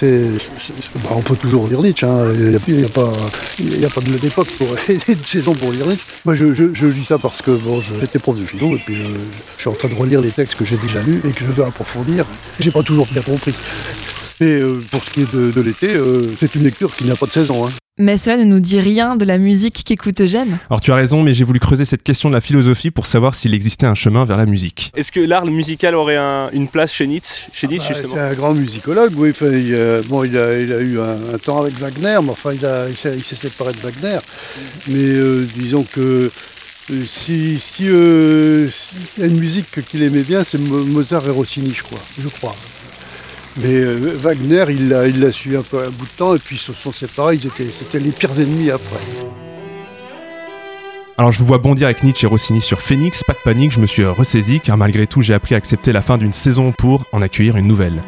bah, 0.95 1.09
on 1.11 1.21
peut 1.21 1.35
toujours 1.35 1.67
lire 1.67 1.81
Nietzsche. 1.81 2.05
Hein. 2.05 2.31
Il 2.37 2.49
n'y 2.77 2.85
a, 2.85 2.89
pas, 2.89 3.11
a 3.11 3.89
pas 3.89 4.01
de 4.01 4.17
l'époque 4.21 4.49
pour 4.57 4.67
de 4.87 5.25
saison 5.25 5.53
pour 5.53 5.71
lire 5.71 5.87
Nietzsche. 5.87 6.05
Moi, 6.25 6.35
je, 6.35 6.85
lis 6.85 7.05
ça 7.05 7.17
parce 7.17 7.41
que 7.41 7.51
bon, 7.51 7.81
j'étais 7.99 8.19
prof 8.19 8.39
de 8.39 8.45
philo 8.45 8.75
et 8.75 8.79
puis 8.79 8.95
je, 8.95 9.03
je, 9.03 9.61
suis 9.61 9.69
en 9.69 9.73
train 9.73 9.89
de 9.89 9.95
relire 9.95 10.21
les 10.21 10.31
textes 10.31 10.57
que 10.57 10.65
j'ai 10.65 10.77
déjà 10.77 11.01
lus 11.01 11.21
et 11.27 11.31
que 11.31 11.43
je 11.43 11.51
veux 11.51 11.63
approfondir. 11.63 12.25
J'ai 12.59 12.71
pas 12.71 12.83
toujours 12.83 13.07
bien 13.11 13.21
compris. 13.21 13.53
Et 14.41 14.59
euh, 14.59 14.83
pour 14.89 15.03
ce 15.03 15.11
qui 15.11 15.21
est 15.21 15.35
de, 15.35 15.61
l'été, 15.61 15.93
euh, 15.93 16.33
c'est 16.39 16.55
une 16.55 16.63
lecture 16.63 16.95
qui 16.95 17.05
n'a 17.05 17.15
pas 17.15 17.27
de 17.27 17.31
saison. 17.31 17.67
Hein. 17.67 17.69
Mais 18.01 18.17
cela 18.17 18.35
ne 18.35 18.45
nous 18.45 18.59
dit 18.59 18.79
rien 18.79 19.15
de 19.15 19.23
la 19.25 19.37
musique 19.37 19.83
qu'écoute 19.85 20.21
Eugène. 20.21 20.57
Alors 20.71 20.81
tu 20.81 20.91
as 20.91 20.95
raison, 20.95 21.21
mais 21.21 21.35
j'ai 21.35 21.43
voulu 21.43 21.59
creuser 21.59 21.85
cette 21.85 22.01
question 22.01 22.29
de 22.29 22.33
la 22.33 22.41
philosophie 22.41 22.89
pour 22.89 23.05
savoir 23.05 23.35
s'il 23.35 23.53
existait 23.53 23.85
un 23.85 23.93
chemin 23.93 24.25
vers 24.25 24.37
la 24.37 24.47
musique. 24.47 24.91
Est-ce 24.95 25.11
que 25.11 25.19
l'art 25.19 25.45
musical 25.45 25.93
aurait 25.93 26.17
une 26.51 26.67
place 26.67 26.91
chez 26.91 27.05
Nietzsche, 27.05 27.45
chez 27.53 27.67
Nietzsche 27.67 27.93
ah 27.95 28.01
bah, 28.01 28.09
C'est 28.11 28.19
un 28.19 28.33
grand 28.33 28.53
musicologue, 28.55 29.13
oui. 29.17 29.33
il, 29.39 30.01
bon, 30.07 30.23
il, 30.23 30.35
a, 30.35 30.57
eu 30.57 30.99
un, 30.99 31.37
temps 31.37 31.61
avec 31.61 31.77
Wagner, 31.77 32.17
mais 32.23 32.31
enfin 32.31 32.53
il, 32.53 32.95
s'est 32.95 33.35
séparé 33.35 33.71
de 33.73 33.77
Wagner. 33.77 34.17
Mais 34.87 34.95
euh, 34.97 35.45
disons 35.55 35.83
que 35.83 36.31
si, 37.05 37.59
si, 37.59 37.83
y 37.85 39.21
a 39.21 39.25
une 39.27 39.39
musique 39.39 39.85
qu'il 39.87 40.01
aimait 40.01 40.23
bien, 40.23 40.43
c'est 40.43 40.57
Mozart 40.59 41.27
et 41.27 41.31
Rossini, 41.31 41.71
je 41.71 41.83
crois. 41.83 41.99
Je 42.19 42.29
crois. 42.29 42.55
Mais 43.57 43.73
euh, 43.73 44.15
Wagner, 44.15 44.65
il 44.69 44.89
l'a 44.89 45.07
il 45.07 45.33
suivi 45.33 45.57
un 45.57 45.61
peu 45.61 45.79
un 45.79 45.89
bout 45.89 46.05
de 46.05 46.17
temps 46.17 46.35
et 46.35 46.39
puis 46.39 46.55
ils 46.55 46.59
se 46.59 46.73
sont 46.73 46.91
séparés, 46.91 47.39
c'était 47.39 47.99
les 47.99 48.11
pires 48.11 48.39
ennemis 48.39 48.71
après. 48.71 48.97
Alors 51.17 51.31
je 51.31 51.39
vous 51.39 51.45
vois 51.45 51.57
bondir 51.57 51.87
avec 51.87 52.03
Nietzsche 52.03 52.25
et 52.25 52.29
Rossini 52.29 52.61
sur 52.61 52.81
Phoenix, 52.81 53.23
pas 53.23 53.33
de 53.33 53.39
panique, 53.43 53.73
je 53.73 53.79
me 53.79 53.85
suis 53.85 54.05
ressaisi 54.05 54.59
car 54.61 54.77
malgré 54.77 55.05
tout 55.05 55.21
j'ai 55.21 55.33
appris 55.33 55.53
à 55.53 55.57
accepter 55.57 55.91
la 55.91 56.01
fin 56.01 56.17
d'une 56.17 56.33
saison 56.33 56.71
pour 56.71 57.03
en 57.11 57.21
accueillir 57.21 57.57
une 57.57 57.67
nouvelle. 57.67 58.01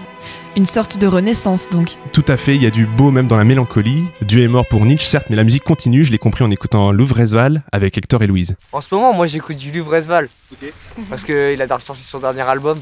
Une 0.55 0.65
sorte 0.65 0.97
de 0.97 1.07
renaissance 1.07 1.69
donc. 1.69 1.97
Tout 2.13 2.25
à 2.27 2.37
fait, 2.37 2.55
il 2.55 2.63
y 2.63 2.65
a 2.65 2.71
du 2.71 2.85
beau 2.85 3.11
même 3.11 3.27
dans 3.27 3.37
la 3.37 3.43
mélancolie. 3.43 4.05
Dieu 4.21 4.43
est 4.43 4.47
mort 4.47 4.65
pour 4.67 4.85
Nietzsche, 4.85 5.05
certes, 5.05 5.27
mais 5.29 5.35
la 5.35 5.43
musique 5.43 5.63
continue, 5.63 6.03
je 6.03 6.11
l'ai 6.11 6.17
compris 6.17 6.43
en 6.43 6.51
écoutant 6.51 6.91
Louvre 6.91 7.19
avec 7.71 7.97
Hector 7.97 8.23
et 8.23 8.27
Louise. 8.27 8.55
En 8.71 8.79
ce 8.79 8.93
moment, 8.95 9.13
moi 9.13 9.27
j'écoute 9.27 9.57
du 9.57 9.71
Louvre. 9.71 9.99
Parce 11.09 11.23
qu'il 11.23 11.61
a 11.61 11.79
sorti 11.79 12.03
son 12.03 12.19
dernier 12.19 12.41
album. 12.41 12.79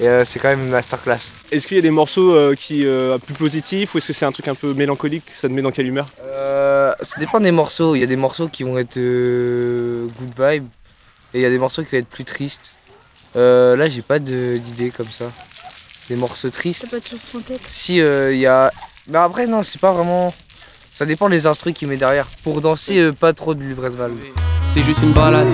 Et 0.00 0.08
euh, 0.08 0.24
c'est 0.24 0.38
quand 0.38 0.48
même 0.48 0.64
une 0.64 0.70
masterclass. 0.70 1.18
Est-ce 1.52 1.66
qu'il 1.66 1.76
y 1.76 1.80
a 1.80 1.82
des 1.82 1.90
morceaux 1.90 2.34
euh, 2.34 2.54
qui 2.54 2.84
euh, 2.84 3.18
plus 3.18 3.34
positifs 3.34 3.94
ou 3.94 3.98
est-ce 3.98 4.08
que 4.08 4.12
c'est 4.12 4.26
un 4.26 4.32
truc 4.32 4.48
un 4.48 4.54
peu 4.54 4.74
mélancolique 4.74 5.24
Ça 5.30 5.48
te 5.48 5.52
met 5.52 5.62
dans 5.62 5.70
quelle 5.70 5.86
humeur? 5.86 6.08
Ça 7.02 7.18
dépend 7.18 7.40
des 7.40 7.50
morceaux. 7.50 7.94
Il 7.94 8.00
y 8.00 8.04
a 8.04 8.06
des 8.06 8.16
morceaux 8.16 8.48
qui 8.48 8.62
vont 8.62 8.78
être 8.78 8.96
good 8.96 10.34
vibe 10.38 10.66
et 11.32 11.38
il 11.38 11.40
y 11.40 11.44
a 11.44 11.50
des 11.50 11.58
morceaux 11.58 11.82
qui 11.82 11.92
vont 11.92 11.98
être 11.98 12.08
plus 12.08 12.24
tristes. 12.24 12.72
là, 13.34 13.88
j'ai 13.88 14.02
pas 14.02 14.18
d'idée 14.18 14.90
comme 14.90 15.08
ça. 15.08 15.26
des 16.08 16.16
morceaux 16.16 16.50
tristes. 16.50 16.82
T'as 16.82 16.96
pas 16.96 17.00
de 17.00 17.06
chanson 17.06 17.38
en 17.38 17.40
tête 17.40 17.60
Si, 17.68 17.96
il 17.96 18.36
y 18.36 18.46
a. 18.46 18.70
Mais 19.08 19.18
après, 19.18 19.46
non, 19.46 19.62
c'est 19.62 19.80
pas 19.80 19.92
vraiment. 19.92 20.32
Ça 20.94 21.04
dépend 21.04 21.28
des 21.28 21.44
instruments 21.46 21.74
qu'il 21.74 21.88
met 21.88 21.96
derrière. 21.96 22.26
Pour 22.44 22.60
danser, 22.60 22.98
euh, 22.98 23.12
pas 23.12 23.32
trop 23.32 23.52
de 23.52 23.60
Luvresval. 23.60 24.12
C'est 24.68 24.82
juste 24.82 25.02
une 25.02 25.12
balade 25.12 25.48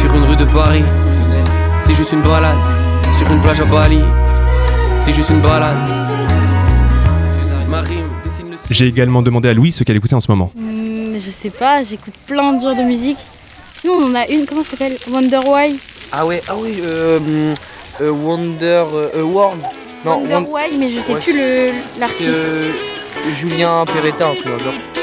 sur 0.00 0.12
une 0.12 0.24
rue 0.24 0.36
de 0.36 0.44
Paris. 0.44 0.82
C'est 1.82 1.94
juste 1.94 2.10
une 2.10 2.22
balade 2.22 2.58
sur 3.24 3.32
une 3.32 3.40
plage 3.40 3.60
à 3.60 3.64
Bali. 3.64 4.00
C'est 5.00 5.12
juste 5.12 5.30
une 5.30 5.40
balade. 5.40 5.76
J'ai 8.70 8.86
également 8.86 9.22
demandé 9.22 9.48
à 9.48 9.52
Louis 9.52 9.70
ce 9.70 9.84
qu'elle 9.84 9.96
écoutait 9.96 10.14
en 10.14 10.20
ce 10.20 10.30
moment. 10.30 10.50
Hmm, 10.54 11.14
je 11.14 11.30
sais 11.30 11.50
pas, 11.50 11.82
j'écoute 11.82 12.14
plein 12.26 12.54
de 12.54 12.62
genres 12.62 12.74
de 12.74 12.82
musique. 12.82 13.18
Sinon, 13.74 13.94
on 14.00 14.10
en 14.10 14.14
a 14.14 14.26
une, 14.28 14.46
comment 14.46 14.64
ça 14.64 14.70
s'appelle? 14.70 14.96
Wonder 15.10 15.40
Why? 15.46 15.76
Ah 16.10 16.26
ouais, 16.26 16.40
ah 16.48 16.54
oui, 16.56 16.76
euh, 16.82 17.54
euh, 18.00 18.10
Wonder 18.10 18.84
euh, 18.92 19.22
World. 19.22 19.60
Non, 20.04 20.18
Wonder 20.22 20.48
Why, 20.48 20.76
mais 20.78 20.88
je 20.88 21.00
sais 21.00 21.14
plus 21.14 21.72
l'artiste. 21.98 22.42
Julien 23.34 23.84
Peretta, 23.84 24.28
un 24.28 24.34
truc 24.34 24.46
genre. 24.46 25.01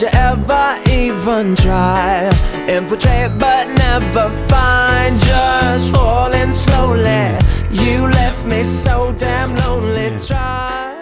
Did 0.00 0.08
you 0.08 0.18
ever 0.18 0.78
even 0.90 1.54
try? 1.54 2.28
Infiltrate 2.68 3.38
but 3.38 3.66
never 3.76 4.30
find. 4.48 5.18
Just 5.20 5.94
falling 5.94 6.50
slowly. 6.50 7.36
You 7.70 8.06
left 8.06 8.46
me 8.46 8.64
so 8.64 9.12
damn 9.12 9.54
lonely. 9.56 10.10
Try. 10.26 10.96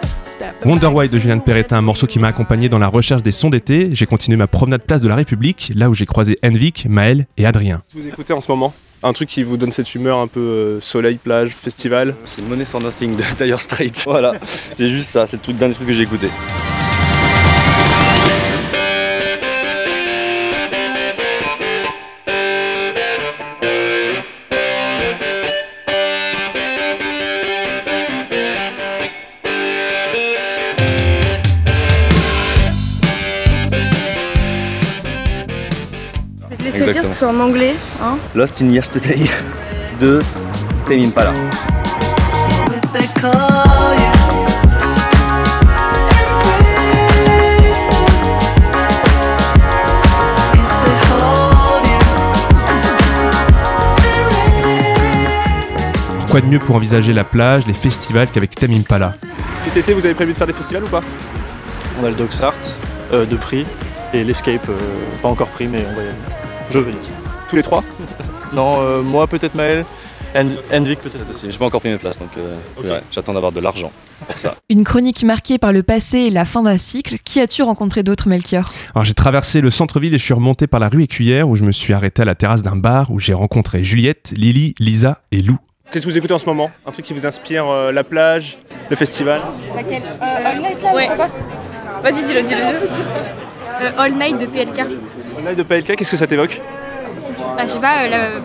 Wonder 0.65 0.87
Why 0.87 1.07
de 1.07 1.17
Julien 1.17 1.39
Perretta, 1.39 1.77
un 1.77 1.81
morceau 1.81 2.07
qui 2.07 2.19
m'a 2.19 2.27
accompagné 2.27 2.67
dans 2.67 2.79
la 2.79 2.87
recherche 2.87 3.23
des 3.23 3.31
sons 3.31 3.49
d'été. 3.49 3.89
J'ai 3.93 4.05
continué 4.05 4.35
ma 4.37 4.47
promenade 4.47 4.81
place 4.81 5.01
de 5.01 5.07
la 5.07 5.15
République, 5.15 5.71
là 5.75 5.89
où 5.89 5.93
j'ai 5.93 6.05
croisé 6.05 6.37
Envik, 6.43 6.85
Maël 6.89 7.27
et 7.37 7.45
Adrien. 7.45 7.81
Vous 7.93 8.05
écoutez 8.05 8.33
en 8.33 8.41
ce 8.41 8.51
moment 8.51 8.73
un 9.01 9.13
truc 9.13 9.29
qui 9.29 9.43
vous 9.43 9.55
donne 9.55 9.71
cette 9.71 9.95
humeur 9.95 10.17
un 10.17 10.27
peu 10.27 10.39
euh, 10.39 10.81
soleil, 10.81 11.15
plage, 11.15 11.51
festival. 11.51 12.15
C'est 12.25 12.41
Money 12.41 12.65
for 12.65 12.81
Nothing 12.81 13.15
de 13.15 13.43
Dire 13.43 13.61
Straight. 13.61 14.03
Voilà, 14.05 14.33
j'ai 14.77 14.87
juste 14.87 15.07
ça, 15.07 15.25
c'est 15.25 15.37
le 15.37 15.43
truc 15.43 15.55
d'un 15.55 15.71
truc 15.71 15.87
que 15.87 15.93
j'ai 15.93 16.03
écouté. 16.03 16.27
C'est 36.93 37.25
en 37.25 37.39
anglais. 37.39 37.75
Hein 38.01 38.17
Lost 38.35 38.61
in 38.61 38.69
Yesterday 38.69 39.29
de 39.99 40.19
Tame 40.85 41.01
Impala. 41.03 41.33
Quoi 56.29 56.41
de 56.41 56.45
mieux 56.45 56.59
pour 56.59 56.75
envisager 56.75 57.11
la 57.11 57.23
plage, 57.23 57.65
les 57.65 57.73
festivals 57.73 58.27
qu'avec 58.27 58.53
Tame 58.53 58.73
Impala 58.73 59.13
Cet 59.65 59.77
été, 59.77 59.93
vous 59.93 60.05
avez 60.05 60.13
prévu 60.13 60.33
de 60.33 60.37
faire 60.37 60.47
des 60.47 60.53
festivals 60.53 60.83
ou 60.83 60.87
pas? 60.87 61.01
On 61.99 62.05
a 62.05 62.09
le 62.09 62.15
Dogsart 62.15 62.53
euh, 63.11 63.25
de 63.25 63.35
prix 63.35 63.65
et 64.13 64.23
l'Escape, 64.23 64.69
euh, 64.69 64.77
pas 65.21 65.27
encore 65.27 65.49
pris, 65.49 65.67
mais 65.67 65.83
on 65.89 65.95
va 65.95 66.03
y 66.03 66.05
aller. 66.05 66.48
Je 66.71 66.79
vais 66.79 66.91
Tous 67.49 67.55
les 67.55 67.63
trois 67.63 67.83
Non, 68.53 68.81
euh, 68.81 69.01
moi 69.01 69.27
peut-être 69.27 69.55
Maël, 69.55 69.85
Envik 70.35 70.99
peut-être 70.99 71.29
aussi. 71.29 71.51
Je 71.51 71.57
pas 71.57 71.65
encore 71.65 71.81
pris 71.81 71.89
mes 71.89 71.97
places, 71.97 72.19
donc 72.19 72.29
euh, 72.37 72.99
j'attends 73.11 73.33
d'avoir 73.33 73.51
de 73.51 73.59
l'argent 73.59 73.91
pour 74.27 74.37
ça. 74.37 74.55
Une 74.69 74.83
chronique 74.83 75.23
marquée 75.23 75.57
par 75.57 75.71
le 75.71 75.83
passé 75.83 76.19
et 76.19 76.29
la 76.29 76.45
fin 76.45 76.61
d'un 76.61 76.77
cycle. 76.77 77.17
Qui 77.23 77.39
as-tu 77.39 77.63
rencontré 77.63 78.03
d'autres, 78.03 78.27
Melchior? 78.27 78.71
Alors 78.93 79.05
j'ai 79.05 79.13
traversé 79.13 79.61
le 79.61 79.69
centre-ville 79.69 80.13
et 80.13 80.17
je 80.17 80.23
suis 80.23 80.33
remonté 80.33 80.67
par 80.67 80.79
la 80.79 80.89
rue 80.89 81.03
Écuyère 81.03 81.49
où 81.49 81.55
je 81.55 81.63
me 81.63 81.71
suis 81.71 81.93
arrêté 81.93 82.21
à 82.21 82.25
la 82.25 82.35
terrasse 82.35 82.61
d'un 82.61 82.75
bar 82.75 83.11
où 83.11 83.19
j'ai 83.19 83.33
rencontré 83.33 83.83
Juliette, 83.83 84.33
Lily, 84.35 84.75
Lisa 84.79 85.21
et 85.31 85.41
Lou. 85.41 85.57
Qu'est-ce 85.91 86.05
que 86.05 86.11
vous 86.11 86.17
écoutez 86.17 86.33
en 86.33 86.39
ce 86.39 86.45
moment? 86.45 86.69
Un 86.85 86.91
truc 86.91 87.05
qui 87.05 87.13
vous 87.13 87.25
inspire 87.25 87.67
euh, 87.67 87.91
la 87.91 88.03
plage, 88.03 88.59
le 88.91 88.95
festival? 88.95 89.41
Laquelle? 89.75 90.03
All 90.21 90.59
Night 90.59 90.83
là 90.83 90.93
ouais. 90.93 91.09
Vas-y, 92.03 92.23
dis-le, 92.23 92.43
dis-le. 92.43 93.97
All 93.97 94.13
Night 94.13 94.37
de 94.37 94.45
PLK. 94.45 94.85
Night 95.43 95.57
de 95.57 95.63
PLK, 95.63 95.95
qu'est-ce 95.95 96.11
que 96.11 96.17
ça 96.17 96.27
t'évoque 96.27 96.61
bah, 97.59 97.65
je 97.65 97.71
sais 97.71 97.79
pas, 97.79 98.03
euh, 98.03 98.39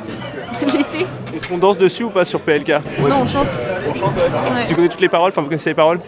l'été. 0.76 1.06
Est-ce 1.32 1.46
qu'on 1.46 1.58
danse 1.58 1.78
dessus 1.78 2.02
ou 2.02 2.10
pas 2.10 2.24
sur 2.24 2.40
PLK 2.40 2.70
Non, 3.00 3.18
on 3.22 3.26
chante. 3.26 3.46
On 3.88 3.94
chante, 3.94 4.16
ouais. 4.16 4.64
Tu 4.68 4.74
connais 4.74 4.88
toutes 4.88 5.00
les 5.00 5.08
paroles 5.08 5.30
Enfin, 5.30 5.42
vous 5.42 5.46
connaissez 5.48 5.70
les 5.70 5.74
paroles? 5.74 6.00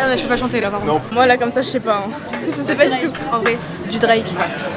Ah 0.00 0.08
non, 0.08 0.16
je 0.16 0.22
peux 0.22 0.28
pas 0.28 0.36
chanter 0.36 0.60
là, 0.60 0.70
par 0.70 0.80
contre. 0.80 1.02
Moi, 1.10 1.26
là, 1.26 1.36
comme 1.36 1.50
ça, 1.50 1.62
je 1.62 1.66
sais 1.66 1.80
pas. 1.80 2.04
Hein. 2.06 2.10
Je 2.56 2.62
sais 2.62 2.76
pas 2.76 2.86
du 2.86 2.96
tout, 2.96 3.10
en 3.32 3.38
vrai. 3.38 3.56
Du 3.90 3.98
Drake. 3.98 4.26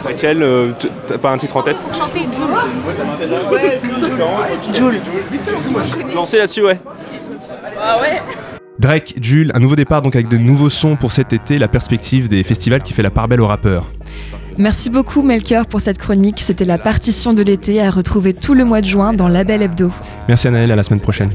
Laquelle 0.06 0.42
euh, 0.42 0.72
T'as 1.08 1.20
pas 1.20 1.30
un 1.30 1.38
titre 1.38 1.56
en 1.58 1.62
tête? 1.62 1.78
Chanter 1.96 2.22
Joule. 2.34 3.52
Ouais, 3.52 3.78
Joule. 4.74 5.00
Lancer 6.16 6.38
là-dessus, 6.39 6.64
ouais. 6.64 6.80
Ah 7.80 8.00
ouais 8.02 8.22
Drake, 8.80 9.14
Jules, 9.22 9.52
un 9.54 9.60
nouveau 9.60 9.76
départ 9.76 10.02
donc 10.02 10.16
avec 10.16 10.28
de 10.28 10.38
nouveaux 10.38 10.70
sons 10.70 10.96
pour 10.96 11.12
cet 11.12 11.34
été, 11.34 11.60
la 11.60 11.68
perspective 11.68 12.28
des 12.28 12.44
festivals 12.44 12.82
qui 12.82 12.94
fait 12.94 13.04
la 13.04 13.12
part 13.12 13.28
belle 13.28 13.42
aux 13.42 13.48
rappeurs. 13.48 13.86
Merci 14.58 14.89
beaucoup 14.89 15.22
Melchior 15.22 15.66
pour 15.66 15.82
cette 15.82 15.97
chronique. 15.97 16.39
C'était 16.39 16.66
la 16.66 16.78
partition 16.78 17.34
de 17.34 17.41
l'été 17.41 17.82
à 17.82 17.89
retrouver 17.89 18.34
tout 18.34 18.54
le 18.54 18.66
mois 18.66 18.82
de 18.82 18.86
juin 18.86 19.14
dans 19.14 19.28
Label 19.28 19.62
Hebdo. 19.62 19.91
Merci 20.28 20.47
Anaël, 20.47 20.72
à 20.72 20.76
la 20.76 20.84
semaine 20.84 20.99
prochaine. 20.99 21.30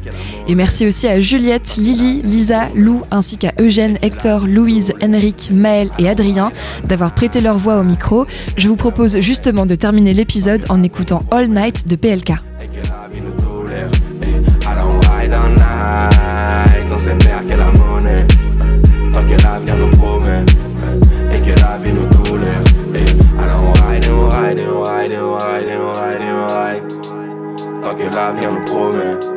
Et 0.48 0.54
merci 0.54 0.86
aussi 0.86 1.08
à 1.08 1.20
Juliette, 1.20 1.76
Lily, 1.76 2.22
Lisa, 2.22 2.68
Lou 2.74 3.02
ainsi 3.10 3.36
qu'à 3.36 3.52
Eugène, 3.58 3.98
Hector, 4.02 4.46
Louise, 4.46 4.92
Henrik, 5.02 5.50
Maël 5.52 5.90
et 5.98 6.08
Adrien 6.08 6.52
d'avoir 6.84 7.12
prêté 7.14 7.40
leur 7.40 7.58
voix 7.58 7.78
au 7.78 7.84
micro. 7.84 8.26
Je 8.56 8.68
vous 8.68 8.76
propose 8.76 9.20
justement 9.20 9.66
de 9.66 9.74
terminer 9.74 10.14
l'épisode 10.14 10.64
en 10.68 10.82
écoutant 10.82 11.22
All 11.30 11.48
Night 11.48 11.88
de 11.88 11.96
PLK. 11.96 12.34
que 19.26 19.42
l'avenir 19.42 19.76
nous 19.76 19.96
promet 19.96 20.44
et 21.32 21.40
que 21.40 21.60
la 21.60 21.78
vie 21.78 21.92
nous 21.92 22.06
why, 24.04 24.48
hiding, 24.48 24.80
vej, 24.80 25.08
den 25.08 25.08
hiding, 25.08 25.08
den 25.08 25.30
vej, 25.30 25.60
den 25.60 25.80
vej, 25.80 26.18
den 26.18 26.36
vej. 26.36 26.80
Nok 27.80 27.98
jeg 28.00 28.14
lader, 28.14 28.34
vi 28.34 28.40
har 28.44 28.50
nogle 28.50 28.66
bror 28.66 28.92
med. 28.92 29.35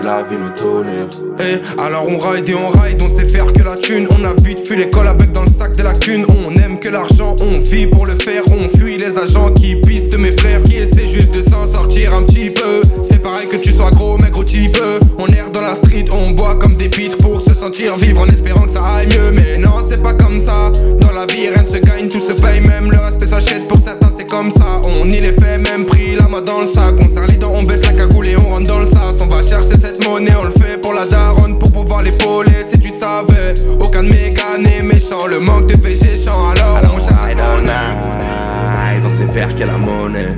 Tolère. 0.00 1.08
Et 1.40 1.60
eh, 1.60 1.80
alors 1.80 2.06
on 2.08 2.18
ride 2.18 2.48
et 2.48 2.54
on 2.54 2.68
ride, 2.68 3.00
on 3.00 3.08
sait 3.08 3.26
faire 3.26 3.52
que 3.52 3.62
la 3.62 3.76
thune. 3.76 4.06
On 4.10 4.24
a 4.24 4.32
vite 4.34 4.60
fui 4.60 4.76
l'école 4.76 5.08
avec 5.08 5.32
dans 5.32 5.42
le 5.42 5.48
sac 5.48 5.74
des 5.76 5.82
lacunes. 5.82 6.24
On 6.28 6.54
aime 6.56 6.78
que 6.78 6.88
l'argent, 6.88 7.36
on 7.40 7.58
vit 7.58 7.86
pour 7.86 8.06
le 8.06 8.14
faire. 8.14 8.42
On 8.48 8.68
fuit 8.68 8.98
les 8.98 9.18
agents 9.18 9.52
qui 9.52 9.76
pistent 9.76 10.16
mes 10.16 10.32
frères 10.32 10.62
qui 10.62 10.76
essaient 10.76 11.06
juste 11.06 11.32
de 11.32 11.42
s'en 11.42 11.66
sortir 11.66 12.14
un 12.14 12.22
petit 12.22 12.50
peu. 12.50 12.82
C'est 13.02 13.22
pareil 13.22 13.48
que 13.48 13.56
tu 13.56 13.70
sois 13.70 13.90
gros, 13.90 14.18
maigre 14.18 14.38
ou 14.38 14.44
type. 14.44 14.78
On 15.18 15.26
erre 15.26 15.50
dans 15.50 15.62
la 15.62 15.74
street, 15.74 16.06
on 16.12 16.30
boit 16.30 16.56
comme 16.56 16.76
des 16.76 16.88
pitres 16.88 17.18
pour 17.18 17.40
se 17.40 17.54
sentir 17.54 17.96
vivre 17.96 18.20
en 18.20 18.26
espérant 18.26 18.64
que 18.66 18.72
ça 18.72 18.82
aille 18.84 19.08
mieux. 19.08 19.32
Mais 19.32 19.58
non, 19.58 19.80
c'est 19.88 20.02
pas 20.02 20.14
comme 20.14 20.40
ça. 20.40 20.72
Dans 21.00 21.12
la 21.12 21.26
vie, 21.26 21.48
rien 21.48 21.62
ne 21.62 21.68
se 21.68 21.78
gagne, 21.78 22.08
tout 22.08 22.20
se 22.20 22.32
paye, 22.32 22.60
même 22.60 22.90
le 22.90 22.98
respect 22.98 23.26
s'achète 23.26 23.66
pour 23.68 23.78
certains 23.78 23.87
comme 24.28 24.50
ça. 24.50 24.80
On 24.84 25.08
y 25.08 25.20
les 25.20 25.32
fait, 25.32 25.58
même 25.58 25.86
pris 25.86 26.14
la 26.14 26.28
main 26.28 26.40
dans 26.40 26.60
le 26.60 26.66
sac. 26.66 26.94
On 27.00 27.08
serre 27.08 27.26
les 27.26 27.36
dents, 27.36 27.52
on 27.54 27.62
baisse 27.62 27.84
la 27.84 27.92
cagoule 27.92 28.28
et 28.28 28.36
on 28.36 28.50
rentre 28.50 28.68
dans 28.68 28.78
le 28.80 28.86
sas. 28.86 29.16
On 29.20 29.26
va 29.26 29.42
chercher 29.42 29.76
cette 29.76 30.06
monnaie, 30.06 30.34
on 30.38 30.44
le 30.44 30.50
fait 30.50 30.80
pour 30.80 30.92
la 30.92 31.06
daronne, 31.06 31.58
pour 31.58 31.70
pouvoir 31.72 32.02
l'épauler. 32.02 32.64
Si 32.70 32.78
tu 32.78 32.90
savais, 32.90 33.54
aucun 33.80 34.02
de 34.04 34.10
mes 34.10 34.30
gars 34.30 34.58
n'est 34.58 34.82
méchant. 34.82 35.26
Le 35.26 35.40
manque 35.40 35.66
de 35.66 35.76
fait 35.76 35.94
géchant, 35.94 36.50
alors, 36.50 36.76
alors 36.76 36.94
on 36.94 37.62
night. 37.62 39.02
On 39.04 39.10
sait 39.10 39.26
faire 39.28 39.54
que 39.54 39.64
la 39.64 39.78
monnaie, 39.78 40.34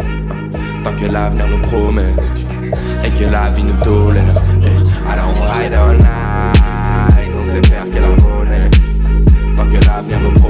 tant 0.84 0.92
que 0.92 1.06
l'avenir 1.10 1.46
nous 1.48 1.58
promet 1.68 2.12
et 3.04 3.10
que 3.10 3.24
la 3.30 3.50
vie 3.50 3.64
nous 3.64 3.84
tolère. 3.84 4.22
Alors 5.10 5.34
on 5.36 5.40
ride 5.40 5.74
all 5.74 5.96
night. 5.96 7.30
On 7.38 7.44
sait 7.44 7.62
faire 7.68 7.84
que 7.92 8.00
la 8.00 8.08
monnaie, 8.08 8.70
tant 9.56 9.66
que 9.66 9.84
l'avenir 9.84 10.20
nous 10.20 10.38
promet 10.38 10.49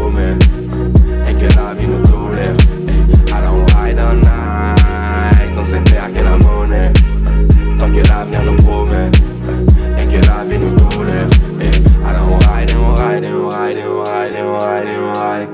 ride 13.61 13.79
on 13.79 14.03
ride 14.03 14.37
on 14.43 14.59
ride 14.59 14.89
on 14.99 15.13
ride 15.13 15.49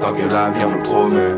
Tant 0.00 0.12
que 0.12 0.34
l'avenir 0.34 0.68
nous 0.70 0.82
promet 0.82 1.36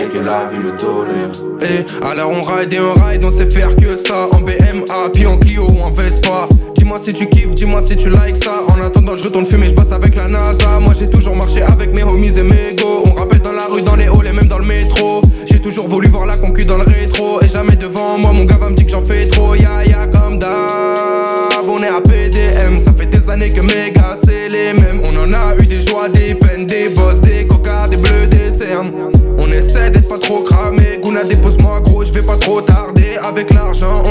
et 0.00 0.08
que 0.08 0.18
la 0.18 0.44
vie 0.50 0.58
nous 0.58 0.76
tolère. 0.76 1.30
Et 1.62 2.04
alors 2.04 2.30
on 2.30 2.42
ride 2.42 2.72
et 2.72 2.80
on 2.80 2.94
ride, 2.94 3.24
on 3.24 3.30
sait 3.30 3.46
faire 3.46 3.74
que 3.76 3.96
ça. 3.96 4.28
En 4.32 4.40
BMA, 4.40 5.10
puis 5.12 5.26
en 5.26 5.38
Clio 5.38 5.64
ou 5.68 5.80
en 5.82 5.90
Vespa. 5.90 6.48
Dis-moi 6.74 6.98
si 7.00 7.12
tu 7.12 7.28
kiffes, 7.28 7.54
dis-moi 7.54 7.82
si 7.82 7.96
tu 7.96 8.08
likes 8.08 8.42
ça. 8.42 8.62
En 8.68 8.80
attendant, 8.84 9.16
je 9.16 9.22
retourne 9.24 9.46
fumer, 9.46 9.68
je 9.68 9.74
passe 9.74 9.92
avec 9.92 10.14
la 10.16 10.28
NASA. 10.28 10.80
Moi 10.80 10.94
j'ai 10.98 11.08
toujours 11.08 11.36
marché 11.36 11.62
avec 11.62 11.94
mes 11.94 12.02
homies 12.02 12.36
et 12.38 12.42
mes 12.42 12.74
go. 12.76 13.04
On 13.06 13.12
rappelle 13.12 13.42
dans 13.42 13.52
la 13.52 13.66
rue, 13.66 13.82
dans 13.82 13.96
les 13.96 14.06
halls 14.06 14.26
et 14.26 14.32
même 14.32 14.48
dans 14.48 14.58
le 14.58 14.66
métro. 14.66 15.22
J'ai 15.46 15.60
toujours 15.60 15.88
voulu 15.88 16.08
voir 16.08 16.26
la 16.26 16.36
concu 16.36 16.64
dans 16.64 16.78
le 16.78 16.84
rétro. 16.84 17.40
Et 17.42 17.48
jamais 17.48 17.76
devant 17.76 18.18
moi, 18.18 18.32
mon 18.32 18.44
gars 18.44 18.58
va 18.58 18.68
me 18.70 18.74
dire 18.74 18.86
que 18.86 18.92
j'en 18.92 19.04
fais 19.04 19.26
trop. 19.26 19.54
Ya 19.54 19.84
ya 19.84 20.06
comme 20.08 20.38
d'hab, 20.38 21.68
on 21.68 21.82
est 21.82 21.88
à 21.88 22.00
PDM. 22.00 22.78
Ça 22.78 22.92
fait 22.92 23.06
des 23.06 23.30
années 23.30 23.50
que 23.50 23.60
mes 23.60 23.92
gars 23.92 24.16
c'est 24.16 24.48
les 24.48 24.67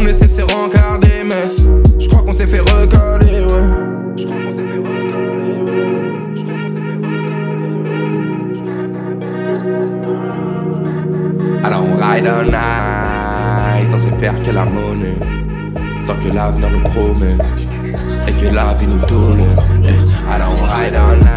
essaie 0.08 0.28
de 0.28 0.34
se 0.34 0.41
rencarder. 0.41 1.24
Mais 1.26 1.45
je 1.99 2.08
crois 2.08 2.22
qu'on 2.24 2.34
s'est 2.34 2.47
fait 2.47 2.60
recoller, 2.60 3.41
ouais. 3.41 3.88
Alors 11.64 11.84
on 11.84 11.95
ride 11.97 12.28
all 12.28 12.45
night, 12.45 13.89
on 13.93 13.99
sait 13.99 14.12
faire 14.20 14.41
que 14.41 14.51
la 14.51 14.66
monnaie. 14.66 15.18
Tant 16.05 16.16
que 16.16 16.30
l'avenir 16.34 16.70
nous 16.70 16.80
promet 16.89 17.36
et 18.28 18.32
que 18.32 18.53
la 18.53 18.74
vie 18.76 18.88
nous 18.88 19.05
tourne. 19.05 19.43
Alors 20.32 20.55
on 20.58 20.64
ride 20.64 20.95
all 20.95 21.18
night, 21.18 21.37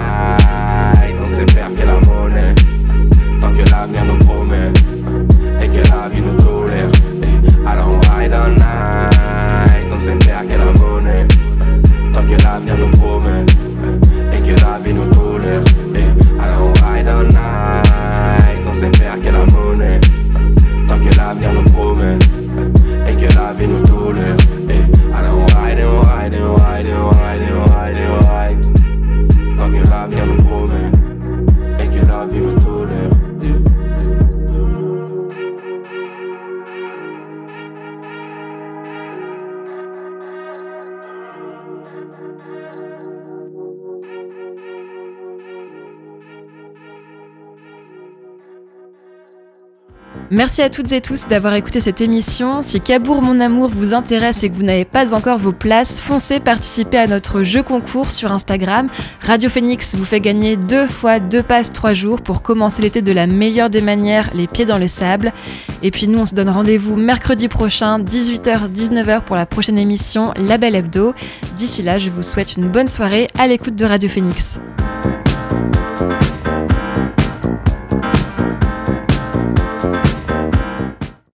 Merci 50.40 50.62
à 50.62 50.70
toutes 50.70 50.90
et 50.92 51.02
tous 51.02 51.28
d'avoir 51.28 51.52
écouté 51.52 51.80
cette 51.80 52.00
émission. 52.00 52.62
Si 52.62 52.80
Cabourg 52.80 53.20
Mon 53.20 53.40
Amour 53.40 53.68
vous 53.68 53.92
intéresse 53.92 54.42
et 54.42 54.48
que 54.48 54.54
vous 54.54 54.62
n'avez 54.62 54.86
pas 54.86 55.12
encore 55.14 55.36
vos 55.36 55.52
places, 55.52 56.00
foncez 56.00 56.40
participer 56.40 56.96
à 56.96 57.06
notre 57.06 57.42
jeu 57.42 57.62
concours 57.62 58.10
sur 58.10 58.32
Instagram. 58.32 58.88
Radio 59.20 59.50
Phoenix 59.50 59.94
vous 59.94 60.04
fait 60.06 60.20
gagner 60.20 60.56
deux 60.56 60.86
fois 60.86 61.18
deux 61.20 61.42
passes 61.42 61.70
trois 61.70 61.92
jours 61.92 62.22
pour 62.22 62.40
commencer 62.40 62.80
l'été 62.80 63.02
de 63.02 63.12
la 63.12 63.26
meilleure 63.26 63.68
des 63.68 63.82
manières, 63.82 64.30
les 64.32 64.46
pieds 64.46 64.64
dans 64.64 64.78
le 64.78 64.88
sable. 64.88 65.34
Et 65.82 65.90
puis 65.90 66.08
nous, 66.08 66.20
on 66.20 66.24
se 66.24 66.34
donne 66.34 66.48
rendez-vous 66.48 66.96
mercredi 66.96 67.48
prochain, 67.48 67.98
18h-19h 67.98 69.20
pour 69.24 69.36
la 69.36 69.44
prochaine 69.44 69.76
émission 69.76 70.32
La 70.36 70.56
Belle 70.56 70.74
Hebdo. 70.74 71.12
D'ici 71.58 71.82
là, 71.82 71.98
je 71.98 72.08
vous 72.08 72.22
souhaite 72.22 72.56
une 72.56 72.66
bonne 72.66 72.88
soirée 72.88 73.26
à 73.38 73.46
l'écoute 73.46 73.76
de 73.76 73.84
Radio 73.84 74.08
Phoenix. 74.08 74.58